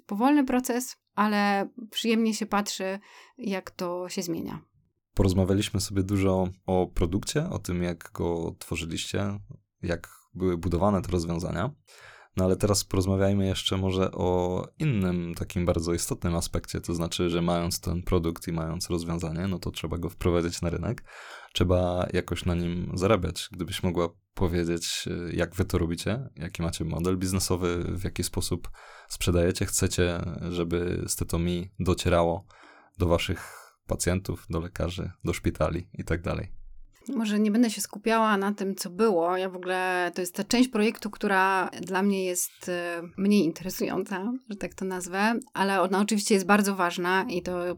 powolny 0.06 0.46
proces, 0.46 0.98
ale 1.16 1.70
przyjemnie 1.92 2.34
się 2.34 2.46
patrzy, 2.46 3.00
jak 3.38 3.72
to 3.72 4.10
się 4.10 4.22
zmienia. 4.24 4.62
Porozmawialiśmy 5.14 5.82
sobie 5.82 6.04
dużo 6.04 6.48
o 6.66 6.88
produkcie, 6.88 7.50
o 7.50 7.60
tym, 7.60 7.84
jak 7.84 8.12
go 8.14 8.56
tworzyliście, 8.60 9.40
jak 9.82 10.10
były 10.34 10.58
budowane 10.58 11.02
te 11.02 11.12
rozwiązania. 11.12 11.72
No 12.38 12.46
ale 12.46 12.56
teraz 12.56 12.84
porozmawiajmy 12.84 13.46
jeszcze 13.46 13.78
może 13.78 14.12
o 14.12 14.64
innym 14.80 15.34
takim 15.36 15.66
bardzo 15.66 15.94
istotnym 15.94 16.36
aspekcie, 16.36 16.82
to 16.82 16.94
znaczy, 16.94 17.30
że 17.30 17.42
mając 17.42 17.80
ten 17.80 18.04
produkt 18.04 18.48
i 18.48 18.52
mając 18.52 18.90
rozwiązanie, 18.90 19.48
no 19.48 19.60
to 19.60 19.72
trzeba 19.72 19.98
go 19.98 20.10
wprowadzić 20.10 20.62
na 20.62 20.70
rynek, 20.70 21.04
trzeba 21.54 22.08
jakoś 22.14 22.46
na 22.46 22.56
nim 22.56 22.92
zarabiać. 22.94 23.50
Gdybyś 23.52 23.84
mogła 23.84 24.10
powiedzieć, 24.36 25.10
jak 25.34 25.56
wy 25.56 25.66
to 25.66 25.78
robicie, 25.78 26.30
jaki 26.36 26.62
macie 26.62 26.86
model 26.86 27.18
biznesowy, 27.18 27.84
w 27.84 28.04
jaki 28.04 28.24
sposób 28.24 28.70
sprzedajecie, 29.10 29.66
chcecie, 29.66 30.22
żeby 30.52 31.04
Stetomi 31.08 31.72
docierało 31.80 32.46
do 32.98 33.08
waszych 33.08 33.72
pacjentów, 33.88 34.46
do 34.50 34.60
lekarzy, 34.60 35.12
do 35.24 35.34
szpitali 35.34 35.90
i 35.94 36.04
tak. 36.04 36.65
Może 37.10 37.40
nie 37.40 37.52
będę 37.52 37.70
się 37.70 37.82
skupiała 37.82 38.38
na 38.38 38.54
tym, 38.54 38.76
co 38.76 38.90
było. 38.90 39.38
Ja 39.38 39.50
w 39.50 39.56
ogóle 39.56 40.12
to 40.16 40.22
jest 40.22 40.36
ta 40.36 40.44
część 40.44 40.70
projektu, 40.70 41.10
która 41.10 41.70
dla 41.82 42.04
mnie 42.04 42.26
jest 42.26 42.70
e, 42.70 43.02
mniej 43.18 43.44
interesująca, 43.46 44.34
że 44.50 44.56
tak 44.56 44.74
to 44.74 44.86
nazwę, 44.86 45.34
ale 45.54 45.82
ona 45.82 46.02
oczywiście 46.02 46.34
jest 46.34 46.46
bardzo 46.46 46.76
ważna 46.76 47.26
i 47.30 47.42
to 47.42 47.76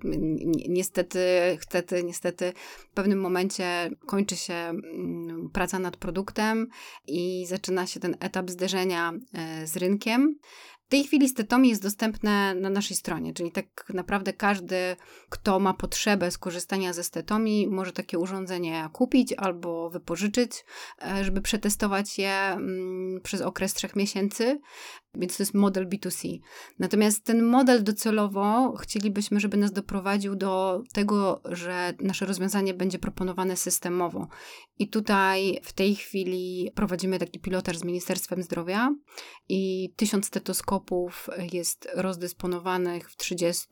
niestety, 0.70 1.20
niestety, 1.56 2.04
niestety 2.04 2.54
w 2.78 2.94
pewnym 2.94 3.20
momencie 3.20 3.90
kończy 4.06 4.36
się 4.36 4.54
mm, 4.54 5.50
praca 5.54 5.80
nad 5.80 5.98
produktem 5.98 6.68
i 7.08 7.46
zaczyna 7.48 7.88
się 7.88 8.00
ten 8.00 8.18
etap 8.20 8.50
zderzenia 8.50 9.14
e, 9.34 9.68
z 9.68 9.78
rynkiem. 9.78 10.36
W 10.88 10.90
tej 10.90 11.04
chwili 11.04 11.30
Stetomi 11.30 11.70
jest 11.70 11.82
dostępne 11.82 12.56
na 12.56 12.70
naszej 12.70 12.98
stronie, 12.98 13.34
czyli 13.34 13.52
tak 13.52 13.86
naprawdę 13.94 14.34
każdy, 14.34 14.96
kto 15.30 15.60
ma 15.60 15.74
potrzebę 15.74 16.32
skorzystania 16.32 16.94
ze 16.94 17.04
Stetomi, 17.04 17.68
może 17.68 17.92
takie 17.92 18.20
urządzenie 18.20 18.90
kupić 18.94 19.34
albo 19.34 19.90
wypożyczyć, 19.90 20.66
e, 21.02 21.24
żeby 21.24 21.42
przetestować 21.42 22.18
je 22.18 22.32
mm, 22.32 23.22
przez 23.24 23.42
okres 23.42 23.74
trzech 23.74 23.96
miesięcy 23.96 24.60
więc 25.18 25.38
to 25.38 25.44
jest 25.44 25.54
model 25.54 25.90
B2C. 25.90 26.40
Natomiast 26.80 27.24
ten 27.24 27.44
model 27.44 27.84
docelowo 27.84 28.74
chcielibyśmy, 28.78 29.40
żeby 29.40 29.58
nas 29.58 29.72
doprowadził 29.72 30.36
do 30.36 30.84
tego, 30.94 31.42
że 31.46 31.94
nasze 32.02 32.26
rozwiązanie 32.26 32.74
będzie 32.74 33.00
proponowane 33.00 33.58
systemowo. 33.58 34.28
I 34.80 34.90
tutaj 34.90 35.60
w 35.64 35.74
tej 35.74 35.96
chwili 35.96 36.72
prowadzimy 36.76 37.20
taki 37.20 37.40
pilotaż 37.40 37.78
z 37.78 37.84
Ministerstwem 37.84 38.44
Zdrowia 38.44 38.96
i 39.50 39.94
tysiąc 39.96 40.30
jest 41.52 41.88
rozdysponowanych 41.94 43.12
w 43.12 43.18
30 43.18 43.68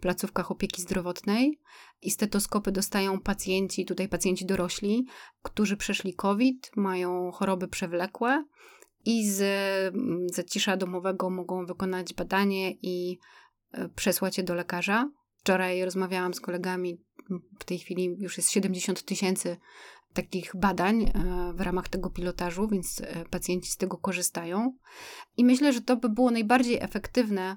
placówkach 0.00 0.50
opieki 0.50 0.82
zdrowotnej. 0.82 1.60
I 2.02 2.10
stetoskopy 2.10 2.72
dostają 2.72 3.20
pacjenci, 3.20 3.84
tutaj 3.84 4.08
pacjenci 4.08 4.46
dorośli, 4.46 5.06
którzy 5.42 5.76
przeszli 5.76 6.14
COVID, 6.14 6.70
mają 6.76 7.30
choroby 7.30 7.68
przewlekłe 7.68 8.44
i 9.04 9.30
z 9.30 9.40
mm, 9.94 10.28
zacisza 10.28 10.76
domowego 10.76 11.30
mogą 11.30 11.66
wykonać 11.66 12.14
badanie 12.14 12.72
i 12.82 13.18
e, 13.72 13.88
przesłać 13.88 14.38
je 14.38 14.44
do 14.44 14.54
lekarza. 14.54 15.10
Wczoraj 15.36 15.84
rozmawiałam 15.84 16.34
z 16.34 16.40
kolegami, 16.40 17.00
w 17.58 17.64
tej 17.64 17.78
chwili 17.78 18.16
już 18.18 18.36
jest 18.36 18.50
70 18.50 19.02
tysięcy 19.02 19.56
takich 20.14 20.56
badań 20.56 21.02
e, 21.02 21.52
w 21.54 21.60
ramach 21.60 21.88
tego 21.88 22.10
pilotażu, 22.10 22.68
więc 22.68 23.00
e, 23.00 23.24
pacjenci 23.24 23.70
z 23.70 23.76
tego 23.76 23.96
korzystają. 23.96 24.76
I 25.36 25.44
myślę, 25.44 25.72
że 25.72 25.80
to 25.80 25.96
by 25.96 26.08
było 26.08 26.30
najbardziej 26.30 26.78
efektywne, 26.80 27.56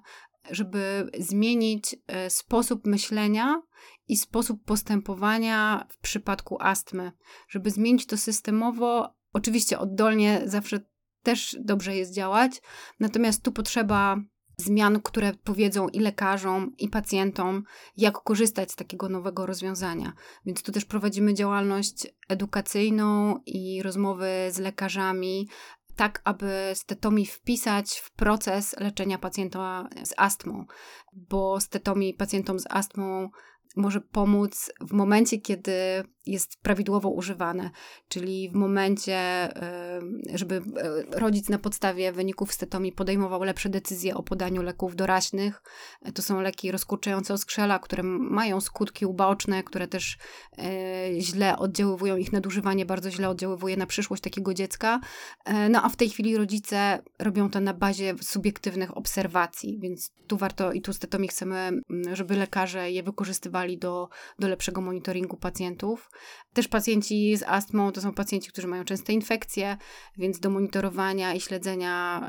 żeby 0.52 1.10
zmienić 1.20 1.96
sposób 2.30 2.86
myślenia 2.86 3.62
i 4.08 4.18
sposób 4.18 4.64
postępowania 4.64 5.88
w 5.90 5.98
przypadku 5.98 6.58
astmy, 6.60 7.12
żeby 7.50 7.72
zmienić 7.72 8.06
to 8.06 8.18
systemowo. 8.18 9.16
Oczywiście 9.34 9.80
oddolnie 9.80 10.42
zawsze 10.46 10.80
też 11.24 11.58
dobrze 11.60 11.96
jest 11.96 12.14
działać. 12.14 12.62
Natomiast 13.00 13.44
tu 13.44 13.52
potrzeba 13.52 14.18
zmian, 14.58 15.02
które 15.02 15.34
powiedzą 15.44 15.88
i 15.88 16.00
lekarzom, 16.00 16.76
i 16.78 16.90
pacjentom, 16.90 17.64
jak 17.98 18.14
korzystać 18.24 18.72
z 18.72 18.76
takiego 18.76 19.10
nowego 19.10 19.46
rozwiązania. 19.46 20.14
Więc 20.46 20.64
tu 20.64 20.72
też 20.72 20.86
prowadzimy 20.86 21.34
działalność 21.34 22.08
edukacyjną 22.30 23.40
i 23.46 23.84
rozmowy 23.84 24.28
z 24.52 24.60
lekarzami, 24.60 25.50
tak 25.96 26.22
aby 26.24 26.72
stetomi 26.74 27.26
wpisać 27.26 28.00
w 28.00 28.12
proces 28.12 28.76
leczenia 28.80 29.18
pacjenta 29.18 29.90
z 30.04 30.14
astmą, 30.18 30.66
bo 31.14 31.60
stetomi 31.60 32.14
pacjentom 32.14 32.60
z 32.60 32.66
astmą 32.70 33.30
może 33.76 34.02
pomóc 34.02 34.72
w 34.82 34.94
momencie, 34.94 35.38
kiedy 35.38 36.04
jest 36.26 36.58
prawidłowo 36.62 37.10
używane, 37.10 37.70
czyli 38.08 38.50
w 38.50 38.54
momencie, 38.54 39.20
żeby 40.34 40.56
e, 40.56 41.20
rodzic 41.20 41.50
na 41.50 41.60
podstawie 41.60 42.12
wyników 42.12 42.54
stetomii 42.54 42.92
podejmował 42.92 43.44
lepsze 43.44 43.70
decyzje 43.70 44.16
o 44.16 44.24
podaniu 44.24 44.62
leków 44.62 44.96
doraźnych. 44.96 45.64
To 46.14 46.22
są 46.22 46.42
leki 46.42 46.72
rozkurczające 46.72 47.34
oskrzela, 47.34 47.80
które 47.80 48.04
mają 48.04 48.62
skutki 48.62 49.06
uboczne, 49.06 49.64
które 49.64 49.88
też 49.88 50.18
e, 50.58 51.22
źle 51.22 51.58
oddziaływują, 51.58 52.18
ich 52.18 52.34
nadużywanie 52.34 52.86
bardzo 52.86 53.12
źle 53.12 53.30
oddziaływuje 53.30 53.78
na 53.78 53.86
przyszłość 53.86 54.24
takiego 54.24 54.54
dziecka. 54.54 55.00
E, 55.46 55.70
no 55.70 55.84
a 55.84 55.90
w 55.90 55.96
tej 55.96 56.10
chwili 56.10 56.38
rodzice 56.38 57.00
robią 57.20 57.50
to 57.50 57.60
na 57.60 57.74
bazie 57.74 58.16
subiektywnych 58.22 58.98
obserwacji, 58.98 59.80
więc 59.80 60.12
tu 60.28 60.38
warto 60.38 60.72
i 60.72 60.82
tu 60.82 60.94
stetomii 60.94 61.30
chcemy, 61.30 61.72
żeby 62.14 62.36
lekarze 62.36 62.92
je 62.92 63.04
wykorzystywali 63.04 63.65
do, 63.74 64.10
do 64.40 64.48
lepszego 64.48 64.82
monitoringu 64.82 65.38
pacjentów. 65.38 66.10
Też 66.54 66.68
pacjenci 66.68 67.38
z 67.38 67.44
astmą 67.44 67.92
to 67.92 68.02
są 68.02 68.14
pacjenci, 68.14 68.50
którzy 68.50 68.68
mają 68.68 68.84
częste 68.84 69.14
infekcje, 69.14 69.78
więc 70.18 70.40
do 70.40 70.50
monitorowania 70.50 71.34
i 71.34 71.40
śledzenia 71.40 72.22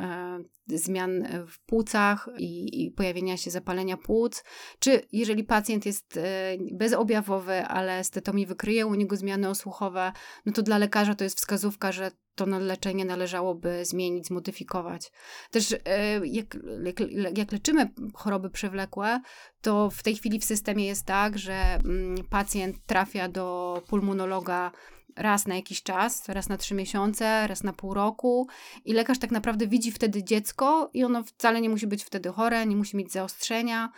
e, 0.70 0.78
zmian 0.78 1.28
w 1.48 1.60
płucach 1.60 2.28
i, 2.38 2.84
i, 2.84 2.90
pojawienia 2.90 3.36
się 3.36 3.50
zapalenia 3.50 3.96
płuc, 3.96 4.44
czy 4.78 5.00
jeżeli 5.12 5.44
pacjent 5.44 5.86
jest 5.86 6.16
e, 6.16 6.56
bezobjawowy, 6.72 7.64
ale 7.64 8.04
stetomii 8.04 8.46
wykryje 8.46 8.86
u 8.86 8.94
niego 8.94 9.16
zmiany 9.16 9.48
osłuchowe, 9.48 10.12
no 10.46 10.52
to 10.52 10.62
dla 10.62 10.78
lekarza 10.78 11.14
to 11.14 11.24
jest 11.24 11.38
wskazówka, 11.38 11.92
że 11.92 12.10
to 12.36 12.46
leczenie 12.46 13.04
należałoby 13.04 13.84
zmienić, 13.84 14.26
zmodyfikować. 14.26 15.12
Też 15.50 15.72
e, 15.84 16.26
jak, 16.26 16.58
jak, 16.84 17.00
jak, 17.38 17.52
leczymy 17.52 17.90
choroby 18.14 18.50
przewlekłe, 18.50 19.20
to 19.60 19.90
w 19.90 20.02
tej 20.02 20.16
chwili 20.16 20.38
w 20.38 20.44
systemie 20.44 20.86
jest 20.86 21.06
tak, 21.06 21.38
że 21.38 21.54
mm, 21.54 22.24
pacjent 22.30 22.76
trafia 22.86 23.28
do 23.28 23.82
pulmonologa 23.88 24.72
raz 25.16 25.46
na 25.46 25.54
jakiś 25.54 25.82
czas, 25.82 26.28
raz 26.28 26.48
na 26.48 26.56
trzy 26.56 26.74
miesiące, 26.74 27.46
raz 27.46 27.62
na 27.62 27.72
pół 27.72 27.94
roku 27.94 28.48
i 28.84 28.92
lekarz 28.92 29.18
tak 29.18 29.30
naprawdę 29.30 29.66
widzi 29.66 29.92
wtedy 29.92 30.24
dziecko 30.24 30.90
i 30.94 31.04
ono 31.04 31.22
wcale 31.22 31.60
nie 31.60 31.70
musi 31.70 31.86
być 31.86 32.04
wtedy 32.04 32.28
chore, 32.28 32.66
nie 32.66 32.76
musi 32.76 32.96
mieć 32.96 33.12
zaostrzenia 33.12 33.92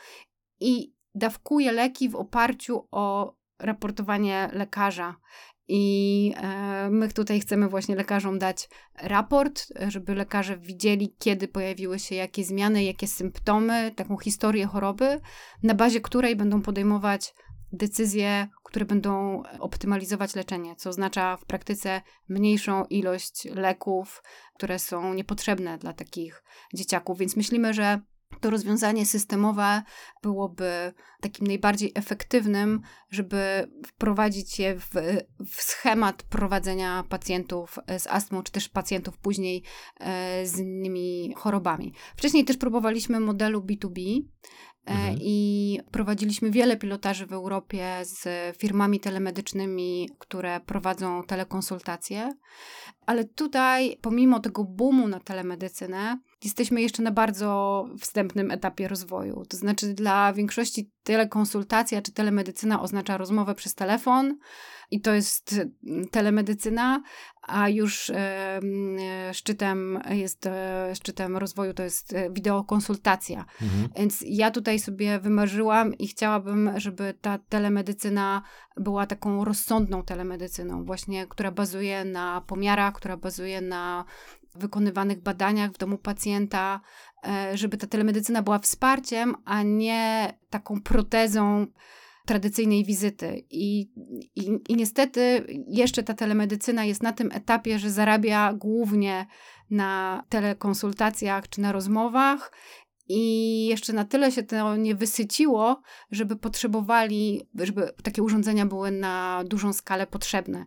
i 0.61 0.95
dawkuje 1.14 1.72
leki 1.72 2.09
w 2.09 2.16
oparciu 2.16 2.89
o 2.91 3.34
raportowanie 3.59 4.51
lekarza. 4.53 5.16
I 5.69 6.35
e, 6.37 6.89
my 6.91 7.09
tutaj 7.09 7.41
chcemy 7.41 7.69
właśnie 7.69 7.97
lekarzom 7.97 8.39
dać 8.39 8.69
raport, 8.95 9.66
żeby 9.89 10.14
lekarze 10.14 10.59
widzieli, 10.59 11.14
kiedy 11.19 11.49
pojawiły 11.49 11.99
się 11.99 12.14
jakie 12.14 12.45
zmiany, 12.45 12.85
jakie 12.85 13.07
symptomy, 13.07 13.93
taką 13.97 14.16
historię 14.16 14.66
choroby, 14.66 15.21
na 15.62 15.75
bazie 15.75 16.01
której 16.01 16.37
będą 16.37 16.62
podejmować 16.62 17.35
decyzje, 17.73 18.49
które 18.64 18.85
będą 18.85 19.43
optymalizować 19.61 20.35
leczenie, 20.35 20.77
co 20.77 20.91
oznacza 20.91 21.37
w 21.37 21.45
praktyce 21.45 22.03
mniejszą 22.29 22.85
ilość 22.85 23.45
leków, 23.45 24.23
które 24.55 24.79
są 24.79 25.14
niepotrzebne 25.14 25.79
dla 25.79 25.93
takich 25.93 26.43
dzieciaków. 26.75 27.19
Więc 27.19 27.37
myślimy, 27.37 27.75
że 27.75 28.01
to 28.41 28.51
rozwiązanie 28.51 29.07
systemowe 29.07 29.83
byłoby 30.22 30.93
takim 31.20 31.47
najbardziej 31.47 31.93
efektywnym, 31.95 32.81
żeby 33.11 33.70
wprowadzić 33.87 34.59
je 34.59 34.81
w, 34.81 34.91
w, 35.47 35.62
schemat 35.62 36.22
prowadzenia 36.22 37.05
pacjentów 37.09 37.79
z 37.99 38.07
astmą, 38.07 38.43
czy 38.43 38.53
też 38.53 38.68
pacjentów 38.68 39.18
później 39.18 39.62
e, 40.01 40.47
z 40.47 40.59
innymi 40.59 41.35
chorobami. 41.37 41.93
Wcześniej 42.16 42.45
też 42.45 42.57
próbowaliśmy 42.57 43.20
modelu 43.20 43.61
B2B. 43.61 44.22
E, 44.89 44.91
mhm. 44.91 45.18
I 45.20 45.80
prowadziliśmy 45.91 46.51
wiele 46.51 46.76
pilotaży 46.76 47.26
w 47.26 47.32
Europie 47.32 47.97
z 48.03 48.28
firmami 48.57 49.01
telemedycznymi, 49.01 50.11
które 50.18 50.61
prowadzą 50.61 51.22
telekonsultacje. 51.22 52.32
Ale 53.07 53.24
tutaj, 53.24 53.99
pomimo 54.01 54.41
tego 54.41 54.64
boomu 54.64 55.09
na 55.09 55.20
telemedycynę, 55.20 56.18
jesteśmy 56.45 56.82
jeszcze 56.82 57.03
na 57.03 57.11
bardzo 57.11 57.84
wstępnym 58.01 58.51
etapie 58.51 58.89
rozwoju. 58.89 59.43
To 59.49 59.57
znaczy, 59.57 59.95
dla 59.95 60.32
większości 60.32 60.91
telekonsultacja 61.03 62.03
czy 62.03 62.12
telemedycyna 62.12 62.82
oznacza 62.82 63.16
rozmowę 63.16 63.55
przez 63.55 63.74
telefon 63.74 64.39
i 64.91 65.01
to 65.01 65.14
jest 65.14 65.61
mm, 65.86 66.09
telemedycyna, 66.09 67.03
a 67.49 67.68
już 67.68 68.11
e, 68.11 68.61
szczytem 69.32 70.03
jest 70.11 70.47
e, 70.47 70.91
szczytem 70.95 71.36
rozwoju 71.36 71.74
to 71.74 71.82
jest 71.82 72.12
e, 72.12 72.30
wideokonsultacja. 72.30 73.45
Mhm. 73.62 73.89
Więc 73.97 74.24
ja 74.26 74.51
tutaj 74.51 74.78
sobie 74.78 75.18
wymarzyłam 75.18 75.95
i 75.95 76.09
chciałabym, 76.09 76.70
żeby 76.76 77.14
ta 77.20 77.39
telemedycyna 77.39 78.43
była 78.76 79.07
taką 79.07 79.45
rozsądną 79.45 80.03
telemedycyną, 80.03 80.84
właśnie, 80.84 81.26
która 81.26 81.51
bazuje 81.51 82.05
na 82.05 82.41
pomiarach, 82.41 82.95
która 82.95 83.16
bazuje 83.16 83.61
na 83.61 84.05
wykonywanych 84.55 85.22
badaniach 85.22 85.72
w 85.72 85.78
domu 85.78 85.99
pacjenta, 85.99 86.80
żeby 87.55 87.76
ta 87.76 87.86
telemedycyna 87.86 88.43
była 88.43 88.59
wsparciem, 88.59 89.34
a 89.45 89.62
nie 89.62 90.34
taką 90.51 90.80
protezą 90.80 91.66
tradycyjnej 92.29 92.85
wizyty. 92.85 93.45
I, 93.51 93.81
i, 94.37 94.51
I 94.68 94.76
niestety 94.76 95.47
jeszcze 95.68 96.03
ta 96.03 96.14
telemedycyna 96.14 96.85
jest 96.85 97.03
na 97.03 97.12
tym 97.12 97.33
etapie, 97.33 97.79
że 97.79 97.91
zarabia 97.91 98.53
głównie 98.53 99.26
na 99.70 100.24
telekonsultacjach 100.29 101.49
czy 101.49 101.61
na 101.61 101.72
rozmowach. 101.72 102.53
I 103.09 103.66
jeszcze 103.66 103.93
na 103.93 104.05
tyle 104.05 104.33
się 104.33 104.43
to 104.43 104.76
nie 104.76 104.95
wysyciło, 104.95 105.83
żeby 106.11 106.37
potrzebowali, 106.37 107.49
żeby 107.55 107.93
takie 108.03 108.22
urządzenia 108.22 108.66
były 108.66 108.91
na 108.91 109.45
dużą 109.47 109.72
skalę 109.72 110.07
potrzebne. 110.07 110.64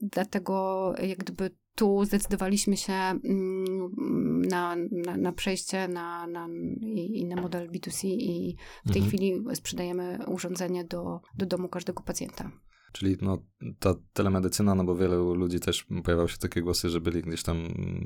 Dlatego 0.00 0.94
jak 1.02 1.18
gdyby 1.18 1.50
tu 1.80 2.04
zdecydowaliśmy 2.04 2.76
się 2.76 2.92
mm, 2.92 4.42
na, 4.42 4.76
na, 4.90 5.16
na 5.16 5.32
przejście 5.32 5.88
na, 5.88 6.26
na 6.26 6.48
inny 6.96 7.36
model 7.36 7.70
B2C 7.70 8.06
i 8.08 8.56
w 8.86 8.92
tej 8.92 9.02
mhm. 9.02 9.08
chwili 9.08 9.44
sprzedajemy 9.54 10.18
urządzenie 10.26 10.84
do, 10.84 11.20
do 11.38 11.46
domu 11.46 11.68
każdego 11.68 12.02
pacjenta. 12.02 12.50
Czyli 12.92 13.16
no, 13.22 13.38
ta 13.78 13.94
telemedycyna, 14.12 14.74
no 14.74 14.84
bo 14.84 14.96
wielu 14.96 15.34
ludzi 15.34 15.60
też 15.60 15.86
pojawiały 16.04 16.28
się 16.28 16.38
takie 16.38 16.62
głosy, 16.62 16.90
że 16.90 17.00
byli 17.00 17.22
gdzieś 17.22 17.42
tam 17.42 17.56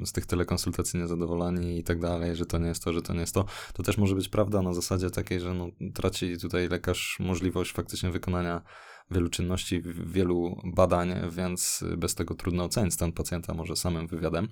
z 0.05 0.13
tych 0.13 0.27
telekonsultacji 0.27 1.01
niezadowoleni 1.01 1.79
i 1.79 1.85
tak 1.85 2.01
dalej, 2.01 2.37
że 2.37 2.47
to 2.47 2.59
nie 2.59 2.69
jest 2.69 2.85
to, 2.85 2.93
że 2.93 3.03
to 3.03 3.15
nie 3.15 3.21
jest 3.21 3.35
to. 3.35 3.45
To 3.73 3.83
też 3.83 3.99
może 3.99 4.15
być 4.15 4.29
prawda 4.29 4.63
na 4.63 4.75
zasadzie 4.75 5.11
takiej, 5.11 5.41
że 5.41 5.55
no, 5.55 5.69
traci 5.95 6.39
tutaj 6.39 6.69
lekarz 6.69 7.17
możliwość 7.21 7.73
faktycznie 7.73 8.11
wykonania 8.11 8.63
wielu 9.11 9.29
czynności, 9.29 9.83
wielu 10.07 10.61
badań, 10.65 11.15
więc 11.31 11.85
bez 11.97 12.15
tego 12.15 12.35
trudno 12.35 12.65
ocenić 12.65 12.95
stan 12.95 13.13
pacjenta 13.13 13.55
może 13.55 13.77
samym 13.77 14.07
wywiadem, 14.07 14.49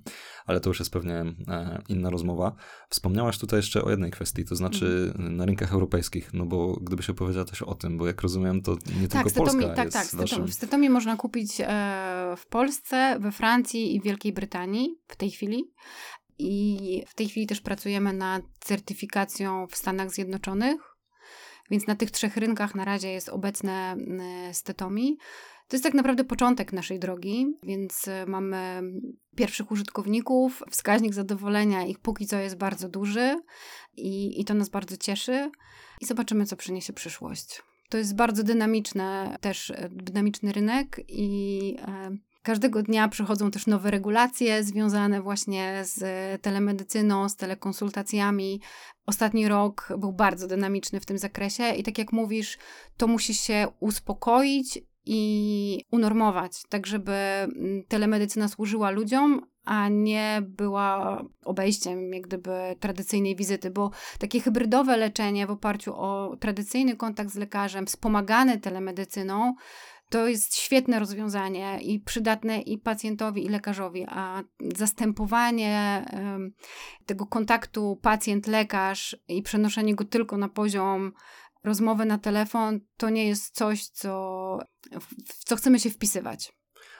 ale 0.46 0.60
to 0.60 0.70
już 0.70 0.78
jest 0.78 0.92
pewnie 0.92 1.24
e, 1.48 1.82
inna 1.88 2.10
rozmowa. 2.10 2.56
Wspomniałaś 2.88 3.38
tutaj 3.38 3.58
jeszcze 3.58 3.84
o 3.84 3.90
jednej 3.90 4.10
kwestii, 4.10 4.44
to 4.44 4.56
znaczy 4.56 5.12
mhm. 5.14 5.36
na 5.36 5.46
rynkach 5.46 5.72
europejskich, 5.72 6.34
no 6.34 6.46
bo 6.46 6.76
gdybyś 6.80 7.10
opowiedziała 7.10 7.44
też 7.44 7.62
o 7.62 7.74
tym, 7.74 7.98
bo 7.98 8.06
jak 8.06 8.22
rozumiem, 8.22 8.62
to 8.62 8.76
nie 9.00 9.08
tak, 9.08 9.24
tylko 9.24 9.44
Polska 9.44 9.74
tak, 9.74 9.84
jest 9.84 10.10
tak, 10.10 10.20
waszym... 10.20 10.46
W 10.46 10.54
Stetomii 10.54 10.90
można 10.90 11.16
kupić 11.16 11.60
e, 11.60 12.34
w 12.36 12.46
Polsce, 12.46 13.18
we 13.20 13.32
Francji 13.32 13.96
i 13.96 14.00
Wielkiej 14.00 14.32
Brytanii 14.32 14.88
w 15.08 15.16
tej 15.16 15.30
chwili. 15.30 15.64
I 16.38 17.02
w 17.08 17.14
tej 17.14 17.28
chwili 17.28 17.46
też 17.46 17.60
pracujemy 17.60 18.12
nad 18.12 18.42
certyfikacją 18.60 19.66
w 19.66 19.76
Stanach 19.76 20.10
Zjednoczonych 20.10 20.91
więc 21.72 21.86
na 21.86 21.96
tych 21.96 22.10
trzech 22.10 22.36
rynkach 22.36 22.74
na 22.74 22.84
razie 22.84 23.08
jest 23.12 23.28
obecne 23.28 23.96
Stetomi. 24.52 25.18
To 25.68 25.76
jest 25.76 25.84
tak 25.84 25.94
naprawdę 25.94 26.24
początek 26.24 26.72
naszej 26.72 26.98
drogi, 26.98 27.46
więc 27.62 28.08
e, 28.08 28.26
mamy 28.26 28.82
pierwszych 29.36 29.70
użytkowników. 29.70 30.62
Wskaźnik 30.70 31.14
zadowolenia 31.14 31.84
ich 31.84 31.98
póki 31.98 32.26
co 32.26 32.38
jest 32.38 32.56
bardzo 32.56 32.88
duży 32.88 33.36
i, 33.96 34.40
i 34.40 34.44
to 34.44 34.54
nas 34.54 34.68
bardzo 34.68 34.96
cieszy. 34.96 35.50
I 36.00 36.06
zobaczymy, 36.06 36.46
co 36.46 36.56
przyniesie 36.56 36.92
przyszłość. 36.92 37.62
To 37.88 37.98
jest 37.98 38.16
bardzo 38.16 38.42
dynamiczne, 38.42 39.36
też 39.40 39.70
e, 39.70 39.88
dynamiczny 39.92 40.52
rynek 40.52 41.00
i 41.08 41.76
e, 41.80 42.16
Każdego 42.42 42.82
dnia 42.82 43.08
przychodzą 43.08 43.50
też 43.50 43.66
nowe 43.66 43.90
regulacje 43.90 44.64
związane 44.64 45.22
właśnie 45.22 45.80
z 45.84 46.02
telemedycyną, 46.42 47.28
z 47.28 47.36
telekonsultacjami. 47.36 48.60
Ostatni 49.06 49.48
rok 49.48 49.88
był 49.98 50.12
bardzo 50.12 50.46
dynamiczny 50.46 51.00
w 51.00 51.06
tym 51.06 51.18
zakresie 51.18 51.70
i 51.70 51.82
tak 51.82 51.98
jak 51.98 52.12
mówisz, 52.12 52.58
to 52.96 53.06
musi 53.06 53.34
się 53.34 53.68
uspokoić 53.80 54.78
i 55.06 55.84
unormować, 55.90 56.62
tak 56.68 56.86
żeby 56.86 57.12
mm, 57.12 57.82
telemedycyna 57.88 58.48
służyła 58.48 58.90
ludziom, 58.90 59.40
a 59.64 59.88
nie 59.88 60.42
była 60.48 61.22
obejściem 61.44 62.12
jak 62.12 62.22
gdyby 62.22 62.76
tradycyjnej 62.80 63.36
wizyty, 63.36 63.70
bo 63.70 63.90
takie 64.18 64.40
hybrydowe 64.40 64.96
leczenie 64.96 65.46
w 65.46 65.50
oparciu 65.50 65.94
o 65.96 66.36
tradycyjny 66.40 66.96
kontakt 66.96 67.30
z 67.30 67.36
lekarzem, 67.36 67.86
wspomagane 67.86 68.58
telemedycyną, 68.58 69.54
to 70.12 70.28
jest 70.28 70.56
świetne 70.56 70.98
rozwiązanie 70.98 71.78
i 71.82 72.00
przydatne 72.00 72.60
i 72.60 72.78
pacjentowi, 72.78 73.44
i 73.44 73.48
lekarzowi, 73.48 74.06
a 74.08 74.42
zastępowanie 74.76 76.04
tego 77.06 77.26
kontaktu 77.26 78.00
pacjent-lekarz 78.02 79.16
i 79.28 79.42
przenoszenie 79.42 79.94
go 79.94 80.04
tylko 80.04 80.36
na 80.36 80.48
poziom 80.48 81.12
rozmowy 81.64 82.04
na 82.04 82.18
telefon 82.18 82.80
to 82.96 83.10
nie 83.10 83.28
jest 83.28 83.54
coś, 83.54 83.86
co, 83.86 84.58
w 85.26 85.44
co 85.44 85.56
chcemy 85.56 85.80
się 85.80 85.90
wpisywać. 85.90 86.52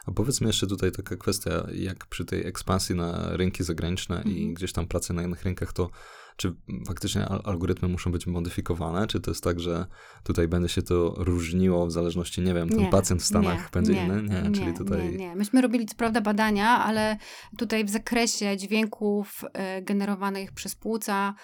A 0.06 0.12
powiedz 0.12 0.40
mi 0.40 0.46
jeszcze 0.46 0.66
tutaj 0.66 0.92
taka 0.92 1.16
kwestia, 1.16 1.66
jak 1.74 2.06
przy 2.06 2.24
tej 2.24 2.46
ekspansji 2.46 2.94
na 2.94 3.36
rynki 3.36 3.64
zagraniczne 3.64 4.16
mhm. 4.16 4.36
i 4.36 4.54
gdzieś 4.54 4.72
tam 4.72 4.86
pracy 4.86 5.12
na 5.12 5.22
innych 5.22 5.42
rynkach, 5.42 5.72
to 5.72 5.90
czy 6.37 6.55
faktycznie 6.87 7.28
algorytmy 7.28 7.89
muszą 7.89 8.12
być 8.12 8.26
modyfikowane? 8.26 9.07
Czy 9.07 9.20
to 9.20 9.30
jest 9.30 9.45
tak, 9.45 9.61
że 9.61 9.87
tutaj 10.22 10.49
będzie 10.49 10.68
się 10.68 10.83
to 10.83 11.14
różniło 11.16 11.87
w 11.87 11.93
zależności, 11.93 12.43
nie 12.43 12.55
wiem, 12.55 12.68
ten 12.68 12.78
nie, 12.78 12.91
pacjent 12.91 13.22
w 13.22 13.24
Stanach 13.24 13.59
nie, 13.59 13.68
będzie 13.72 13.95
nie, 13.95 14.05
inny? 14.05 14.22
Nie, 14.22 14.51
czyli 14.51 14.74
tutaj... 14.74 15.11
Nie, 15.11 15.16
nie. 15.16 15.37
Myśmy 15.37 15.61
robili 15.61 15.87
co 15.87 15.95
prawda 15.95 16.20
badania, 16.20 16.68
ale 16.68 17.16
tutaj 17.59 17.85
w 17.85 17.91
zakresie 17.91 18.57
dźwięków 18.57 19.45
y, 19.78 19.83
generowanych 19.83 20.53
przez 20.53 20.74
płuca 20.74 21.35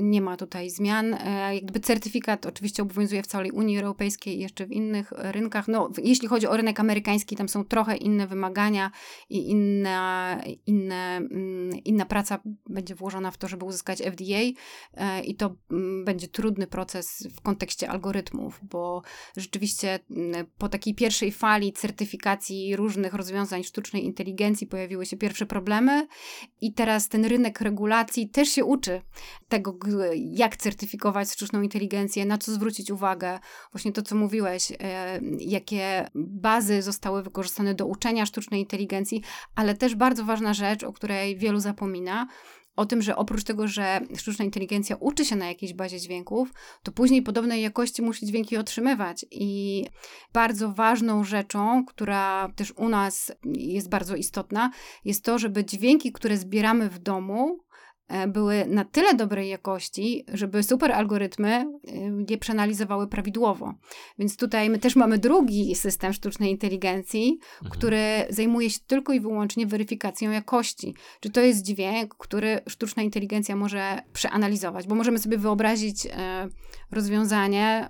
nie 0.00 0.20
ma 0.20 0.36
tutaj 0.36 0.70
zmian. 0.70 1.14
E, 1.14 1.54
jakby 1.54 1.80
certyfikat 1.80 2.46
oczywiście 2.46 2.82
obowiązuje 2.82 3.22
w 3.22 3.26
całej 3.26 3.50
Unii 3.50 3.78
Europejskiej 3.78 4.36
i 4.36 4.40
jeszcze 4.40 4.66
w 4.66 4.72
innych 4.72 5.12
rynkach. 5.16 5.68
No, 5.68 5.90
jeśli 6.02 6.28
chodzi 6.28 6.46
o 6.46 6.56
rynek 6.56 6.80
amerykański, 6.80 7.36
tam 7.36 7.48
są 7.48 7.64
trochę 7.64 7.96
inne 7.96 8.26
wymagania 8.26 8.90
i 9.28 9.50
inna, 9.50 10.40
inne, 10.66 11.16
mm, 11.16 11.70
inna 11.84 12.06
praca 12.06 12.38
będzie 12.68 12.94
włożona 12.94 13.30
w 13.30 13.38
to, 13.38 13.48
żeby 13.48 13.64
uzyskać 13.64 14.02
FDA 14.02 14.40
e, 14.94 15.20
i 15.24 15.34
to 15.34 15.56
mm, 15.70 16.04
będzie 16.04 16.28
trudny 16.28 16.66
proces 16.66 17.28
w 17.36 17.40
kontekście 17.40 17.90
algorytmów, 17.90 18.60
bo 18.62 19.02
rzeczywiście 19.36 20.00
mm, 20.10 20.46
po 20.58 20.68
takiej 20.68 20.94
pierwszej 20.94 21.32
fali 21.32 21.72
certyfikacji 21.72 22.76
różnych 22.76 23.14
rozwiązań 23.14 23.64
sztucznej 23.64 24.04
inteligencji 24.04 24.66
pojawiły 24.66 25.06
się 25.06 25.16
pierwsze 25.16 25.46
problemy 25.46 26.06
i 26.60 26.72
teraz 26.72 27.08
ten 27.08 27.24
rynek 27.24 27.60
regulacji 27.60 28.28
też 28.28 28.48
się 28.48 28.64
uczy 28.64 29.03
tego, 29.48 29.78
jak 30.14 30.56
certyfikować 30.56 31.30
sztuczną 31.30 31.62
inteligencję, 31.62 32.26
na 32.26 32.38
co 32.38 32.52
zwrócić 32.52 32.90
uwagę, 32.90 33.38
właśnie 33.72 33.92
to, 33.92 34.02
co 34.02 34.16
mówiłeś, 34.16 34.72
e, 34.72 35.20
jakie 35.38 36.08
bazy 36.14 36.82
zostały 36.82 37.22
wykorzystane 37.22 37.74
do 37.74 37.86
uczenia 37.86 38.26
sztucznej 38.26 38.60
inteligencji, 38.60 39.22
ale 39.54 39.74
też 39.74 39.94
bardzo 39.94 40.24
ważna 40.24 40.54
rzecz, 40.54 40.84
o 40.84 40.92
której 40.92 41.36
wielu 41.36 41.60
zapomina, 41.60 42.26
o 42.76 42.86
tym, 42.86 43.02
że 43.02 43.16
oprócz 43.16 43.44
tego, 43.44 43.68
że 43.68 44.00
sztuczna 44.16 44.44
inteligencja 44.44 44.96
uczy 44.96 45.24
się 45.24 45.36
na 45.36 45.48
jakiejś 45.48 45.74
bazie 45.74 46.00
dźwięków, 46.00 46.52
to 46.82 46.92
później 46.92 47.22
podobnej 47.22 47.62
jakości 47.62 48.02
musi 48.02 48.26
dźwięki 48.26 48.56
otrzymywać. 48.56 49.26
I 49.30 49.84
bardzo 50.32 50.72
ważną 50.72 51.24
rzeczą, 51.24 51.84
która 51.84 52.52
też 52.56 52.72
u 52.76 52.88
nas 52.88 53.32
jest 53.44 53.88
bardzo 53.88 54.16
istotna, 54.16 54.70
jest 55.04 55.24
to, 55.24 55.38
żeby 55.38 55.64
dźwięki, 55.64 56.12
które 56.12 56.36
zbieramy 56.36 56.90
w 56.90 56.98
domu, 56.98 57.58
były 58.28 58.66
na 58.66 58.84
tyle 58.84 59.14
dobrej 59.14 59.48
jakości, 59.48 60.24
żeby 60.32 60.62
super 60.62 60.92
algorytmy 60.92 61.48
e, 61.48 61.66
je 62.30 62.38
przeanalizowały 62.38 63.08
prawidłowo. 63.08 63.74
Więc 64.18 64.36
tutaj 64.36 64.70
my 64.70 64.78
też 64.78 64.96
mamy 64.96 65.18
drugi 65.18 65.74
system 65.74 66.12
sztucznej 66.12 66.50
inteligencji, 66.50 67.38
mhm. 67.54 67.70
który 67.70 68.02
zajmuje 68.28 68.70
się 68.70 68.78
tylko 68.86 69.12
i 69.12 69.20
wyłącznie 69.20 69.66
weryfikacją 69.66 70.30
jakości. 70.30 70.94
Czy 71.20 71.30
to 71.30 71.40
jest 71.40 71.62
dźwięk, 71.62 72.14
który 72.18 72.60
sztuczna 72.68 73.02
inteligencja 73.02 73.56
może 73.56 73.98
przeanalizować, 74.12 74.86
bo 74.86 74.94
możemy 74.94 75.18
sobie 75.18 75.38
wyobrazić 75.38 76.06
e, 76.06 76.48
rozwiązanie, 76.90 77.88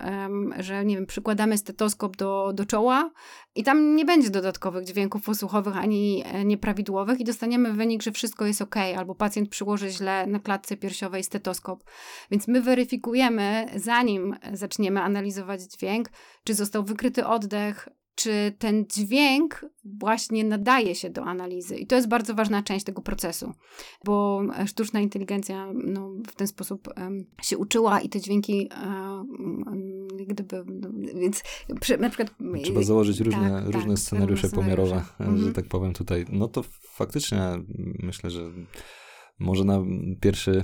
że 0.59 0.85
nie 0.85 0.95
wiem, 0.95 1.05
przykładamy 1.05 1.57
stetoskop 1.57 2.17
do, 2.17 2.51
do 2.53 2.65
czoła 2.65 3.11
i 3.55 3.63
tam 3.63 3.95
nie 3.95 4.05
będzie 4.05 4.29
dodatkowych 4.29 4.85
dźwięków 4.85 5.23
posłuchowych 5.23 5.77
ani 5.77 6.23
nieprawidłowych 6.45 7.19
i 7.19 7.23
dostaniemy 7.23 7.73
wynik, 7.73 8.03
że 8.03 8.11
wszystko 8.11 8.45
jest 8.45 8.61
ok, 8.61 8.75
albo 8.97 9.15
pacjent 9.15 9.49
przyłoży 9.49 9.89
źle 9.89 10.04
na 10.27 10.39
klatce 10.39 10.77
piersiowej 10.77 11.23
stetoskop. 11.23 11.83
Więc 12.31 12.47
my 12.47 12.61
weryfikujemy, 12.61 13.65
zanim 13.75 14.35
zaczniemy 14.53 15.01
analizować 15.01 15.61
dźwięk, 15.61 16.09
czy 16.43 16.53
został 16.53 16.83
wykryty 16.83 17.25
oddech, 17.25 17.89
czy 18.15 18.53
ten 18.59 18.85
dźwięk 18.87 19.65
właśnie 19.83 20.43
nadaje 20.43 20.95
się 20.95 21.09
do 21.09 21.23
analizy. 21.23 21.77
I 21.77 21.87
to 21.87 21.95
jest 21.95 22.07
bardzo 22.07 22.33
ważna 22.33 22.63
część 22.63 22.85
tego 22.85 23.01
procesu, 23.01 23.53
bo 24.05 24.41
sztuczna 24.65 24.99
inteligencja 24.99 25.67
no, 25.73 26.09
w 26.27 26.35
ten 26.35 26.47
sposób 26.47 26.87
um, 26.97 27.25
się 27.41 27.57
uczyła 27.57 28.01
i 28.01 28.09
te 28.09 28.21
dźwięki 28.21 28.69
um, 28.85 30.07
gdyby, 30.27 30.63
no, 30.67 30.89
więc 31.21 31.43
przy, 31.81 31.97
na 31.97 32.09
przykład... 32.09 32.35
Trzeba 32.63 32.83
założyć 32.83 33.19
różne, 33.19 33.49
tak, 33.49 33.73
różne 33.73 33.93
tak, 33.93 33.99
scenariusze 33.99 34.49
pomiarowe, 34.49 35.03
że 35.19 35.25
mhm. 35.25 35.53
tak 35.53 35.65
powiem 35.65 35.93
tutaj. 35.93 36.25
No 36.31 36.47
to 36.47 36.63
faktycznie 36.81 37.39
myślę, 37.99 38.29
że 38.29 38.51
może 39.39 39.63
na 39.63 39.81
pierwszy, 40.21 40.61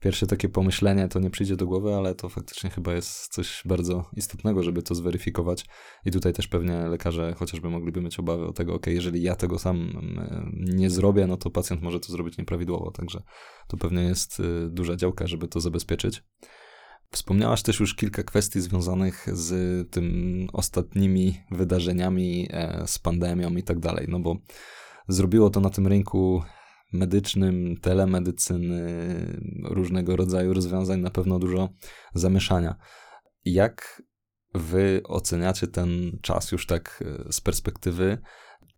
pierwsze 0.00 0.26
takie 0.26 0.48
pomyślenie 0.48 1.08
to 1.08 1.20
nie 1.20 1.30
przyjdzie 1.30 1.56
do 1.56 1.66
głowy, 1.66 1.94
ale 1.94 2.14
to 2.14 2.28
faktycznie 2.28 2.70
chyba 2.70 2.94
jest 2.94 3.34
coś 3.34 3.62
bardzo 3.64 4.10
istotnego, 4.16 4.62
żeby 4.62 4.82
to 4.82 4.94
zweryfikować. 4.94 5.66
I 6.04 6.10
tutaj 6.10 6.32
też 6.32 6.48
pewnie 6.48 6.88
lekarze 6.88 7.34
chociażby 7.34 7.70
mogliby 7.70 8.00
mieć 8.00 8.18
obawy 8.18 8.46
o 8.46 8.52
tego, 8.52 8.74
ok, 8.74 8.86
jeżeli 8.86 9.22
ja 9.22 9.36
tego 9.36 9.58
sam 9.58 9.76
mm, 9.76 10.50
nie 10.54 10.90
zrobię, 10.90 11.26
no 11.26 11.36
to 11.36 11.50
pacjent 11.50 11.82
może 11.82 12.00
to 12.00 12.12
zrobić 12.12 12.38
nieprawidłowo. 12.38 12.90
Także 12.90 13.22
to 13.68 13.76
pewnie 13.76 14.02
jest 14.02 14.40
y, 14.40 14.68
duża 14.70 14.96
działka, 14.96 15.26
żeby 15.26 15.48
to 15.48 15.60
zabezpieczyć. 15.60 16.22
Wspomniałaś 17.10 17.62
też 17.62 17.80
już 17.80 17.94
kilka 17.94 18.22
kwestii 18.22 18.60
związanych 18.60 19.26
z 19.32 19.90
tym 19.90 20.46
ostatnimi 20.52 21.40
wydarzeniami, 21.50 22.48
e, 22.50 22.82
z 22.86 22.98
pandemią 22.98 23.50
i 23.50 23.62
tak 23.62 23.78
dalej, 23.78 24.06
no 24.08 24.20
bo 24.20 24.36
zrobiło 25.08 25.50
to 25.50 25.60
na 25.60 25.70
tym 25.70 25.86
rynku 25.86 26.42
medycznym, 26.92 27.76
telemedycyny, 27.80 28.82
różnego 29.64 30.16
rodzaju 30.16 30.54
rozwiązań 30.54 31.00
na 31.00 31.10
pewno 31.10 31.38
dużo 31.38 31.68
zamieszania. 32.14 32.76
Jak 33.44 34.02
wy 34.54 35.00
oceniacie 35.04 35.66
ten 35.66 36.18
czas 36.22 36.52
już 36.52 36.66
tak 36.66 37.04
e, 37.28 37.32
z 37.32 37.40
perspektywy? 37.40 38.18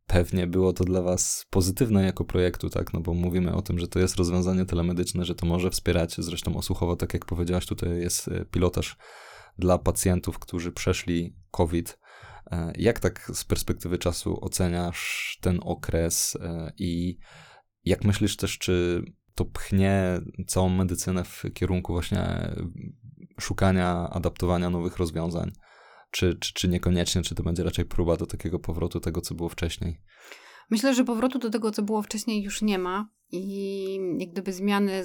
Pewnie 0.06 0.46
było 0.46 0.72
to 0.72 0.84
dla 0.84 1.02
was 1.02 1.46
pozytywne 1.50 2.04
jako 2.04 2.24
projektu, 2.24 2.70
tak? 2.70 2.92
No 2.92 3.00
bo 3.00 3.14
mówimy 3.14 3.54
o 3.54 3.62
tym, 3.62 3.78
że 3.78 3.88
to 3.88 3.98
jest 3.98 4.16
rozwiązanie 4.16 4.64
telemedyczne, 4.64 5.24
że 5.24 5.34
to 5.34 5.46
może 5.46 5.70
wspierać, 5.70 6.14
zresztą 6.18 6.56
osłuchowo, 6.56 6.96
tak 6.96 7.14
jak 7.14 7.24
powiedziałaś, 7.24 7.66
tutaj 7.66 8.00
jest 8.00 8.28
e, 8.28 8.44
pilotaż 8.44 8.96
dla 9.58 9.78
pacjentów, 9.78 10.38
którzy 10.38 10.72
przeszli 10.72 11.36
COVID. 11.50 11.98
E, 12.50 12.72
jak 12.78 13.00
tak 13.00 13.30
z 13.34 13.44
perspektywy 13.44 13.98
czasu 13.98 14.44
oceniasz 14.44 15.38
ten 15.40 15.60
okres 15.62 16.36
i 16.78 17.18
jak 17.84 18.04
myślisz 18.04 18.36
też, 18.36 18.58
czy 18.58 19.04
to 19.34 19.44
pchnie 19.44 20.20
całą 20.46 20.68
medycynę 20.68 21.24
w 21.24 21.44
kierunku 21.54 21.92
właśnie 21.92 22.54
szukania, 23.40 24.08
adaptowania 24.10 24.70
nowych 24.70 24.96
rozwiązań? 24.96 25.52
Czy, 26.10 26.38
czy, 26.40 26.54
czy 26.54 26.68
niekoniecznie, 26.68 27.22
czy 27.22 27.34
to 27.34 27.42
będzie 27.42 27.64
raczej 27.64 27.84
próba 27.84 28.16
do 28.16 28.26
takiego 28.26 28.58
powrotu 28.58 29.00
tego, 29.00 29.20
co 29.20 29.34
było 29.34 29.48
wcześniej? 29.48 30.00
Myślę, 30.70 30.94
że 30.94 31.04
powrotu 31.04 31.38
do 31.38 31.50
tego, 31.50 31.70
co 31.70 31.82
było 31.82 32.02
wcześniej, 32.02 32.42
już 32.42 32.62
nie 32.62 32.78
ma. 32.78 33.08
I 33.32 33.98
jak 34.18 34.30
gdyby 34.30 34.52
zmiany 34.52 35.04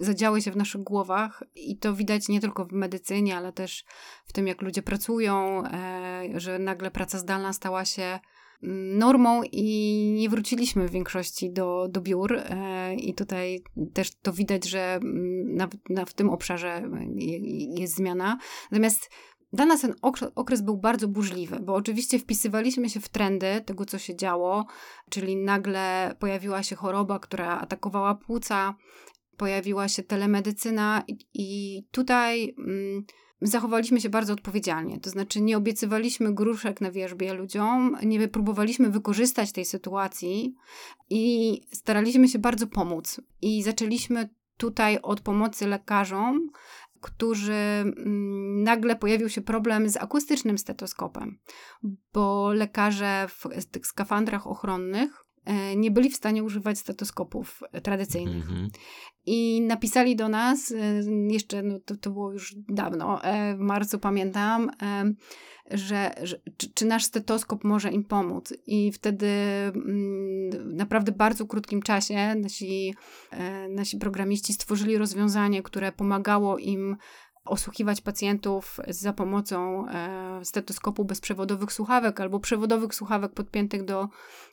zadziały 0.00 0.42
się 0.42 0.50
w 0.50 0.56
naszych 0.56 0.82
głowach, 0.82 1.42
i 1.54 1.78
to 1.78 1.94
widać 1.94 2.28
nie 2.28 2.40
tylko 2.40 2.64
w 2.64 2.72
medycynie, 2.72 3.36
ale 3.36 3.52
też 3.52 3.84
w 4.26 4.32
tym, 4.32 4.46
jak 4.46 4.62
ludzie 4.62 4.82
pracują, 4.82 5.64
e, 5.64 6.40
że 6.40 6.58
nagle 6.58 6.90
praca 6.90 7.18
zdalna 7.18 7.52
stała 7.52 7.84
się 7.84 8.20
normą 8.98 9.42
i 9.52 10.12
nie 10.18 10.28
wróciliśmy 10.28 10.88
w 10.88 10.90
większości 10.90 11.52
do, 11.52 11.88
do 11.88 12.00
biur. 12.00 12.36
E, 12.36 12.94
I 12.94 13.14
tutaj 13.14 13.62
też 13.92 14.10
to 14.22 14.32
widać, 14.32 14.68
że 14.68 14.94
mm, 14.94 15.54
na, 15.56 15.68
na, 15.88 16.04
w 16.04 16.14
tym 16.14 16.30
obszarze 16.30 16.90
jest 17.78 17.94
zmiana. 17.94 18.38
Natomiast 18.70 19.10
dla 19.52 19.66
nas 19.66 19.80
ten 19.80 19.94
okres 20.34 20.62
był 20.62 20.76
bardzo 20.76 21.08
burzliwy, 21.08 21.60
bo 21.60 21.74
oczywiście 21.74 22.18
wpisywaliśmy 22.18 22.90
się 22.90 23.00
w 23.00 23.08
trendy 23.08 23.60
tego, 23.66 23.84
co 23.84 23.98
się 23.98 24.16
działo, 24.16 24.66
czyli 25.10 25.36
nagle 25.36 26.14
pojawiła 26.18 26.62
się 26.62 26.76
choroba, 26.76 27.18
która 27.18 27.60
atakowała 27.60 28.14
płuca, 28.14 28.74
pojawiła 29.36 29.88
się 29.88 30.02
telemedycyna, 30.02 31.02
i, 31.34 31.82
tutaj. 31.90 32.54
Mm, 32.58 33.04
zachowaliśmy 33.44 34.00
się 34.00 34.08
bardzo 34.08 34.32
odpowiedzialnie. 34.32 35.00
To 35.00 35.10
znaczy, 35.10 35.40
nie 35.40 35.56
obiecywaliśmy 35.56 36.34
gruszek 36.34 36.80
na 36.80 36.90
wierzbie 36.90 37.34
ludziom, 37.34 37.96
nie 38.02 38.28
próbowaliśmy 38.28 38.90
wykorzystać 38.90 39.52
tej 39.52 39.64
sytuacji 39.64 40.54
i 41.10 41.60
staraliśmy 41.72 42.28
się 42.28 42.38
bardzo 42.38 42.66
pomóc. 42.66 43.20
I 43.42 43.62
zaczęliśmy 43.62 44.28
tutaj 44.56 44.98
od 45.02 45.20
pomocy 45.20 45.66
lekarzom, 45.66 46.50
którzy 47.00 47.52
mm, 47.52 48.62
nagle 48.62 48.96
pojawił 48.96 49.28
się 49.28 49.40
problem 49.40 49.88
z 49.88 49.96
akustycznym 49.96 50.58
stetoskopem, 50.58 51.38
bo 52.12 52.52
lekarze 52.52 53.26
w 53.28 53.64
tych 53.64 53.86
skafandrach 53.86 54.46
ochronnych 54.46 55.23
nie 55.76 55.90
byli 55.90 56.10
w 56.10 56.16
stanie 56.16 56.44
używać 56.44 56.78
stetoskopów 56.78 57.62
tradycyjnych. 57.82 58.50
Mm 58.50 58.66
-hmm. 58.66 58.70
I 59.26 59.60
napisali 59.62 60.16
do 60.16 60.28
nas, 60.28 60.72
e, 60.72 61.02
jeszcze 61.32 61.62
no, 61.62 61.78
to, 61.84 61.96
to 61.96 62.10
było 62.10 62.32
już 62.32 62.54
dawno, 62.68 63.22
e, 63.24 63.56
w 63.56 63.58
marcu 63.58 63.98
pamiętam, 63.98 64.70
że, 65.70 66.14
że 66.22 66.40
czy, 66.56 66.72
czy, 66.74 66.86
nasz 66.86 67.04
stetoskop 67.04 67.64
może 67.64 67.90
im 67.90 68.04
pomóc. 68.04 68.54
I 68.66 68.92
wtedy 68.92 69.26
mm, 69.26 70.50
w 70.50 70.74
naprawdę 70.74 71.12
bardzo 71.12 71.46
krótkim 71.46 71.82
czasie 71.82 72.34
nasi, 72.34 72.94
nasi 73.70 73.98
programiści 73.98 74.52
stworzyli 74.52 74.98
rozwiązanie, 74.98 75.62
które 75.62 75.92
pomagało 75.92 76.58
im 76.58 76.96
osłuchiwać 77.44 78.00
pacjentów 78.00 78.80
za 78.88 79.12
pomocą 79.12 79.88
e, 79.88 80.44
stetoskopu 80.44 81.04
bezprzewodowych 81.04 81.72
słuchawek 81.72 82.20
albo 82.20 82.40
przewodowych 82.40 82.94
słuchawek 82.94 83.32
podpiętych 83.32 83.84
do, 83.84 84.08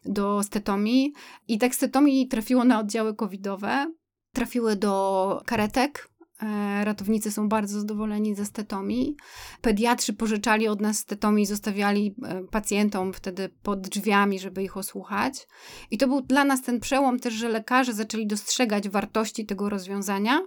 do 0.06 0.44
stetomii. 0.44 1.14
I 1.48 1.58
tak 1.58 1.76
stetomii 1.76 2.28
trafiło 2.28 2.64
na 2.64 2.80
oddziały 2.80 3.16
covidowe, 3.16 3.94
trafiły 4.34 4.76
do 4.76 5.42
karetek, 5.46 6.10
e, 6.42 6.86
Ratownicy 6.86 7.32
są 7.32 7.50
bardzo 7.50 7.80
zadowoleni 7.80 8.36
ze 8.36 8.46
stetomii. 8.46 9.16
Pediatrzy 9.62 10.14
pożyczali 10.14 10.68
od 10.68 10.82
nas 10.82 10.98
stetomii, 10.98 11.46
zostawiali 11.46 12.16
e, 12.24 12.44
pacjentom 12.44 13.14
wtedy 13.14 13.50
pod 13.64 13.82
drzwiami, 13.82 14.40
żeby 14.40 14.64
ich 14.64 14.78
osłuchać. 14.78 15.48
I 15.92 15.98
to 15.98 16.08
był 16.08 16.22
dla 16.22 16.44
nas 16.44 16.62
ten 16.62 16.80
przełom 16.80 17.20
też, 17.20 17.34
że 17.34 17.50
lekarze 17.50 17.94
zaczęli 17.94 18.28
dostrzegać 18.28 18.90
wartości 18.90 19.46
tego 19.46 19.70
rozwiązania 19.70 20.42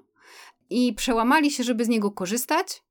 i 0.71 0.95
przełamali 0.95 1.51
się, 1.51 1.65
żeby 1.65 1.85
z 1.85 1.89
niego 1.89 2.11
korzystać. 2.11 2.83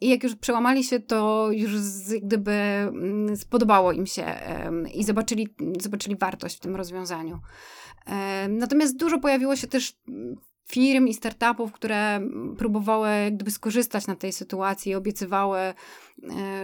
I 0.00 0.08
jak 0.08 0.22
już 0.22 0.36
przełamali 0.36 0.84
się, 0.84 1.00
to 1.00 1.48
już 1.52 1.78
z, 1.78 2.24
gdyby 2.24 2.52
mm, 2.52 3.36
spodobało 3.36 3.92
im 3.92 4.06
się 4.06 4.24
um, 4.64 4.88
i 4.88 5.04
zobaczyli, 5.04 5.48
zobaczyli 5.80 6.16
wartość 6.16 6.56
w 6.56 6.60
tym 6.60 6.76
rozwiązaniu. 6.76 7.40
Um, 8.06 8.58
natomiast 8.58 8.96
dużo 8.96 9.18
pojawiło 9.18 9.56
się 9.56 9.66
też 9.66 9.96
firm 10.66 11.06
i 11.06 11.14
startupów, 11.14 11.72
które 11.72 12.20
próbowały 12.58 13.10
gdyby 13.32 13.50
skorzystać 13.50 14.06
na 14.06 14.16
tej 14.16 14.32
sytuacji, 14.32 14.94
obiecywały, 14.94 15.58
e, 15.58 15.74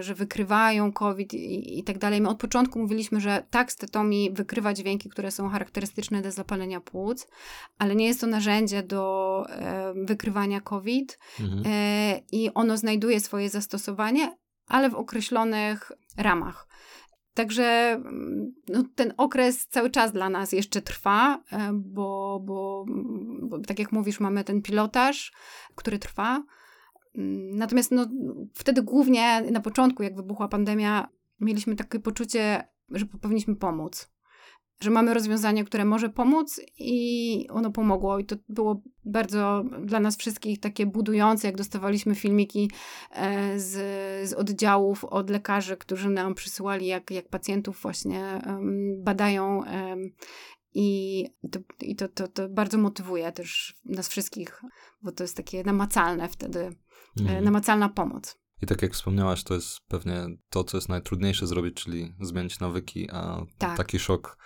że 0.03 0.15
wykrywają 0.15 0.93
COVID 0.93 1.35
i, 1.35 1.79
i 1.79 1.85
tak 1.85 1.99
dalej. 1.99 2.21
My 2.21 2.29
od 2.29 2.39
początku 2.39 2.79
mówiliśmy, 2.79 3.21
że 3.21 3.45
tak, 3.51 3.73
stetomi 3.73 4.31
wykrywa 4.33 4.75
dźwięki, 4.75 5.09
które 5.09 5.31
są 5.31 5.49
charakterystyczne 5.49 6.23
do 6.23 6.33
zapalenia 6.33 6.81
płuc, 6.81 7.27
ale 7.79 7.97
nie 7.97 8.07
jest 8.07 8.21
to 8.21 8.27
narzędzie 8.27 8.83
do 8.83 9.45
e, 9.49 9.95
wykrywania 9.97 10.61
COVID 10.61 11.19
mhm. 11.41 11.63
e, 11.67 12.21
i 12.33 12.55
ono 12.55 12.77
znajduje 12.77 13.21
swoje 13.21 13.51
zastosowanie, 13.51 14.37
ale 14.67 14.91
w 14.91 14.95
określonych 14.95 15.93
ramach. 16.17 16.67
Także 17.35 17.65
mm, 17.65 18.55
no, 18.69 18.85
ten 18.95 19.15
okres 19.17 19.67
cały 19.67 19.91
czas 19.91 20.13
dla 20.13 20.31
nas 20.31 20.53
jeszcze 20.53 20.83
trwa, 20.83 21.43
e, 21.53 21.71
bo, 21.73 22.41
bo, 22.45 22.85
bo 23.43 23.59
tak 23.59 23.79
jak 23.79 23.93
mówisz, 23.93 24.21
mamy 24.21 24.45
ten 24.45 24.63
pilotaż, 24.63 25.33
który 25.75 25.99
trwa. 25.99 26.45
Mm, 27.15 27.57
natomiast 27.57 27.91
no, 27.91 28.07
wtedy 28.55 28.83
głównie 28.83 29.43
na 29.51 29.61
początku, 29.61 30.03
jak 30.03 30.17
wybuchła 30.17 30.49
pandemia, 30.49 31.09
mieliśmy 31.41 31.77
takie 31.77 32.01
poczucie, 32.01 32.69
że 32.91 33.07
powinniśmy 33.07 33.57
pomóc 33.57 34.11
że 34.83 34.91
mamy 34.91 35.15
rozwiązanie, 35.15 35.65
które 35.65 35.85
może 35.85 36.09
pomóc 36.09 36.61
i 36.79 37.47
ono 37.51 37.71
pomogło. 37.71 38.19
I 38.19 38.25
to 38.25 38.37
było 38.49 38.83
bardzo 39.05 39.65
dla 39.85 40.01
nas 40.01 40.17
wszystkich 40.17 40.61
takie 40.61 40.87
budujące, 40.87 41.49
jak 41.49 41.57
dostawaliśmy 41.57 42.15
filmiki 42.15 42.71
e, 43.11 43.61
z, 43.61 43.73
z 44.29 44.33
oddziałów 44.33 45.05
od 45.05 45.31
lekarzy, 45.31 45.77
którzy 45.77 46.11
nam 46.11 46.35
przysyłali, 46.35 46.87
jak, 46.87 47.11
jak 47.11 47.29
pacjentów 47.29 47.81
właśnie 47.83 48.41
badają. 48.97 49.63
I, 50.75 51.27
to, 51.53 51.59
i 51.81 51.97
to, 51.97 52.09
to, 52.09 52.29
to 52.29 52.49
bardzo 52.49 52.79
motywuje 52.79 53.33
też 53.33 53.77
nas 53.85 54.09
wszystkich, 54.09 54.63
bo 55.03 55.13
to 55.13 55.25
jest 55.25 55.37
takie 55.37 55.65
namacalne 55.65 56.29
wtedy, 56.29 56.61
e, 56.61 56.71
mhm. 57.21 57.45
namacalna 57.45 57.89
pomoc. 57.89 58.39
I 58.63 58.67
tak 58.67 58.83
jak 58.83 58.93
wspomniałaś, 58.93 59.45
to 59.45 59.55
jest 59.55 59.81
pewnie 59.89 60.27
to, 60.51 60.65
co 60.65 60.77
jest 60.77 60.89
najtrudniejsze 60.89 61.47
zrobić, 61.47 61.75
czyli 61.75 62.15
zmienić 62.21 62.61
nawyki, 62.61 63.11
a 63.11 63.47
tak. 63.59 63.77
taki 63.77 63.99
szok 63.99 64.39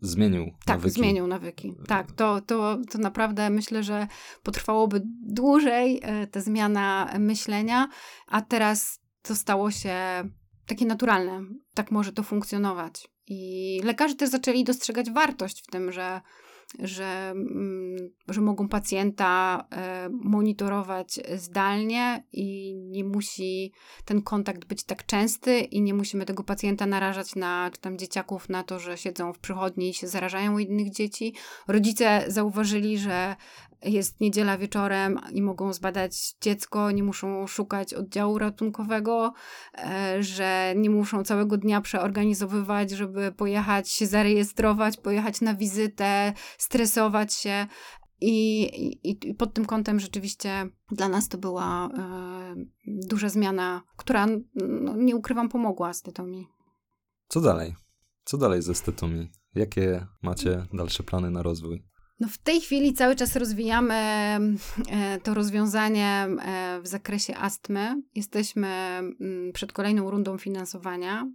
zmienił 0.00 0.50
tak, 0.64 0.76
nawyki. 0.76 0.94
zmienił 0.94 1.26
nawyki. 1.26 1.74
Tak, 1.88 2.12
to, 2.12 2.40
to, 2.40 2.78
to 2.90 2.98
naprawdę 2.98 3.50
myślę, 3.50 3.82
że 3.82 4.06
potrwałoby 4.42 5.02
dłużej 5.22 6.00
e, 6.02 6.26
ta 6.26 6.40
zmiana 6.40 7.14
myślenia, 7.18 7.88
a 8.26 8.42
teraz 8.42 9.00
to 9.22 9.34
stało 9.34 9.70
się 9.70 9.94
takie 10.66 10.86
naturalne. 10.86 11.42
Tak 11.74 11.90
może 11.90 12.12
to 12.12 12.22
funkcjonować. 12.22 13.08
I 13.26 13.80
lekarze 13.84 14.14
też 14.14 14.30
zaczęli 14.30 14.64
dostrzegać 14.64 15.10
wartość 15.10 15.62
w 15.62 15.66
tym, 15.66 15.92
że 15.92 16.20
że, 16.78 17.30
mm, 17.30 18.10
że 18.28 18.40
mogą 18.40 18.68
pacjenta 18.68 19.64
e, 19.70 20.08
monitorować 20.12 21.20
zdalnie 21.36 22.24
i 22.32 22.74
nie 22.74 23.04
musi 23.04 23.72
ten 24.04 24.22
kontakt 24.22 24.64
być 24.64 24.84
tak 24.84 25.06
częsty 25.06 25.60
i 25.60 25.82
nie 25.82 25.94
musimy 25.94 26.26
tego 26.26 26.44
pacjenta 26.44 26.86
narażać 26.86 27.34
na, 27.36 27.70
czy 27.72 27.80
tam 27.80 27.98
dzieciaków 27.98 28.48
na 28.48 28.62
to, 28.62 28.78
że 28.78 28.96
siedzą 28.96 29.32
w 29.32 29.38
przychodni 29.38 29.88
i 29.88 29.94
się 29.94 30.08
zarażają 30.08 30.54
u 30.54 30.58
innych 30.58 30.90
dzieci. 30.90 31.34
Rodzice 31.68 32.24
zauważyli, 32.28 32.98
że 32.98 33.36
jest 33.84 34.20
niedziela 34.20 34.58
wieczorem 34.58 35.20
i 35.32 35.42
mogą 35.42 35.72
zbadać 35.72 36.34
dziecko, 36.40 36.90
nie 36.90 37.02
muszą 37.02 37.46
szukać 37.46 37.94
oddziału 37.94 38.38
ratunkowego, 38.38 39.32
e, 39.78 40.22
że 40.22 40.74
nie 40.76 40.90
muszą 40.90 41.24
całego 41.24 41.56
dnia 41.56 41.80
przeorganizowywać, 41.80 42.90
żeby 42.90 43.32
pojechać 43.32 43.90
się 43.90 44.06
zarejestrować, 44.06 44.96
pojechać 44.96 45.40
na 45.40 45.54
wizytę, 45.54 46.32
stresować 46.58 47.34
się. 47.34 47.66
I, 48.20 48.62
i, 48.62 49.00
I, 49.28 49.34
pod 49.34 49.54
tym 49.54 49.64
kątem 49.64 50.00
rzeczywiście 50.00 50.68
dla 50.90 51.08
nas 51.08 51.28
to 51.28 51.38
była 51.38 51.88
e, 51.88 52.54
duża 52.86 53.28
zmiana, 53.28 53.82
która, 53.96 54.26
no, 54.54 54.96
nie 54.96 55.16
ukrywam, 55.16 55.48
pomogła 55.48 55.90
estetomii. 55.90 56.46
Co 57.28 57.40
dalej? 57.40 57.74
Co 58.24 58.38
dalej 58.38 58.62
ze 58.62 58.72
estetomii? 58.72 59.30
Jakie 59.54 60.06
macie 60.22 60.66
dalsze 60.72 61.02
plany 61.02 61.30
na 61.30 61.42
rozwój? 61.42 61.93
No 62.24 62.30
w 62.30 62.38
tej 62.38 62.60
chwili 62.60 62.94
cały 62.94 63.16
czas 63.16 63.36
rozwijamy 63.36 63.94
e, 63.94 64.40
to 65.22 65.34
rozwiązanie 65.34 66.06
e, 66.06 66.80
w 66.82 66.86
zakresie 66.86 67.36
astmy. 67.36 68.02
Jesteśmy 68.14 68.68
mm, 68.68 69.52
przed 69.52 69.72
kolejną 69.72 70.10
rundą 70.10 70.38
finansowania. 70.38 71.28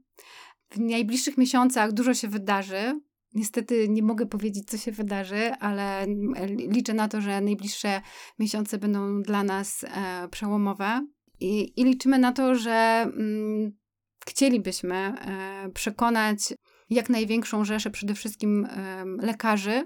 W 0.69 0.79
najbliższych 0.79 1.37
miesiącach 1.37 1.91
dużo 1.91 2.13
się 2.13 2.27
wydarzy. 2.27 2.99
Niestety 3.33 3.89
nie 3.89 4.03
mogę 4.03 4.25
powiedzieć, 4.25 4.69
co 4.69 4.77
się 4.77 4.91
wydarzy, 4.91 5.51
ale 5.59 6.05
liczę 6.49 6.93
na 6.93 7.07
to, 7.07 7.21
że 7.21 7.41
najbliższe 7.41 8.01
miesiące 8.39 8.77
będą 8.77 9.21
dla 9.21 9.43
nas 9.43 9.83
e, 9.83 10.27
przełomowe. 10.31 11.07
I, 11.39 11.81
i 11.81 11.85
liczymy 11.85 12.19
na 12.19 12.31
to, 12.31 12.55
że 12.55 12.71
mm, 13.01 13.71
chcielibyśmy 14.27 15.13
przekonać 15.73 16.39
jak 16.89 17.09
największą 17.09 17.65
rzeszę 17.65 17.89
przede 17.89 18.13
wszystkim 18.13 18.67
lekarzy 19.21 19.83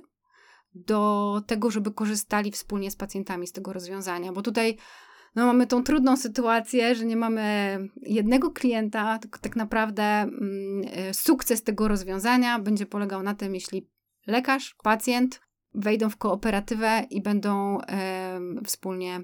do 0.76 1.42
tego, 1.48 1.72
żeby 1.72 1.92
korzystali 1.92 2.52
wspólnie 2.52 2.92
z 2.92 2.96
pacjentami 2.96 3.48
z 3.48 3.52
tego 3.52 3.74
rozwiązania, 3.74 4.34
bo 4.34 4.42
tutaj 4.42 4.78
no, 5.36 5.46
mamy 5.46 5.68
tą 5.68 5.84
trudną 5.84 6.18
sytuację, 6.18 6.96
że 6.96 7.06
nie 7.06 7.18
mamy 7.18 7.78
jednego 8.02 8.52
klienta, 8.52 9.20
tylko 9.20 9.40
tak 9.40 9.56
naprawdę 9.56 10.04
mm, 10.04 10.82
e, 10.92 11.14
sukces 11.14 11.64
tego 11.64 11.88
rozwiązania 11.88 12.60
będzie 12.60 12.86
polegał 12.86 13.24
na 13.24 13.36
tym, 13.36 13.56
jeśli 13.56 13.90
lekarz, 14.28 14.76
pacjent 14.84 15.42
wejdą 15.74 16.10
w 16.10 16.18
kooperatywę 16.18 17.06
i 17.10 17.22
będą 17.22 17.82
e, 17.82 18.40
wspólnie 18.66 19.22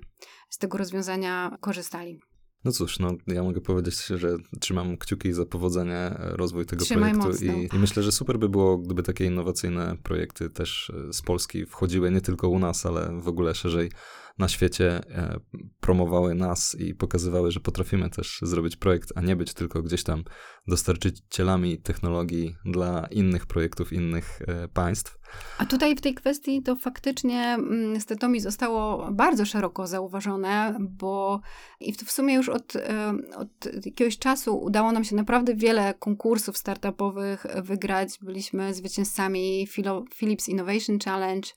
z 0.50 0.58
tego 0.58 0.78
rozwiązania 0.78 1.58
korzystali. 1.62 2.20
No 2.66 2.72
cóż, 2.72 3.00
no 3.00 3.18
ja 3.28 3.44
mogę 3.44 3.62
powiedzieć, 3.62 4.06
że 4.06 4.38
trzymam 4.60 4.98
kciuki 4.98 5.34
za 5.34 5.46
powodzenie, 5.46 5.96
e, 5.96 6.38
rozwój 6.38 6.66
tego 6.66 6.86
Trzymaj 6.86 7.14
projektu 7.14 7.46
i, 7.46 7.76
i, 7.76 7.80
myślę, 7.80 8.04
że 8.04 8.12
super 8.12 8.40
by 8.40 8.50
było, 8.50 8.78
gdyby 8.78 9.04
takie 9.04 9.26
innowacyjne 9.26 9.98
projekty 10.04 10.50
też 10.50 10.92
e, 11.10 11.14
z 11.14 11.22
Polski 11.22 11.66
wchodziły 11.66 12.12
nie 12.12 12.22
tylko 12.22 12.50
u 12.50 12.60
nas, 12.60 12.86
ale 12.86 13.22
w 13.22 13.28
ogóle 13.28 13.56
szerzej 13.56 13.92
na 14.38 14.48
świecie 14.48 14.88
e, 14.88 15.40
promowały 15.80 16.36
nas 16.36 16.76
i 16.80 16.96
pokazywały, 16.96 17.52
że 17.52 17.60
potrafimy 17.60 18.10
też 18.10 18.40
zrobić 18.42 18.76
projekt, 18.76 19.12
a 19.16 19.22
nie 19.22 19.36
być 19.36 19.54
tylko 19.54 19.82
gdzieś 19.82 20.04
tam 20.04 20.24
dostarczycielami 20.68 21.78
technologii 21.78 22.56
dla 22.66 23.08
innych 23.12 23.46
projektów, 23.46 23.94
innych 23.94 24.40
państw. 24.74 25.19
A 25.58 25.66
tutaj 25.66 25.96
w 25.96 26.02
tej 26.02 26.14
kwestii 26.14 26.62
to 26.62 26.76
faktycznie 26.76 27.42
mm, 27.42 28.02
Stetomi 28.02 28.40
zostało 28.40 29.12
bardzo 29.12 29.46
szeroko 29.46 29.88
zauważone, 29.88 30.78
bo 30.80 31.42
i 31.80 31.94
w 31.94 32.12
sumie 32.12 32.36
już 32.36 32.50
od, 32.50 32.76
e, 32.76 33.14
od 33.36 33.86
jakiegoś 33.86 34.18
czasu 34.18 34.60
udało 34.60 34.92
nam 34.92 35.04
się 35.04 35.16
naprawdę 35.16 35.56
wiele 35.56 35.94
konkursów 35.94 36.58
startupowych 36.58 37.46
wygrać. 37.56 38.10
Byliśmy 38.22 38.74
zwycięzcami 38.74 39.68
Philips 40.16 40.50
Innovation 40.50 41.00
Challenge, 41.00 41.50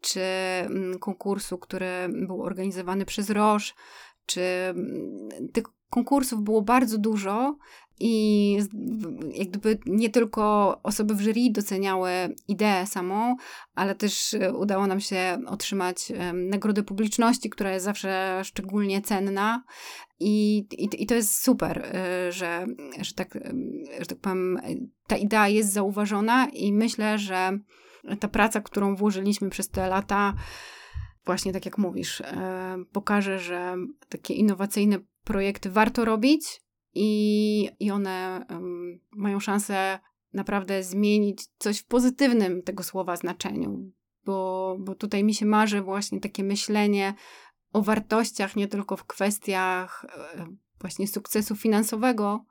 czy 0.00 0.20
mm, 0.20 0.98
konkursu, 0.98 1.58
który 1.58 2.08
był 2.08 2.42
organizowany 2.42 3.04
przez 3.04 3.30
Roche, 3.30 3.72
czy 4.26 4.40
mm, 4.40 5.28
tych 5.52 5.64
konkursów 5.90 6.42
było 6.42 6.62
bardzo 6.62 6.98
dużo 6.98 7.56
i 8.00 8.56
jak 9.34 9.48
gdyby 9.48 9.78
nie 9.86 10.10
tylko 10.10 10.78
osoby 10.82 11.14
w 11.14 11.20
jury 11.20 11.50
doceniały 11.50 12.10
ideę 12.48 12.86
samą, 12.86 13.36
ale 13.74 13.94
też 13.94 14.34
e, 14.34 14.52
udało 14.52 14.86
nam 14.86 15.00
się 15.00 15.38
otrzymać 15.46 16.12
nagrodę 16.34 16.82
publiczności, 16.82 17.50
która 17.50 17.72
jest 17.72 17.84
zawsze 17.84 18.40
szczególnie 18.44 19.02
cenna. 19.02 19.64
I, 20.20 20.58
i, 20.58 21.02
i 21.02 21.06
to 21.06 21.14
jest 21.14 21.42
super, 21.42 21.78
e, 21.78 22.32
że, 22.32 22.66
że, 23.00 23.14
tak, 23.14 23.38
że 24.00 24.06
tak 24.06 24.18
powiem, 24.18 24.60
ta 25.06 25.16
idea 25.16 25.48
jest 25.48 25.72
zauważona 25.72 26.48
i 26.52 26.72
myślę, 26.72 27.18
że 27.18 27.58
ta 28.20 28.28
praca, 28.28 28.60
którą 28.60 28.96
włożyliśmy 28.96 29.50
przez 29.50 29.68
te 29.68 29.88
lata, 29.88 30.34
właśnie 31.24 31.52
tak 31.52 31.64
jak 31.64 31.78
mówisz, 31.78 32.20
e, 32.20 32.76
pokaże, 32.92 33.38
że 33.38 33.76
takie 34.08 34.34
innowacyjne 34.34 34.98
projekty 35.30 35.70
warto 35.70 36.04
robić 36.04 36.62
i, 36.94 37.70
i 37.80 37.90
one 37.90 38.46
um, 38.50 39.00
mają 39.12 39.40
szansę 39.40 39.98
naprawdę 40.32 40.82
zmienić 40.82 41.46
coś 41.58 41.78
w 41.78 41.86
pozytywnym 41.86 42.62
tego 42.62 42.82
słowa 42.82 43.16
znaczeniu. 43.16 43.92
Bo, 44.24 44.76
bo 44.80 44.94
tutaj 44.94 45.24
mi 45.24 45.34
się 45.34 45.46
marzy 45.46 45.82
właśnie 45.82 46.20
takie 46.20 46.44
myślenie 46.44 47.14
o 47.72 47.82
wartościach, 47.82 48.56
nie 48.56 48.68
tylko 48.68 48.96
w 48.96 49.04
kwestiach 49.04 50.06
e, 50.34 50.46
właśnie 50.80 51.08
sukcesu 51.08 51.56
finansowego, 51.56 52.44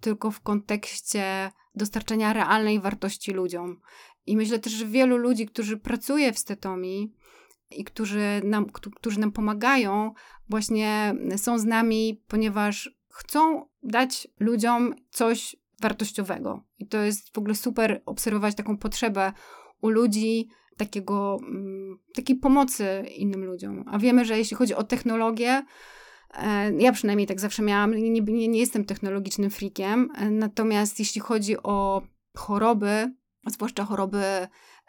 tylko 0.00 0.30
w 0.30 0.40
kontekście 0.40 1.50
dostarczenia 1.74 2.32
realnej 2.32 2.80
wartości 2.80 3.32
ludziom. 3.32 3.80
I 4.26 4.36
myślę 4.36 4.58
też, 4.58 4.72
że 4.72 4.86
wielu 4.86 5.16
ludzi, 5.16 5.46
którzy 5.46 5.76
pracuje 5.76 6.32
w 6.32 6.38
Stetomi 6.38 7.12
i 7.70 7.84
którzy 7.84 8.40
nam, 8.44 8.66
którzy 8.96 9.20
nam 9.20 9.32
pomagają, 9.32 10.12
właśnie 10.48 11.14
są 11.36 11.58
z 11.58 11.64
nami, 11.64 12.22
ponieważ 12.28 12.98
chcą 13.08 13.68
dać 13.82 14.28
ludziom 14.40 14.94
coś 15.10 15.56
wartościowego. 15.80 16.64
I 16.78 16.86
to 16.86 16.98
jest 16.98 17.34
w 17.34 17.38
ogóle 17.38 17.54
super 17.54 18.02
obserwować 18.06 18.54
taką 18.54 18.78
potrzebę 18.78 19.32
u 19.80 19.88
ludzi, 19.88 20.48
takiego, 20.76 21.38
mm, 21.42 21.98
takiej 22.14 22.36
pomocy 22.36 23.04
innym 23.16 23.44
ludziom. 23.44 23.84
A 23.86 23.98
wiemy, 23.98 24.24
że 24.24 24.38
jeśli 24.38 24.56
chodzi 24.56 24.74
o 24.74 24.84
technologię, 24.84 25.62
e, 26.34 26.72
ja 26.72 26.92
przynajmniej 26.92 27.26
tak 27.26 27.40
zawsze 27.40 27.62
miałam, 27.62 27.94
nie, 27.94 28.10
nie, 28.10 28.48
nie 28.48 28.60
jestem 28.60 28.84
technologicznym 28.84 29.50
freakiem, 29.50 30.08
e, 30.14 30.30
natomiast 30.30 30.98
jeśli 30.98 31.20
chodzi 31.20 31.56
o 31.62 32.02
choroby, 32.36 33.12
zwłaszcza 33.46 33.84
choroby 33.84 34.22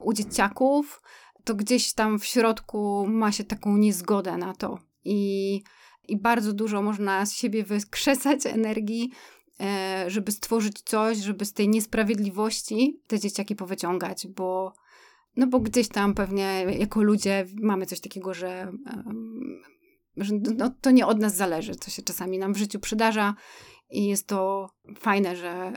u 0.02 0.14
dzieciaków, 0.14 1.02
to 1.44 1.56
gdzieś 1.56 1.94
tam 1.94 2.20
w 2.20 2.26
środku 2.26 3.06
ma 3.08 3.32
się 3.32 3.44
taką 3.44 3.78
niezgodę 3.78 4.38
na 4.38 4.54
to. 4.54 4.80
I, 5.06 5.62
i 6.08 6.18
bardzo 6.18 6.54
dużo 6.54 6.82
można 6.82 7.26
z 7.26 7.34
siebie 7.34 7.64
wykrzesać 7.64 8.46
energii, 8.46 9.12
e, 9.60 10.06
żeby 10.08 10.32
stworzyć 10.32 10.82
coś, 10.82 11.18
żeby 11.18 11.46
z 11.46 11.54
tej 11.54 11.70
niesprawiedliwości 11.70 13.02
te 13.08 13.20
dzieciaki 13.20 13.56
powyciągać, 13.56 14.28
bo 14.28 14.74
no 15.36 15.48
bo 15.48 15.60
gdzieś 15.60 15.88
tam 15.88 16.14
pewnie 16.14 16.66
jako 16.80 17.04
ludzie 17.04 17.46
mamy 17.62 17.86
coś 17.86 18.00
takiego, 18.00 18.34
że, 18.34 18.72
że 20.18 20.36
no, 20.58 20.72
to 20.82 20.92
nie 20.92 21.08
od 21.08 21.20
nas 21.20 21.36
zależy, 21.36 21.76
co 21.76 21.92
się 21.92 22.02
czasami 22.02 22.38
nam 22.38 22.54
w 22.54 22.58
życiu 22.58 22.80
przydarza 22.80 23.36
i 23.90 24.06
jest 24.06 24.28
to 24.28 24.70
fajne, 25.00 25.36
że, 25.36 25.74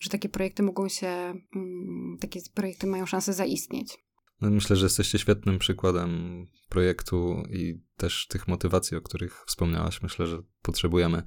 że 0.00 0.10
takie 0.10 0.28
projekty 0.28 0.62
mogą 0.62 0.88
się, 0.88 1.08
mm, 1.56 2.16
takie 2.20 2.40
projekty 2.54 2.86
mają 2.86 3.06
szansę 3.06 3.32
zaistnieć. 3.32 4.05
No, 4.40 4.50
myślę, 4.50 4.76
że 4.76 4.86
jesteście 4.86 5.18
świetnym 5.18 5.58
przykładem 5.58 6.46
projektu 6.68 7.42
i 7.50 7.80
też 7.96 8.26
tych 8.26 8.48
motywacji, 8.48 8.96
o 8.96 9.00
których 9.00 9.44
wspomniałaś. 9.46 10.02
Myślę, 10.02 10.26
że 10.26 10.38
potrzebujemy 10.62 11.22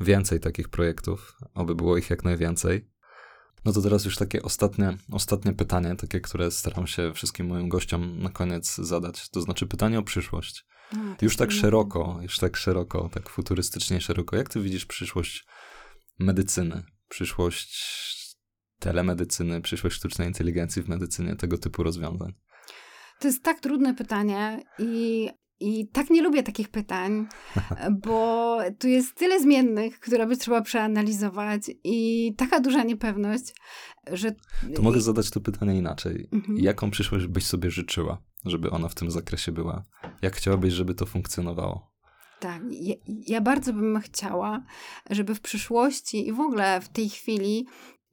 więcej 0.00 0.40
takich 0.40 0.68
projektów, 0.68 1.36
aby 1.54 1.74
było 1.74 1.96
ich 1.96 2.10
jak 2.10 2.24
najwięcej. 2.24 2.90
No 3.64 3.72
to 3.72 3.82
teraz 3.82 4.04
już 4.04 4.16
takie 4.16 4.42
ostatnie, 4.42 4.96
ostatnie 5.12 5.52
pytanie, 5.52 5.96
takie, 5.96 6.20
które 6.20 6.50
staram 6.50 6.86
się 6.86 7.12
wszystkim 7.14 7.46
moim 7.46 7.68
gościom 7.68 8.22
na 8.22 8.30
koniec 8.30 8.76
zadać. 8.76 9.28
To 9.28 9.40
znaczy 9.40 9.66
pytanie 9.66 9.98
o 9.98 10.02
przyszłość. 10.02 10.66
A, 10.92 11.24
już 11.24 11.36
tak 11.36 11.52
szeroko, 11.52 12.18
już 12.22 12.38
tak 12.38 12.56
szeroko, 12.56 13.08
tak 13.12 13.28
futurystycznie 13.28 14.00
szeroko. 14.00 14.36
Jak 14.36 14.48
ty 14.48 14.60
widzisz 14.60 14.86
przyszłość 14.86 15.46
medycyny, 16.18 16.82
przyszłość 17.08 18.15
telemedycyny, 18.86 19.60
przyszłość 19.60 19.96
sztucznej 19.96 20.28
inteligencji 20.28 20.82
w 20.82 20.88
medycynie, 20.88 21.36
tego 21.36 21.58
typu 21.58 21.82
rozwiązań? 21.82 22.32
To 23.20 23.28
jest 23.28 23.42
tak 23.42 23.60
trudne 23.60 23.94
pytanie 23.94 24.62
i 24.78 25.28
i 25.60 25.88
tak 25.88 26.10
nie 26.10 26.22
lubię 26.22 26.42
takich 26.42 26.68
pytań, 26.68 27.26
bo 28.04 28.58
tu 28.78 28.88
jest 28.88 29.14
tyle 29.14 29.40
zmiennych, 29.40 30.00
które 30.00 30.26
by 30.26 30.36
trzeba 30.36 30.62
przeanalizować 30.62 31.70
i 31.84 32.34
taka 32.36 32.60
duża 32.60 32.82
niepewność, 32.82 33.54
że. 34.12 34.34
To 34.74 34.82
mogę 34.82 35.00
zadać 35.00 35.30
to 35.30 35.40
pytanie 35.40 35.78
inaczej. 35.78 36.28
Mhm. 36.32 36.58
Jaką 36.58 36.90
przyszłość 36.90 37.26
byś 37.26 37.46
sobie 37.46 37.70
życzyła, 37.70 38.22
żeby 38.44 38.70
ona 38.70 38.88
w 38.88 38.94
tym 38.94 39.10
zakresie 39.10 39.52
była? 39.52 39.84
Jak 40.22 40.36
chciałabyś, 40.36 40.72
żeby 40.72 40.94
to 40.94 41.06
funkcjonowało? 41.06 41.96
Tak, 42.40 42.62
ja, 42.70 42.94
ja 43.06 43.40
bardzo 43.40 43.72
bym 43.72 44.00
chciała, 44.00 44.64
żeby 45.10 45.34
w 45.34 45.40
przyszłości 45.40 46.28
i 46.28 46.32
w 46.32 46.40
ogóle 46.40 46.80
w 46.80 46.88
tej 46.88 47.08
chwili 47.08 47.66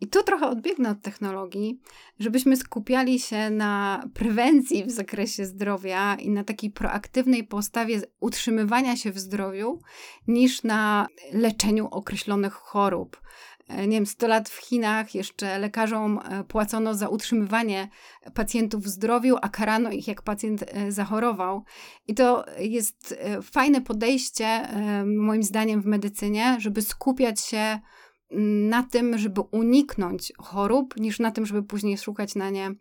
i 0.03 0.07
tu 0.07 0.23
trochę 0.23 0.47
odbiegnę 0.47 0.89
od 0.89 1.01
technologii, 1.01 1.79
żebyśmy 2.19 2.57
skupiali 2.57 3.19
się 3.19 3.49
na 3.49 4.03
prewencji 4.13 4.85
w 4.85 4.91
zakresie 4.91 5.45
zdrowia 5.45 6.15
i 6.15 6.29
na 6.29 6.43
takiej 6.43 6.71
proaktywnej 6.71 7.43
postawie 7.43 8.01
utrzymywania 8.19 8.95
się 8.95 9.11
w 9.11 9.19
zdrowiu, 9.19 9.79
niż 10.27 10.63
na 10.63 11.07
leczeniu 11.33 11.87
określonych 11.91 12.53
chorób. 12.53 13.21
E, 13.67 13.87
nie 13.87 13.97
wiem, 13.97 14.05
100 14.05 14.27
lat 14.27 14.49
w 14.49 14.57
Chinach 14.57 15.15
jeszcze 15.15 15.59
lekarzom 15.59 16.19
e, 16.23 16.43
płacono 16.43 16.93
za 16.93 17.09
utrzymywanie 17.09 17.89
pacjentów 18.33 18.83
w 18.83 18.87
zdrowiu, 18.87 19.35
a 19.41 19.49
karano 19.49 19.91
ich, 19.91 20.07
jak 20.07 20.21
pacjent 20.21 20.63
e, 20.67 20.91
zachorował. 20.91 21.63
I 22.07 22.13
to 22.13 22.45
jest 22.59 23.15
fajne 23.43 23.81
podejście, 23.81 24.67
moim 25.05 25.43
zdaniem, 25.43 25.81
w 25.81 25.85
medycynie, 25.85 26.55
żeby 26.59 26.81
skupiać 26.81 27.41
się 27.41 27.79
na 28.69 28.83
tym, 28.83 29.17
żeby 29.17 29.41
uniknąć 29.41 30.33
chorób, 30.37 30.97
niż 30.97 31.19
na 31.19 31.31
tym, 31.31 31.45
żeby 31.45 31.63
później 31.63 31.97
szukać 31.97 32.35
na 32.35 32.49
nie 32.49 32.71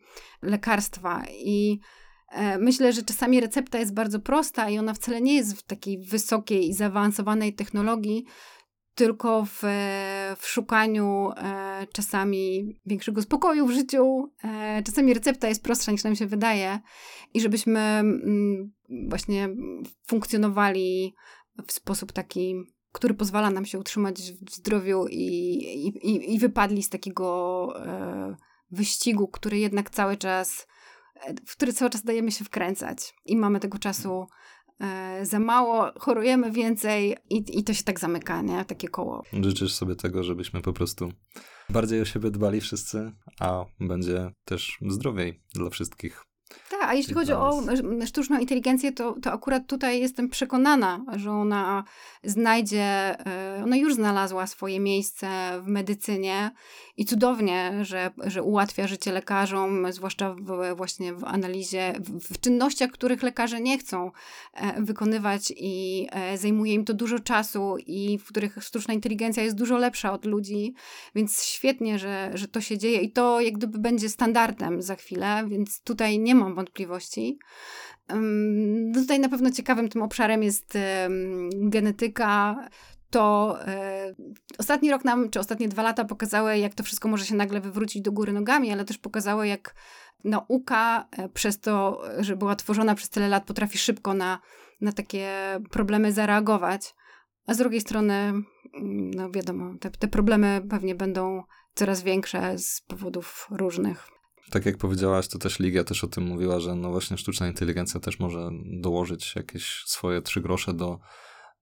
lekarstwa. 0.43 1.23
I 1.31 1.81
e, 2.29 2.59
myślę, 2.59 2.93
że 2.93 3.03
czasami 3.03 3.41
recepta 3.41 3.79
jest 3.79 3.95
bardzo 3.95 4.21
prosta 4.21 4.71
i 4.71 4.79
ona 4.79 4.95
wcale 4.95 5.21
nie 5.21 5.35
jest 5.35 5.59
w 5.59 5.63
takiej 5.63 5.99
wysokiej 5.99 6.69
i 6.69 6.75
zaawansowanej 6.75 7.55
technologii, 7.55 8.25
tylko 8.95 9.45
w, 9.45 9.63
w 10.39 10.47
szukaniu 10.47 11.31
e, 11.37 11.87
czasami 11.93 12.77
większego 12.87 13.23
spokoju 13.23 13.67
w 13.67 13.71
życiu. 13.71 14.33
E, 14.45 14.83
czasami 14.83 15.15
recepta 15.15 15.49
jest 15.49 15.63
prostsza 15.63 15.93
niż 15.93 16.05
nam 16.05 16.17
się 16.17 16.27
wydaje, 16.27 16.81
i 17.35 17.41
żebyśmy 17.41 17.81
mm, 17.81 18.73
właśnie 19.09 19.49
funkcjonowali 20.07 21.15
w 21.67 21.73
sposób 21.73 22.13
taki 22.13 22.55
który 22.93 23.15
pozwala 23.15 23.51
nam 23.51 23.67
się 23.67 23.79
utrzymać 23.79 24.33
w 24.33 24.51
zdrowiu 24.51 25.07
i, 25.11 25.25
i, 26.03 26.35
i 26.35 26.39
wypadli 26.39 26.83
z 26.83 26.89
takiego 26.89 27.69
e, 27.87 28.37
wyścigu, 28.71 29.29
który 29.29 29.59
jednak 29.59 29.91
cały 29.91 30.17
czas, 30.17 30.67
e, 31.15 31.35
w 31.47 31.57
który 31.57 31.73
cały 31.73 31.91
czas 31.91 32.05
dajemy 32.05 32.33
się 32.33 32.45
wkręcać 32.45 33.15
i 33.27 33.37
mamy 33.37 33.61
tego 33.61 33.79
czasu 33.79 34.27
e, 34.81 35.27
za 35.27 35.39
mało, 35.39 35.93
chorujemy 35.99 36.51
więcej 36.51 37.17
i, 37.31 37.59
i 37.59 37.65
to 37.65 37.75
się 37.75 37.85
tak 37.85 38.01
zamyka, 38.01 38.43
nie? 38.43 38.65
Takie 38.65 38.89
koło. 38.89 39.23
Życzysz 39.33 39.75
sobie 39.75 39.97
tego, 39.97 40.23
żebyśmy 40.23 40.61
po 40.61 40.73
prostu 40.73 41.13
bardziej 41.69 42.01
o 42.01 42.05
siebie 42.05 42.31
dbali 42.31 42.61
wszyscy, 42.61 43.13
a 43.41 43.65
będzie 43.81 44.33
też 44.45 44.79
zdrowiej 44.89 45.43
dla 45.55 45.71
wszystkich. 45.71 46.25
Tak, 46.71 46.82
a 46.87 46.95
jeśli 46.95 47.15
chodzi 47.15 47.33
o 47.33 47.63
sztuczną 48.07 48.39
inteligencję, 48.39 48.93
to, 48.93 49.17
to 49.23 49.33
akurat 49.33 49.67
tutaj 49.67 50.01
jestem 50.01 50.29
przekonana, 50.29 51.05
że 51.17 51.31
ona 51.31 51.85
znajdzie, 52.25 52.83
e, 53.27 53.63
ona 53.65 53.77
już 53.77 53.95
znalazła 53.95 54.47
swoje 54.47 54.81
miejsce 54.81 55.29
w 55.63 55.67
medycynie 55.67 56.51
i 56.97 57.05
cudownie, 57.05 57.73
że, 57.83 58.11
że 58.25 58.43
ułatwia 58.43 58.87
życie 58.87 59.13
lekarzom, 59.13 59.93
zwłaszcza 59.93 60.35
w, 60.35 60.77
właśnie 60.77 61.15
w 61.15 61.25
analizie, 61.25 61.93
w, 62.01 62.35
w 62.35 62.41
czynnościach, 62.41 62.91
których 62.91 63.23
lekarze 63.23 63.61
nie 63.61 63.79
chcą 63.79 64.11
e, 64.55 64.83
wykonywać 64.83 65.53
i 65.57 66.09
e, 66.13 66.39
zajmuje 66.39 66.75
im 66.75 66.85
to 66.85 66.95
dużo 66.95 67.19
czasu 67.19 67.77
i 67.87 68.19
w 68.19 68.25
których 68.25 68.59
sztuczna 68.61 68.95
inteligencja 68.95 69.43
jest 69.43 69.57
dużo 69.57 69.79
lepsza 69.79 70.13
od 70.13 70.25
ludzi, 70.25 70.75
więc 71.15 71.45
świetnie, 71.45 71.99
że, 71.99 72.31
że 72.35 72.49
to 72.49 72.61
się 72.61 72.79
dzieje 72.79 73.01
i 73.01 73.13
to 73.13 73.41
jak 73.41 73.55
gdyby 73.55 73.79
będzie 73.79 74.09
standardem 74.09 74.83
za 74.83 74.97
chwilę, 74.97 75.45
więc 75.49 75.81
tutaj 75.81 76.19
nie 76.19 76.35
mam 76.35 76.55
wątpliwości. 76.55 76.72
No 78.95 79.01
tutaj 79.01 79.21
na 79.21 79.29
pewno 79.29 79.51
ciekawym 79.51 79.89
tym 79.89 80.03
obszarem 80.03 80.43
jest 80.43 80.79
genetyka. 81.53 82.57
To 83.13 83.57
e, 83.67 84.15
ostatni 84.59 84.91
rok 84.91 85.05
nam, 85.05 85.31
czy 85.31 85.41
ostatnie 85.41 85.69
dwa 85.69 85.83
lata 85.83 86.05
pokazały, 86.05 86.59
jak 86.59 86.75
to 86.75 86.83
wszystko 86.83 87.09
może 87.09 87.27
się 87.27 87.35
nagle 87.35 87.61
wywrócić 87.61 88.03
do 88.03 88.13
góry 88.13 88.33
nogami, 88.33 88.73
ale 88.73 88.85
też 88.85 88.99
pokazały, 88.99 89.49
jak 89.49 89.75
nauka 90.25 91.09
e, 91.11 91.29
przez 91.29 91.61
to, 91.61 92.03
że 92.19 92.37
była 92.37 92.57
tworzona 92.57 92.95
przez 92.95 93.09
tyle 93.09 93.29
lat, 93.29 93.45
potrafi 93.45 93.79
szybko 93.79 94.15
na, 94.15 94.41
na 94.81 94.93
takie 94.93 95.31
problemy 95.71 96.13
zareagować. 96.13 96.95
A 97.47 97.55
z 97.55 97.59
drugiej 97.59 97.81
strony, 97.81 98.15
mm, 98.15 98.45
no 99.11 99.31
wiadomo, 99.31 99.75
te, 99.81 99.91
te 99.91 100.09
problemy 100.09 100.63
pewnie 100.71 100.95
będą 100.95 101.43
coraz 101.75 102.03
większe 102.03 102.59
z 102.59 102.81
powodów 102.81 103.49
różnych. 103.51 104.12
Tak 104.51 104.67
jak 104.67 104.77
powiedziałaś, 104.77 105.29
to 105.29 105.39
też 105.39 105.59
Ligia 105.59 105.85
też 105.85 106.05
o 106.05 106.07
tym 106.07 106.25
mówiła, 106.25 106.61
że 106.61 106.75
no 106.75 106.91
właśnie 106.91 107.17
sztuczna 107.17 107.49
inteligencja 107.49 108.01
też 108.01 108.19
może 108.19 108.51
dołożyć 108.65 109.37
jakieś 109.37 109.83
swoje 109.87 110.23
trzy 110.23 110.41
grosze 110.41 110.75
do 110.75 110.99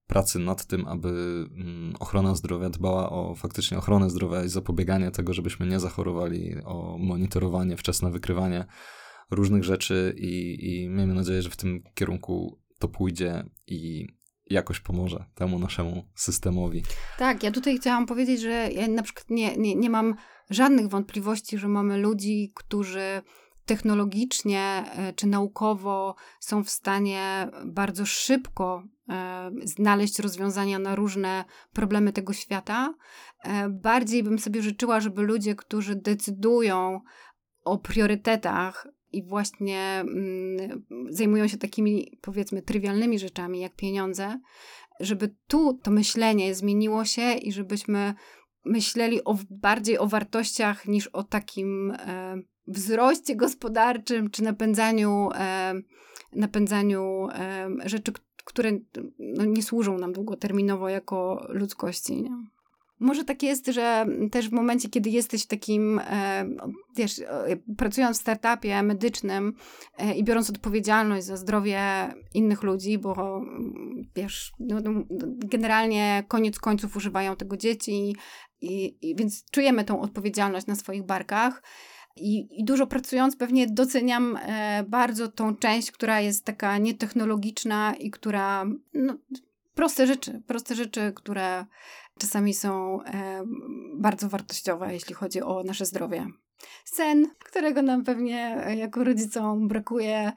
pracy 0.07 0.39
nad 0.39 0.67
tym, 0.67 0.89
aby 0.89 1.09
mm, 1.57 1.95
ochrona 2.01 2.35
zdrowia 2.35 2.71
dbała 2.71 3.11
o 3.11 3.35
faktycznie 3.35 3.79
ochronę 3.79 4.11
zdrowia 4.11 4.45
i 4.45 4.49
zapobieganie 4.49 5.11
tego, 5.11 5.33
żebyśmy 5.33 5.67
nie 5.67 5.81
zachorowali, 5.81 6.55
o 6.65 6.99
monitorowanie, 6.99 7.77
wczesne 7.77 8.11
wykrywanie 8.11 8.65
różnych 9.31 9.65
rzeczy 9.65 10.15
i, 10.17 10.59
i 10.71 10.89
miejmy 10.89 11.15
nadzieję, 11.15 11.43
że 11.43 11.51
w 11.51 11.57
tym 11.57 11.83
kierunku 11.95 12.61
to 12.79 12.89
pójdzie 12.89 13.45
i 13.67 14.09
jakoś 14.51 14.81
pomoże 14.81 15.25
temu 15.35 15.59
naszemu 15.59 16.05
systemowi. 16.15 16.83
Tak, 17.19 17.43
ja 17.43 17.51
tutaj 17.51 17.77
chciałam 17.79 18.07
powiedzieć, 18.07 18.41
że 18.41 18.71
ja 18.71 18.89
na 18.89 19.03
przykład 19.03 19.31
nie, 19.31 19.57
nie, 19.57 19.75
nie 19.75 19.91
mam 19.91 20.15
żadnych 20.51 20.89
wątpliwości, 20.89 21.59
że 21.59 21.69
mamy 21.69 21.97
ludzi, 21.97 22.53
którzy 22.55 23.23
technologicznie 23.65 24.85
e, 24.97 25.13
czy 25.13 25.27
naukowo 25.27 26.15
są 26.41 26.65
w 26.65 26.71
stanie 26.71 27.49
bardzo 27.67 28.07
szybko 28.07 28.83
e, 29.09 29.51
znaleźć 29.65 30.19
rozwiązania 30.19 30.79
na 30.79 30.95
różne 30.95 31.45
problemy 31.73 32.13
tego 32.13 32.33
świata. 32.33 32.95
E, 33.45 33.69
bardziej 33.69 34.23
bym 34.23 34.39
sobie 34.39 34.63
życzyła, 34.63 35.01
żeby 35.01 35.23
ludzie, 35.23 35.55
którzy 35.55 35.97
decydują 35.97 37.01
o 37.65 37.79
priorytetach 37.79 38.87
i 39.13 39.23
właśnie 39.23 39.81
mm, 39.81 40.85
zajmują 41.11 41.49
się 41.49 41.57
takimi, 41.57 42.19
powiedzmy, 42.21 42.63
trywialnymi 42.63 43.19
rzeczami 43.19 43.61
jak 43.61 43.77
pieniądze, 43.77 44.41
żeby 45.01 45.35
tu 45.47 45.79
to 45.83 45.91
myślenie 45.91 46.55
zmieniło 46.55 47.05
się 47.05 47.35
i 47.35 47.53
żebyśmy 47.53 48.15
myśleli 48.65 49.25
o, 49.25 49.39
bardziej 49.51 49.99
o 49.99 50.07
wartościach 50.07 50.89
niż 50.89 51.07
o 51.07 51.23
takim 51.23 51.91
e, 51.91 52.37
wzroście 52.67 53.37
gospodarczym 53.37 54.31
czy 54.31 54.43
napędzaniu, 54.43 55.29
e, 55.35 55.75
napędzaniu 56.33 57.29
e, 57.33 57.69
rzeczy, 57.85 58.13
które 58.45 58.73
no, 59.19 59.45
nie 59.45 59.63
służą 59.63 59.99
nam 59.99 60.13
długoterminowo 60.13 60.89
jako 60.89 61.47
ludzkości. 61.49 62.23
Nie? 62.23 62.31
Może 63.01 63.25
tak 63.25 63.43
jest, 63.43 63.67
że 63.67 64.07
też 64.33 64.49
w 64.49 64.53
momencie, 64.53 64.89
kiedy 64.89 65.11
jesteś 65.11 65.47
takim, 65.47 65.99
e, 65.99 66.47
wiesz, 66.97 67.19
e, 67.19 67.57
pracując 67.77 68.19
w 68.19 68.21
startupie 68.21 68.83
medycznym 68.83 69.53
e, 69.99 70.15
i 70.15 70.25
biorąc 70.25 70.51
odpowiedzialność 70.51 71.27
za 71.27 71.37
zdrowie 71.37 71.81
innych 72.35 72.63
ludzi, 72.63 72.99
bo 72.99 73.43
wiesz, 74.17 74.53
no, 74.59 74.81
no, 74.81 75.05
generalnie 75.39 76.25
koniec 76.29 76.59
końców 76.59 76.97
używają 76.97 77.37
tego 77.37 77.57
dzieci, 77.57 78.17
i, 78.61 79.09
i 79.11 79.17
więc 79.17 79.51
czujemy 79.51 79.85
tą 79.85 80.01
odpowiedzialność 80.01 80.67
na 80.67 80.75
swoich 80.75 81.03
barkach. 81.03 81.63
I, 82.17 82.61
I, 82.61 82.65
dużo 82.65 82.87
pracując, 82.87 83.37
pewnie 83.37 83.67
doceniam 83.67 84.39
bardzo 84.89 85.29
tą 85.29 85.57
część, 85.57 85.91
która 85.91 86.21
jest 86.21 86.45
taka 86.45 86.79
nietechnologiczna 86.79 87.95
i 87.95 88.11
która, 88.11 88.65
no, 88.95 89.17
proste 89.75 90.07
rzeczy, 90.07 90.43
proste 90.47 90.75
rzeczy, 90.75 91.13
które 91.15 91.65
czasami 92.21 92.55
są 92.55 93.03
e, 93.05 93.45
bardzo 93.95 94.29
wartościowe, 94.29 94.93
jeśli 94.93 95.15
chodzi 95.15 95.43
o 95.43 95.63
nasze 95.63 95.87
zdrowie. 95.87 96.27
Sen, 96.85 97.31
którego 97.45 97.83
nam 97.83 98.05
pewnie 98.05 98.67
e, 98.67 98.77
jako 98.77 99.05
rodzicom 99.05 99.69
brakuje, 99.69 100.33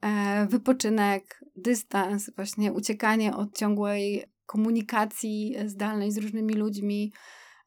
e, 0.00 0.46
wypoczynek, 0.46 1.44
dystans, 1.56 2.30
właśnie 2.36 2.72
uciekanie 2.72 3.36
od 3.36 3.58
ciągłej 3.58 4.24
komunikacji 4.46 5.56
zdalnej 5.66 6.12
z 6.12 6.18
różnymi 6.18 6.54
ludźmi, 6.54 7.12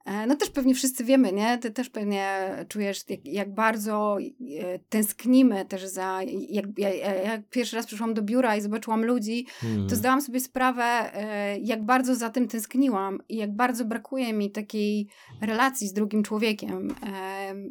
no 0.06 0.36
też 0.36 0.49
pewnie 0.49 0.76
wszyscy 0.76 1.04
wiemy, 1.04 1.32
nie? 1.32 1.58
Ty 1.58 1.72
też 1.72 1.89
pewnie 1.89 2.49
czujesz, 2.70 3.10
jak, 3.10 3.26
jak 3.26 3.54
bardzo 3.54 4.18
e, 4.60 4.80
tęsknimy 4.80 5.66
też 5.66 5.86
za... 5.86 6.20
Jak, 6.49 6.66
jak, 6.78 6.95
jak, 7.26 7.49
pierwszy 7.49 7.76
raz 7.76 7.86
przyszłam 7.86 8.14
do 8.14 8.22
biura 8.22 8.56
i 8.56 8.62
zobaczyłam 8.62 9.06
ludzi, 9.06 9.45
hmm. 9.60 9.89
to 9.89 9.95
zdałam 9.95 10.22
sobie 10.22 10.39
sprawę, 10.39 10.84
e, 10.84 11.60
jak 11.60 11.86
bardzo 11.86 12.16
za 12.16 12.30
tym 12.30 12.47
tęskniłam 12.47 13.20
i 13.30 13.36
jak 13.36 13.56
bardzo 13.56 13.86
brakuje 13.86 14.34
mi 14.34 14.51
takiej 14.51 15.08
relacji 15.41 15.88
z 15.88 15.93
drugim 15.93 16.24
człowiekiem. 16.24 16.95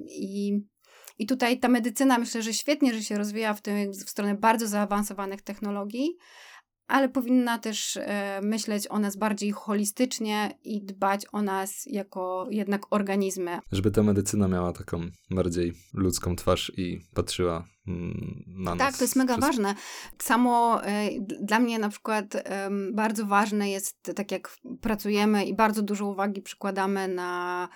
I, 0.09 0.61
i 1.19 1.27
tutaj 1.27 1.59
ta 1.59 1.69
medycyna 1.69 2.19
myślę, 2.19 2.43
że 2.43 2.55
świetnie, 2.55 2.95
że 2.95 3.03
się 3.03 3.19
rozwija 3.19 3.55
w, 3.55 3.61
tym, 3.61 3.93
w 3.93 4.11
stronę 4.11 4.35
bardzo 4.35 4.67
zaawansowanych 4.67 5.43
technologii, 5.43 6.17
ale 6.93 7.09
powinna 7.09 7.59
też 7.59 7.97
e, 7.97 8.41
myśleć 8.43 8.87
o 8.91 8.99
nas 8.99 9.17
bardziej 9.17 9.51
holistycznie 9.51 10.59
i 10.65 10.83
dbać 10.83 11.27
o 11.33 11.43
nas 11.43 11.87
jako 11.87 12.47
jednak 12.51 12.83
organizmy. 12.91 13.59
Żeby 13.73 13.91
ta 13.91 14.03
medycyna 14.03 14.49
miała 14.49 14.73
taką 14.73 15.01
bardziej 15.31 15.73
ludzką 15.95 16.37
twarz 16.37 16.73
i 16.77 17.01
patrzyła 17.15 17.65
na 17.87 18.75
nas. 18.75 18.79
Tak, 18.79 18.97
to 18.97 19.05
jest 19.05 19.17
mega 19.17 19.35
przez... 19.37 19.47
ważne. 19.47 19.75
Samo 20.23 20.85
e, 20.85 21.09
dla 21.21 21.59
mnie 21.59 21.79
na 21.79 21.89
przykład 21.89 22.25
bardzo 22.93 23.27
ważne 23.27 23.71
jest, 23.71 24.13
tak 24.17 24.33
jak 24.33 24.57
pracujemy 24.81 25.45
i 25.45 25.55
bardzo 25.55 25.83
dużo 25.83 26.07
uwagi 26.07 26.43
przykładamy 26.43 27.09
na 27.09 27.69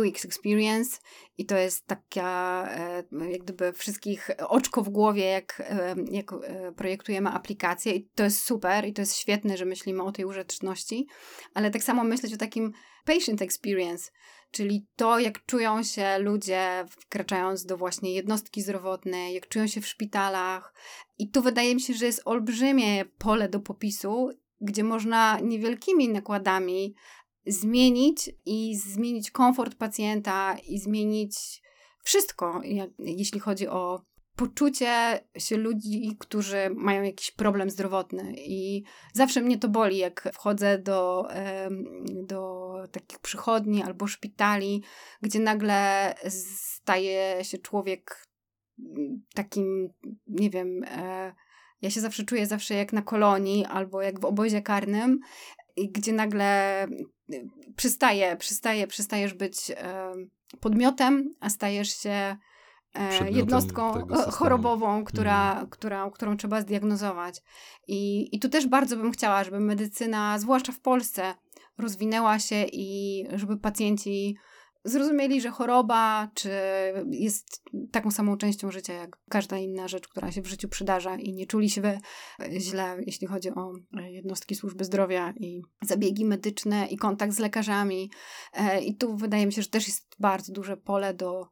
UX 0.00 0.24
Experience 0.24 0.98
i 1.38 1.46
to 1.46 1.56
jest 1.56 1.86
taka 1.86 2.68
e, 2.70 3.30
jak 3.30 3.42
gdyby 3.42 3.72
wszystkich 3.72 4.30
oczko 4.48 4.82
w 4.82 4.88
głowie, 4.88 5.24
jak, 5.24 5.62
jak 6.10 6.32
e, 6.32 6.72
projektujemy 6.72 7.30
aplikacje 7.30 7.92
i 7.92 8.08
to 8.14 8.24
jest 8.24 8.42
super 8.42 8.86
i 8.86 8.92
to 8.92 9.02
jest 9.02 9.16
świetne, 9.16 9.56
że 9.56 9.64
myślimy 9.64 10.02
o 10.02 10.12
tej 10.12 10.24
użyteczności, 10.24 11.06
ale 11.54 11.70
tak 11.70 11.82
samo 11.82 12.04
myśleć 12.04 12.34
o 12.34 12.36
takim 12.36 12.72
patient 13.04 13.42
experience, 13.42 14.10
czyli 14.54 14.86
to, 14.96 15.18
jak 15.18 15.46
czują 15.46 15.82
się 15.82 16.18
ludzie 16.18 16.84
wkraczając 16.90 17.66
do 17.66 17.76
właśnie 17.76 18.14
jednostki 18.14 18.62
zdrowotnej, 18.62 19.34
jak 19.34 19.48
czują 19.48 19.66
się 19.66 19.80
w 19.80 19.86
szpitalach. 19.86 20.74
I 21.18 21.30
tu 21.30 21.42
wydaje 21.42 21.74
mi 21.74 21.80
się, 21.80 21.94
że 21.94 22.06
jest 22.06 22.22
olbrzymie 22.24 23.04
pole 23.04 23.48
do 23.48 23.60
popisu, 23.60 24.30
gdzie 24.60 24.84
można 24.84 25.38
niewielkimi 25.40 26.08
nakładami 26.08 26.94
zmienić 27.46 28.30
i 28.46 28.76
zmienić 28.76 29.30
komfort 29.30 29.74
pacjenta 29.74 30.56
i 30.68 30.78
zmienić 30.78 31.62
wszystko, 32.02 32.60
jak, 32.64 32.90
jeśli 32.98 33.40
chodzi 33.40 33.68
o 33.68 34.02
poczucie 34.36 35.20
się 35.38 35.56
ludzi, 35.56 36.16
którzy 36.18 36.70
mają 36.74 37.02
jakiś 37.02 37.30
problem 37.30 37.70
zdrowotny. 37.70 38.34
I 38.36 38.82
zawsze 39.12 39.40
mnie 39.40 39.58
to 39.58 39.68
boli, 39.68 39.98
jak 39.98 40.28
wchodzę 40.34 40.78
do, 40.78 41.28
do 42.10 42.72
takich 42.92 43.18
przychodni 43.18 43.82
albo 43.82 44.06
szpitali, 44.06 44.82
gdzie 45.22 45.40
nagle 45.40 46.14
staje 46.56 47.44
się 47.44 47.58
człowiek 47.58 48.26
takim, 49.34 49.88
nie 50.26 50.50
wiem, 50.50 50.84
e, 50.84 51.32
ja 51.82 51.90
się 51.90 52.00
zawsze 52.00 52.24
czuję 52.24 52.46
zawsze 52.46 52.74
jak 52.74 52.92
na 52.92 53.02
kolonii 53.02 53.64
albo 53.64 54.02
jak 54.02 54.20
w 54.20 54.24
obozie 54.24 54.62
karnym, 54.62 55.20
gdzie 55.76 56.12
nagle 56.12 56.86
przystaje, 57.76 58.36
przystaje, 58.36 58.86
przestajesz 58.86 59.34
być 59.34 59.72
podmiotem, 60.60 61.34
a 61.40 61.50
stajesz 61.50 61.96
się 61.96 62.36
e, 62.94 63.30
jednostką 63.30 64.06
chorobową, 64.30 65.04
która, 65.04 65.52
mm. 65.52 65.70
która, 65.70 66.10
którą 66.10 66.36
trzeba 66.36 66.60
zdiagnozować. 66.60 67.42
I, 67.88 68.28
I 68.36 68.38
tu 68.40 68.48
też 68.48 68.66
bardzo 68.66 68.96
bym 68.96 69.12
chciała, 69.12 69.44
żeby 69.44 69.60
medycyna, 69.60 70.38
zwłaszcza 70.38 70.72
w 70.72 70.80
Polsce, 70.80 71.34
rozwinęła 71.78 72.38
się 72.38 72.64
i 72.72 73.24
żeby 73.32 73.56
pacjenci 73.56 74.36
zrozumieli, 74.84 75.40
że 75.40 75.50
choroba 75.50 76.28
czy 76.34 76.50
jest 77.10 77.62
taką 77.92 78.10
samą 78.10 78.36
częścią 78.36 78.70
życia 78.70 78.92
jak 78.92 79.18
każda 79.28 79.58
inna 79.58 79.88
rzecz, 79.88 80.08
która 80.08 80.32
się 80.32 80.42
w 80.42 80.46
życiu 80.46 80.68
przydarza 80.68 81.16
i 81.16 81.32
nie 81.32 81.46
czuli 81.46 81.70
się 81.70 82.00
źle, 82.58 82.96
jeśli 83.06 83.26
chodzi 83.26 83.50
o 83.50 83.72
jednostki 83.92 84.54
służby 84.54 84.84
zdrowia 84.84 85.34
i 85.36 85.62
zabiegi 85.82 86.24
medyczne 86.24 86.86
i 86.86 86.96
kontakt 86.96 87.32
z 87.32 87.38
lekarzami. 87.38 88.10
E, 88.52 88.80
I 88.80 88.96
tu 88.96 89.16
wydaje 89.16 89.46
mi 89.46 89.52
się, 89.52 89.62
że 89.62 89.68
też 89.68 89.86
jest 89.86 90.16
bardzo 90.18 90.52
duże 90.52 90.76
pole 90.76 91.14
do, 91.14 91.48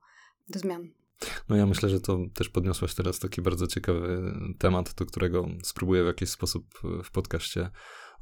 do 0.49 0.59
zmian. 0.59 1.01
No 1.48 1.56
ja 1.56 1.66
myślę, 1.66 1.88
że 1.88 2.00
to 2.00 2.18
też 2.34 2.48
podniosłaś 2.48 2.94
teraz 2.94 3.18
taki 3.18 3.42
bardzo 3.42 3.66
ciekawy 3.66 4.34
temat, 4.58 4.94
do 4.94 5.06
którego 5.06 5.48
spróbuję 5.62 6.02
w 6.02 6.06
jakiś 6.06 6.28
sposób 6.28 6.64
w 7.04 7.10
podcaście 7.10 7.70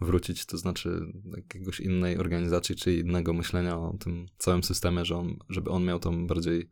wrócić, 0.01 0.47
to 0.47 0.59
znaczy 0.59 1.01
jakiegoś 1.37 1.81
innej 1.81 2.19
organizacji 2.19 2.77
czy 2.77 2.95
innego 2.95 3.33
myślenia 3.33 3.79
o 3.79 3.97
tym 4.01 4.27
całym 4.39 4.63
systemie, 4.63 5.05
że 5.05 5.17
on, 5.17 5.37
żeby 5.49 5.71
on 5.71 5.85
miał 5.85 5.99
tą 5.99 6.27
bardziej 6.27 6.71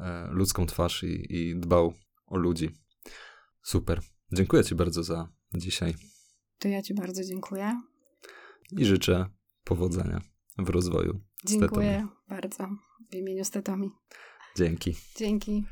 e, 0.00 0.28
ludzką 0.30 0.66
twarz 0.66 1.02
i, 1.02 1.36
i 1.36 1.56
dbał 1.56 1.94
o 2.26 2.36
ludzi. 2.36 2.70
Super. 3.62 4.00
Dziękuję 4.32 4.64
Ci 4.64 4.74
bardzo 4.74 5.02
za 5.02 5.28
dzisiaj. 5.54 5.94
To 6.58 6.68
ja 6.68 6.82
Ci 6.82 6.94
bardzo 6.94 7.24
dziękuję. 7.24 7.82
I 8.72 8.84
życzę 8.84 9.26
powodzenia 9.64 10.20
w 10.58 10.68
rozwoju. 10.70 11.20
Dziękuję 11.46 12.06
bardzo 12.28 12.68
w 13.10 13.14
imieniu 13.14 13.44
Stetomi. 13.44 13.90
Dzięki. 14.56 14.94
Dzięki. 15.16 15.64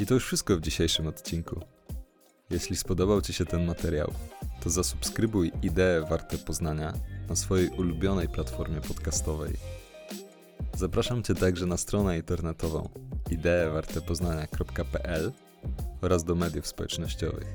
I 0.00 0.06
to 0.06 0.14
już 0.14 0.24
wszystko 0.24 0.56
w 0.56 0.60
dzisiejszym 0.60 1.06
odcinku. 1.06 1.60
Jeśli 2.50 2.76
spodobał 2.76 3.22
Ci 3.22 3.32
się 3.32 3.44
ten 3.44 3.66
materiał, 3.66 4.12
to 4.62 4.70
zasubskrybuj 4.70 5.52
Ideę 5.62 6.00
Warte 6.00 6.38
Poznania 6.38 6.92
na 7.28 7.36
swojej 7.36 7.68
ulubionej 7.68 8.28
platformie 8.28 8.80
podcastowej. 8.80 9.52
Zapraszam 10.76 11.22
Cię 11.22 11.34
także 11.34 11.66
na 11.66 11.76
stronę 11.76 12.16
internetową 12.16 12.88
ideewartepoznania.pl 13.30 15.32
oraz 16.00 16.24
do 16.24 16.34
mediów 16.34 16.66
społecznościowych. 16.66 17.46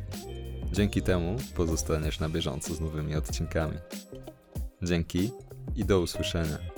Dzięki 0.71 1.01
temu 1.01 1.37
pozostaniesz 1.55 2.19
na 2.19 2.29
bieżąco 2.29 2.73
z 2.73 2.79
nowymi 2.79 3.15
odcinkami. 3.15 3.77
Dzięki 4.81 5.31
i 5.75 5.85
do 5.85 5.99
usłyszenia. 5.99 6.70